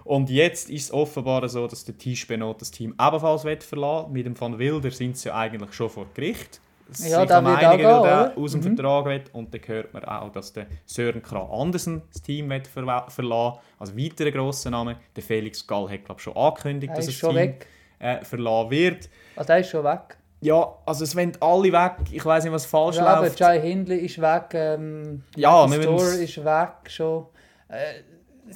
Und 0.09 0.31
jetzt 0.31 0.71
ist 0.71 0.85
es 0.85 0.91
offenbar 0.91 1.47
so, 1.49 1.67
dass 1.67 1.85
der 1.85 1.95
Tisch 1.95 2.25
Benot 2.27 2.59
das 2.61 2.71
Team 2.71 2.95
ebenfalls 2.99 3.43
verlassen 3.63 4.11
Mit 4.11 4.25
dem 4.25 4.39
Van 4.41 4.57
Wilder 4.57 4.89
sind 4.89 5.15
sie 5.15 5.29
ja 5.29 5.35
eigentlich 5.35 5.71
schon 5.73 5.87
vor 5.87 6.07
Gericht. 6.15 6.59
Sie 6.91 7.09
Ja, 7.11 7.21
am 7.21 7.45
wird 7.45 7.63
einigen, 7.63 7.85
auch 7.85 8.03
gehen, 8.33 8.43
aus 8.43 8.51
dem 8.53 8.61
Mhm. 8.61 8.75
Vertrag 8.75 9.05
will. 9.05 9.23
Und 9.33 9.53
dann 9.53 9.61
hört 9.67 9.93
man 9.93 10.03
auch, 10.05 10.31
dass 10.31 10.51
der 10.51 10.65
Sören 10.87 11.21
Kran 11.21 11.47
Andersen 11.51 12.01
das 12.11 12.23
Team 12.23 12.49
will 12.49 12.63
verla- 12.75 13.07
verlassen 13.11 13.59
Also 13.77 13.95
weiterer 13.95 14.31
grosser 14.31 14.71
Name. 14.71 14.97
Der 15.15 15.21
Felix 15.21 15.67
Gall 15.67 15.87
hat 15.91 16.05
glaube 16.05 16.19
schon 16.19 16.35
angekündigt, 16.35 16.89
Er 16.91 16.95
dass 16.95 17.07
ist 17.07 17.21
das 17.21 17.29
Team 17.29 17.37
weg. 17.39 17.67
äh, 17.99 18.25
verlassen 18.25 18.71
wird. 18.71 19.09
Also, 19.35 19.47
der 19.47 19.59
ist 19.59 19.69
schon 19.69 19.83
weg. 19.83 20.17
Ja, 20.41 20.73
also 20.87 21.03
es 21.03 21.15
wollen 21.15 21.33
alle 21.39 21.71
weg. 21.71 21.97
Ich 22.11 22.25
weiß 22.25 22.45
nicht, 22.45 22.53
was 22.53 22.65
falsch 22.65 22.95
Ja, 22.95 23.05
aber 23.05 23.25
läuft. 23.27 23.39
Jai 23.39 23.61
Hindley 23.61 23.97
ist 23.99 24.19
weg. 24.19 24.45
Ähm, 24.55 25.21
Ja, 25.35 25.67
Store 25.67 26.15
ist 26.15 26.43
weg 26.43 26.71
schon. 26.87 27.27
Äh, 27.67 27.75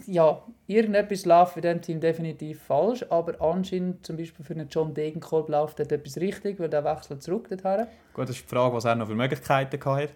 ja, 0.08 0.42
irgendetwas 0.68 1.26
läuft 1.26 1.54
für 1.54 1.62
diesem 1.62 1.82
Team 1.82 2.00
definitiv 2.00 2.62
falsch, 2.62 3.06
aber 3.10 3.40
anscheinend 3.42 4.06
zum 4.06 4.18
Beispiel 4.18 4.46
für 4.46 4.54
einen 4.54 4.68
John 4.70 4.94
Degenkolb 4.94 5.50
läuft 5.50 5.80
dort 5.80 5.92
etwas 5.92 6.18
richtig, 6.18 6.60
weil 6.60 6.70
der 6.70 6.84
wechselt 6.84 7.24
zurück 7.24 7.48
dorthin. 7.50 7.88
Gut, 8.14 8.30
das 8.30 8.36
ist 8.36 8.46
die 8.46 8.56
Frage, 8.56 8.76
was 8.76 8.86
er 8.86 8.96
noch 8.96 9.08
für 9.08 9.16
Möglichkeiten 9.16 9.80
gehabt 9.80 10.02
hat. 10.04 10.16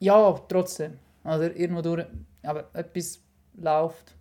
Ja, 0.00 0.32
trotzdem. 0.48 0.98
Also 1.24 1.44
irgendwo 1.44 1.82
durch. 1.82 2.06
Aber 2.42 2.68
etwas 2.72 3.20
läuft 3.56 4.14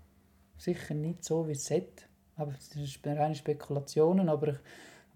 sicher 0.58 0.94
nicht 0.94 1.24
so, 1.24 1.48
wie 1.48 1.52
es 1.52 1.66
sollte. 1.66 2.04
Aber 2.36 2.52
das 2.52 2.76
ist 2.76 3.06
reine 3.06 3.36
Spekulationen. 3.36 4.30
Aber 4.30 4.50
ich, 4.50 4.56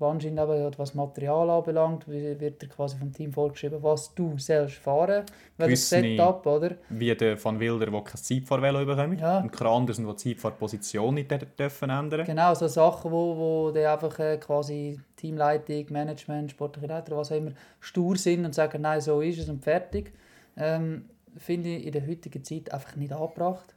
anscheinend 0.03 0.39
eben, 0.39 0.71
was 0.77 0.93
Material 0.93 1.49
anbelangt, 1.49 2.07
wird 2.07 2.61
er 2.63 2.69
quasi 2.69 2.97
vom 2.97 3.11
Team 3.11 3.31
vorgeschrieben, 3.31 3.81
was 3.81 4.13
du 4.15 4.37
selbst 4.37 4.77
fahren 4.77 5.25
Gewisse- 5.57 6.01
Setup, 6.01 6.45
oder? 6.45 6.71
Wie 6.89 7.15
der 7.15 7.43
Van 7.43 7.59
Wilder, 7.59 7.87
der 7.87 8.01
kein 8.01 8.17
Zeitfahrvelo 8.17 8.85
bekommt. 8.85 9.19
Ja. 9.21 9.39
Und 9.39 9.51
Kran 9.51 9.81
Andersen, 9.81 10.05
der 10.05 10.13
die 10.15 10.33
Zeitfahrposition 10.35 11.13
nicht 11.15 11.31
dür- 11.31 11.45
dürfen 11.57 11.89
ändern 11.89 12.25
Genau, 12.25 12.53
so 12.53 12.67
Sachen, 12.67 13.11
wo, 13.11 13.37
wo 13.37 13.71
die 13.71 13.85
einfach 13.85 14.17
äh, 14.19 14.37
quasi 14.37 14.99
Teamleitung, 15.15 15.85
Management, 15.89 16.51
sportliche 16.51 16.87
Leiter, 16.87 17.15
was 17.15 17.31
auch 17.31 17.35
immer, 17.37 17.51
stur 17.79 18.15
sind 18.17 18.45
und 18.45 18.55
sagen, 18.55 18.81
nein, 18.81 19.01
so 19.01 19.21
ist 19.21 19.39
es 19.39 19.49
und 19.49 19.63
fertig. 19.63 20.13
Ähm, 20.57 21.05
finde 21.37 21.69
ich 21.69 21.85
in 21.85 21.91
der 21.93 22.05
heutigen 22.07 22.43
Zeit 22.43 22.73
einfach 22.73 22.95
nicht 22.95 23.13
angebracht. 23.13 23.73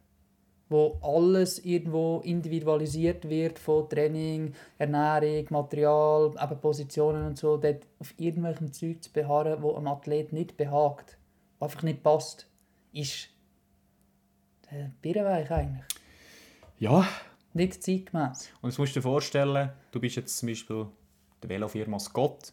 Wo 0.71 0.99
alles 1.03 1.59
irgendwo 1.65 2.21
individualisiert 2.25 3.29
wird 3.29 3.59
von 3.59 3.89
Training, 3.89 4.55
Ernährung, 4.79 5.47
Material, 5.51 6.35
eben 6.43 6.61
Positionen 6.61 7.27
und 7.27 7.39
so, 7.39 7.57
dort 7.59 7.87
auf 7.99 8.15
irgendwelchem 8.17 8.73
Zeug 8.73 9.03
zu 9.03 9.13
beharren, 9.13 9.63
wo 9.63 9.75
einem 9.75 9.89
Athlet 9.89 10.33
nicht 10.33 10.57
behagt, 10.57 11.19
einfach 11.61 11.83
nicht 11.83 12.03
passt, 12.03 12.49
ist 12.93 13.29
der 14.71 14.91
Birrenweich 15.03 15.51
eigentlich. 15.51 15.85
Ja, 16.79 17.07
Nicht 17.53 17.83
zeitgemäß. 17.83 18.51
und 18.63 18.71
jetzt 18.71 18.79
musst 18.79 18.97
du 18.97 19.01
dir 19.01 19.03
vorstellen, 19.03 19.71
du 19.93 20.01
bist 20.01 20.17
jetzt 20.17 20.37
zum 20.39 20.49
Beispiel 20.49 20.87
der 21.43 21.51
Velofirma 21.51 21.99
Scott, 22.01 22.53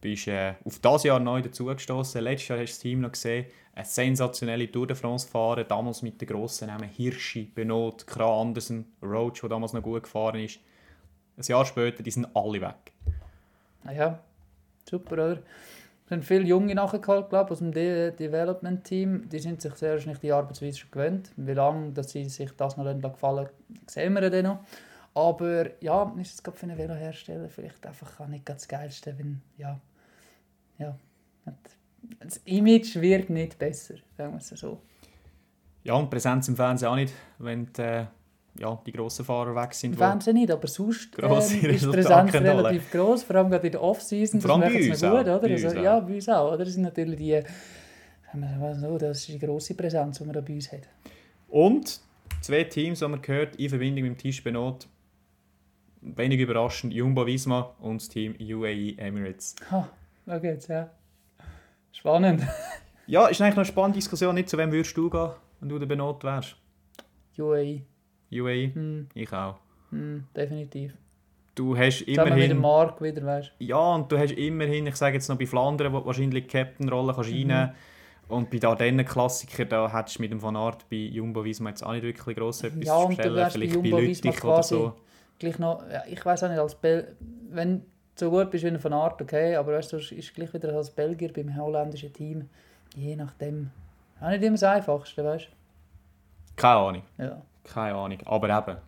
bist 0.00 0.28
äh, 0.28 0.54
auf 0.64 0.78
das 0.78 1.04
Jahr 1.04 1.20
neu 1.20 1.42
dazugestoßen. 1.42 2.22
Letztes 2.22 2.48
Jahr 2.48 2.58
hast 2.58 2.70
du 2.70 2.72
das 2.72 2.78
Team 2.78 3.00
noch 3.00 3.12
gesehen, 3.12 3.46
eine 3.74 3.84
sensationelle 3.84 4.70
Tour 4.70 4.86
de 4.86 4.96
France 4.96 5.28
fahren, 5.28 5.64
damals 5.68 6.02
mit 6.02 6.20
den 6.20 6.28
grossen 6.28 6.68
Namen 6.68 6.88
Hirschi, 6.88 7.44
Benot, 7.44 8.06
Kran 8.06 8.48
Andersen, 8.48 8.92
Roach, 9.02 9.40
der 9.40 9.50
damals 9.50 9.72
noch 9.72 9.82
gut 9.82 10.04
gefahren 10.04 10.40
ist. 10.40 10.58
Ein 11.36 11.44
Jahr 11.44 11.64
später, 11.64 12.02
die 12.02 12.10
sind 12.10 12.28
alle 12.34 12.60
weg. 12.60 12.92
Ah 13.84 13.92
Ja, 13.92 14.18
super, 14.88 15.12
oder? 15.12 15.42
Es 16.04 16.10
sind 16.10 16.24
viele 16.24 16.44
Junge 16.44 16.74
nachgeholt, 16.74 17.28
glaube 17.28 17.50
aus 17.50 17.58
dem 17.58 17.70
De 17.70 18.10
Development 18.12 18.82
Team. 18.82 19.28
Die 19.28 19.38
sind 19.38 19.60
sich 19.60 19.74
sehr 19.74 19.92
wahrscheinlich 19.92 20.20
die 20.20 20.32
Arbeitsweise 20.32 20.78
schon 20.78 20.90
gewöhnt. 20.90 21.30
Wie 21.36 21.52
lange 21.52 21.92
dass 21.92 22.10
sie 22.10 22.24
sich 22.24 22.50
das 22.56 22.76
noch 22.76 22.84
gefallen 22.84 23.36
lassen, 23.36 23.54
sehen 23.86 24.14
wir 24.14 24.30
dann 24.30 24.44
noch. 24.44 24.58
Aber 25.18 25.82
ja, 25.82 26.14
ist 26.20 26.34
es 26.34 26.42
gerade 26.44 26.56
für 26.56 26.66
einen 26.66 26.78
Velohersteller 26.78 27.48
vielleicht 27.48 27.84
einfach 27.84 28.20
auch 28.20 28.28
nicht 28.28 28.46
ganz 28.46 28.62
das 28.62 28.68
Geilste, 28.68 29.18
wenn, 29.18 29.40
ja, 29.56 29.80
ja, 30.78 30.96
das 32.20 32.36
Image 32.44 32.94
wird 32.96 33.28
nicht 33.28 33.58
besser, 33.58 33.94
sagen 34.16 34.34
wir 34.34 34.38
es 34.38 34.48
so. 34.48 34.80
Ja, 35.82 35.94
und 35.94 36.08
Präsenz 36.08 36.46
im 36.46 36.54
Fernsehen 36.54 36.88
auch 36.88 36.94
nicht, 36.94 37.12
wenn 37.38 37.66
die, 37.66 37.82
äh, 37.82 38.06
ja, 38.60 38.80
die 38.86 38.92
grossen 38.92 39.24
Fahrer 39.24 39.56
weg 39.56 39.74
sind. 39.74 39.92
Im 39.92 39.98
Fernsehen 39.98 40.36
nicht, 40.36 40.52
aber 40.52 40.68
sonst 40.68 41.08
ähm, 41.20 41.32
ist 41.32 41.82
die 41.82 41.90
Präsenz 41.90 42.34
relativ 42.34 42.88
groß, 42.92 43.24
vor 43.24 43.36
allem 43.36 43.50
gerade 43.50 43.66
in 43.66 43.72
der 43.72 43.82
Off-Season. 43.82 44.38
Das 44.38 44.52
sie 44.52 44.58
noch 44.88 45.00
gut, 45.00 45.20
oder? 45.20 45.40
bei 45.40 45.50
Also, 45.52 45.78
ja, 45.78 45.98
bei 45.98 46.14
uns 46.14 46.28
auch. 46.28 46.52
Oder? 46.52 46.64
Das 46.64 46.74
sind 46.74 46.84
natürlich 46.84 47.18
die, 47.18 47.42
so, 48.80 48.98
das 48.98 49.18
ist 49.18 49.28
die 49.28 49.38
grosse 49.40 49.74
Präsenz, 49.74 50.18
die 50.18 50.24
man 50.24 50.34
da 50.34 50.40
bei 50.40 50.54
uns 50.54 50.70
hat. 50.70 50.82
Und 51.48 52.00
zwei 52.40 52.62
Teams, 52.64 53.00
die 53.00 53.08
man 53.08 53.20
gehört, 53.20 53.56
in 53.56 53.68
Verbindung 53.68 54.04
mit 54.04 54.12
dem 54.12 54.18
Tisch 54.18 54.44
Benot. 54.44 54.86
Wenig 56.00 56.40
überraschend, 56.40 56.92
Jumbo 56.94 57.26
Visma 57.26 57.74
und 57.80 58.00
das 58.00 58.08
Team 58.08 58.34
UAE 58.40 58.94
Emirates. 58.98 59.56
Ha, 59.70 59.88
da 60.26 60.38
geht's, 60.38 60.68
ja. 60.68 60.90
Spannend. 61.92 62.42
Ja, 63.10 63.26
ist 63.28 63.40
eigentlich 63.40 63.52
noch 63.54 63.62
eine 63.62 63.64
spannende 63.64 63.96
Diskussion. 63.96 64.34
Nicht 64.34 64.50
zu 64.50 64.58
wem 64.58 64.70
würdest 64.70 64.94
du 64.94 65.08
gehen, 65.08 65.30
wenn 65.60 65.70
du 65.70 65.78
der 65.78 65.86
Benot 65.86 66.22
wärst? 66.24 66.56
UAE, 67.38 67.80
UAE? 68.30 68.70
hm, 68.74 69.08
Ich 69.14 69.32
auch. 69.32 69.56
hm, 69.88 70.24
definitiv. 70.36 70.92
Du 71.54 71.74
hast 71.74 72.00
Zusammen 72.04 72.34
mit 72.34 72.34
dem 72.34 72.40
immerhin... 72.42 72.58
Mark 72.58 73.00
wieder, 73.00 73.24
weißt 73.24 73.52
Ja, 73.60 73.94
und 73.94 74.12
du 74.12 74.18
hast 74.18 74.32
immerhin, 74.32 74.86
ich 74.88 74.96
sage 74.96 75.14
jetzt 75.14 75.26
noch 75.30 75.38
bei 75.38 75.46
Flandern, 75.46 75.90
wo 75.94 76.00
du 76.00 76.04
wahrscheinlich 76.06 76.48
Captain-Rolle 76.48 77.14
kannst 77.14 77.30
Mhm. 77.30 77.36
reinnehmen 77.50 77.70
Und 78.28 78.50
bei 78.50 78.58
den 78.58 79.02
Klassiker, 79.06 79.64
da 79.64 79.90
hättest 79.90 80.18
du 80.18 80.22
mit 80.24 80.30
dem 80.30 80.42
Van 80.42 80.54
Aert 80.54 80.84
bei 80.90 80.96
Jumbo 80.96 81.42
Visma 81.42 81.70
jetzt 81.70 81.82
auch 81.82 81.92
nicht 81.92 82.02
wirklich 82.02 82.36
gross 82.36 82.62
etwas 82.62 82.84
Ja, 82.86 83.06
zu 83.06 83.12
stellen. 83.12 83.34
bei 83.36 83.48
Vielleicht 83.48 83.72
bei 83.72 83.74
Jumbo-Visma 83.74 83.98
Lüttich 84.00 84.44
oder 84.44 84.54
quasi- 84.56 84.74
so. 84.74 84.94
Gleich 85.38 85.58
noch, 85.58 85.82
ja, 85.90 86.02
ich 86.06 86.24
weiß 86.24 86.44
auch 86.44 86.48
nicht, 86.48 86.58
als 86.58 86.74
Bel 86.74 87.16
wenn 87.50 87.80
du 87.80 87.86
so 88.16 88.30
gut 88.30 88.50
bist 88.50 88.64
wie 88.64 88.68
ein 88.68 88.82
Van 88.82 88.92
Aert, 88.92 89.22
okay, 89.22 89.56
aber 89.56 89.74
weißt 89.74 89.92
du, 89.92 89.98
du 89.98 90.14
ist 90.14 90.34
gleich 90.34 90.52
wieder 90.52 90.74
als 90.74 90.90
Belgier 90.90 91.32
beim 91.32 91.56
holländischen 91.56 92.12
Team, 92.12 92.48
je 92.94 93.16
nachdem, 93.16 93.70
auch 94.20 94.28
nicht 94.28 94.42
immer 94.42 94.54
das 94.54 94.64
Einfachste, 94.64 95.24
weißt 95.24 95.48
Keine 96.56 96.76
Ahnung. 96.78 97.02
du? 97.16 97.24
Ja. 97.24 97.42
Keine 97.64 97.96
Ahnung. 97.96 98.18
Aber 98.24 98.48
eben, 98.48 98.78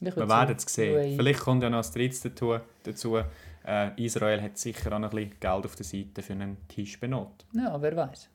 wir 0.00 0.28
werden 0.28 0.56
es 0.56 0.74
sehen. 0.74 0.96
UAE. 0.96 1.16
Vielleicht 1.16 1.40
kommt 1.40 1.62
ja 1.62 1.70
noch 1.70 1.84
ein 1.84 1.92
drittes 1.92 2.22
dazu. 2.22 2.58
dazu. 2.82 3.18
Äh, 3.64 4.04
Israel 4.04 4.42
hat 4.42 4.58
sicher 4.58 4.92
auch 4.92 4.98
noch 4.98 5.10
ein 5.12 5.16
bisschen 5.16 5.38
Geld 5.38 5.64
auf 5.64 5.76
der 5.76 5.84
Seite 5.84 6.22
für 6.22 6.32
einen 6.32 6.56
Tisch 6.66 6.98
benutzt. 6.98 7.46
Ja, 7.52 7.80
wer 7.80 7.96
weiß. 7.96 8.28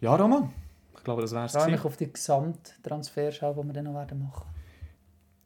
Ja, 0.00 0.14
Roman. 0.14 0.52
Ich 0.94 1.04
glaube, 1.04 1.22
das 1.22 1.32
wäre 1.32 1.46
es. 1.46 1.54
Ich 1.54 1.60
freue 1.60 1.70
mich 1.70 1.84
auf 1.84 1.96
die 1.96 2.12
Gesamttransferschau, 2.12 3.54
die 3.54 3.66
wir 3.66 3.72
dann 3.72 3.84
noch 3.84 3.94
werden 3.94 4.22
machen. 4.22 4.51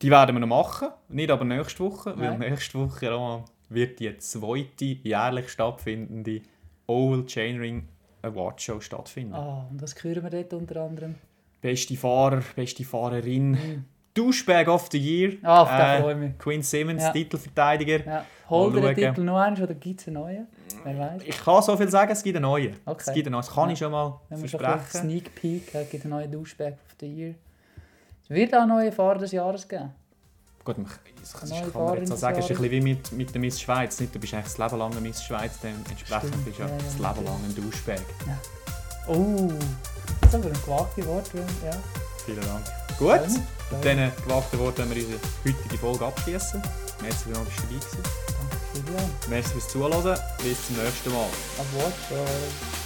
Die 0.02 0.10
werden 0.10 0.36
wir 0.36 0.40
noch 0.40 0.46
machen. 0.48 0.88
Nicht 1.08 1.30
aber 1.30 1.44
nächste 1.44 1.80
Woche. 1.84 2.12
Weil 2.18 2.30
Nein. 2.36 2.50
nächste 2.50 2.78
Woche, 2.78 3.10
Roman, 3.10 3.44
wird 3.68 3.98
die 3.98 4.16
zweite 4.18 4.84
jährlich 4.84 5.48
stattfindende 5.48 6.42
Oval 6.86 7.24
Chainring 7.26 7.88
Award 8.22 8.60
Show 8.60 8.80
stattfinden. 8.80 9.34
Ah, 9.34 9.66
und 9.70 9.80
was 9.80 9.94
hören 10.02 10.22
wir 10.22 10.30
dort 10.30 10.52
unter 10.52 10.82
anderem? 10.82 11.14
Beste 11.60 11.96
Fahrer, 11.96 12.42
beste 12.54 12.84
Fahrerin. 12.84 13.84
Douchebag 14.14 14.68
of 14.68 14.88
the 14.92 14.98
Year. 14.98 15.32
Mhm. 15.32 15.38
Ah, 15.42 15.62
auf 15.62 15.70
Äh, 15.70 16.00
freue 16.00 16.12
ich 16.12 16.18
mich. 16.18 16.38
Quinn 16.38 16.62
Simmons, 16.62 17.02
Ja. 17.02 17.10
Titelverteidiger. 17.12 18.04
Ja. 18.06 18.24
Holt 18.48 18.74
ihr 18.76 18.80
den. 18.94 18.94
Titel 19.14 19.24
noch 19.24 19.38
eins 19.38 19.60
oder 19.60 19.74
gibt 19.74 20.00
es 20.00 20.06
einen 20.06 20.14
neuen? 20.14 20.46
Wer 20.84 20.98
weiß. 20.98 21.22
Ich 21.26 21.36
kann 21.44 21.62
so 21.62 21.76
viel 21.76 21.90
sagen, 21.90 22.12
es 22.12 22.22
gibt 22.22 22.36
einen 22.36 22.44
neuen. 22.44 22.76
Okay. 22.86 23.02
Es 23.06 23.12
gibt 23.12 23.26
einen 23.26 23.32
neuen. 23.32 23.44
Das 23.44 23.54
kann 23.54 23.68
Ja. 23.68 23.72
ich 23.72 23.78
schon 23.78 23.92
mal 23.92 24.20
Wenn 24.28 24.40
wir 24.42 24.48
schon 24.48 24.60
versprechen. 24.60 25.08
Sneak 25.08 25.34
Peek 25.34 25.74
haben, 25.74 25.82
gibt 25.90 25.94
es 25.94 26.02
einen 26.04 26.10
neuen 26.10 26.30
Douchebag 26.32 26.72
of 26.74 26.96
the 27.00 27.06
Year. 27.06 27.34
Es 28.28 28.30
wird 28.34 28.54
auch 28.54 28.66
neue 28.66 28.90
Fahrer 28.90 29.18
des 29.18 29.32
Jahres 29.32 29.68
geben. 29.68 29.92
Gut, 30.64 30.78
man- 30.78 30.86
das 31.20 31.32
kann 31.32 31.48
Neue 31.48 31.60
man 31.72 31.98
jetzt 31.98 32.12
auch 32.12 32.16
sagen, 32.16 32.38
es 32.38 32.44
ist 32.44 32.50
ein 32.50 32.56
bisschen 32.56 32.70
wie 32.72 32.80
mit, 32.80 33.12
mit 33.12 33.32
der 33.34 33.40
Miss 33.40 33.60
Schweiz. 33.60 34.00
Nicht, 34.00 34.14
du 34.14 34.18
bist 34.18 34.34
eigentlich 34.34 34.46
das 34.52 34.58
Leben 34.58 34.78
lang 34.78 34.90
eine 34.92 35.00
Miss 35.00 35.22
Schweiz, 35.22 35.52
dann 35.62 35.74
entsprechend 35.88 36.28
Stimmt, 36.28 36.44
bist 36.44 36.58
du 36.58 36.62
ja, 36.62 36.68
ja, 36.68 36.74
ja, 36.76 36.82
das 36.82 36.94
Leben 36.94 37.24
lang 37.26 37.40
ein 37.44 37.54
Douchebag. 37.54 38.00
Oh, 39.08 39.48
das 40.20 40.28
ist 40.30 40.34
aber 40.34 40.46
ein 40.46 40.52
gewagtes 40.64 41.06
Wort. 41.06 41.30
Ja. 41.64 41.70
Vielen 42.24 42.40
Dank. 42.40 42.64
Gut, 42.98 43.08
Ja. 43.08 43.20
mit 43.22 43.84
diesen 43.84 44.12
gewagten 44.24 44.58
Worten 44.58 44.78
werden 44.78 44.94
wir 44.94 45.02
unsere 45.04 45.20
heutige 45.44 45.78
Folge 45.78 46.04
abschließen. 46.06 46.62
Merci 47.02 47.12
dass 47.12 47.24
du 47.24 47.30
dabei 47.30 47.44
gewesen. 47.44 47.98
Danke, 48.02 48.88
Julian. 48.90 49.10
Merci 49.28 49.50
fürs 49.50 49.68
Zuhören. 49.68 50.18
Bis 50.42 50.66
zum 50.66 50.76
nächsten 50.82 51.12
Mal. 51.12 51.26
Ab 51.58 51.66
Wort. 51.74 52.85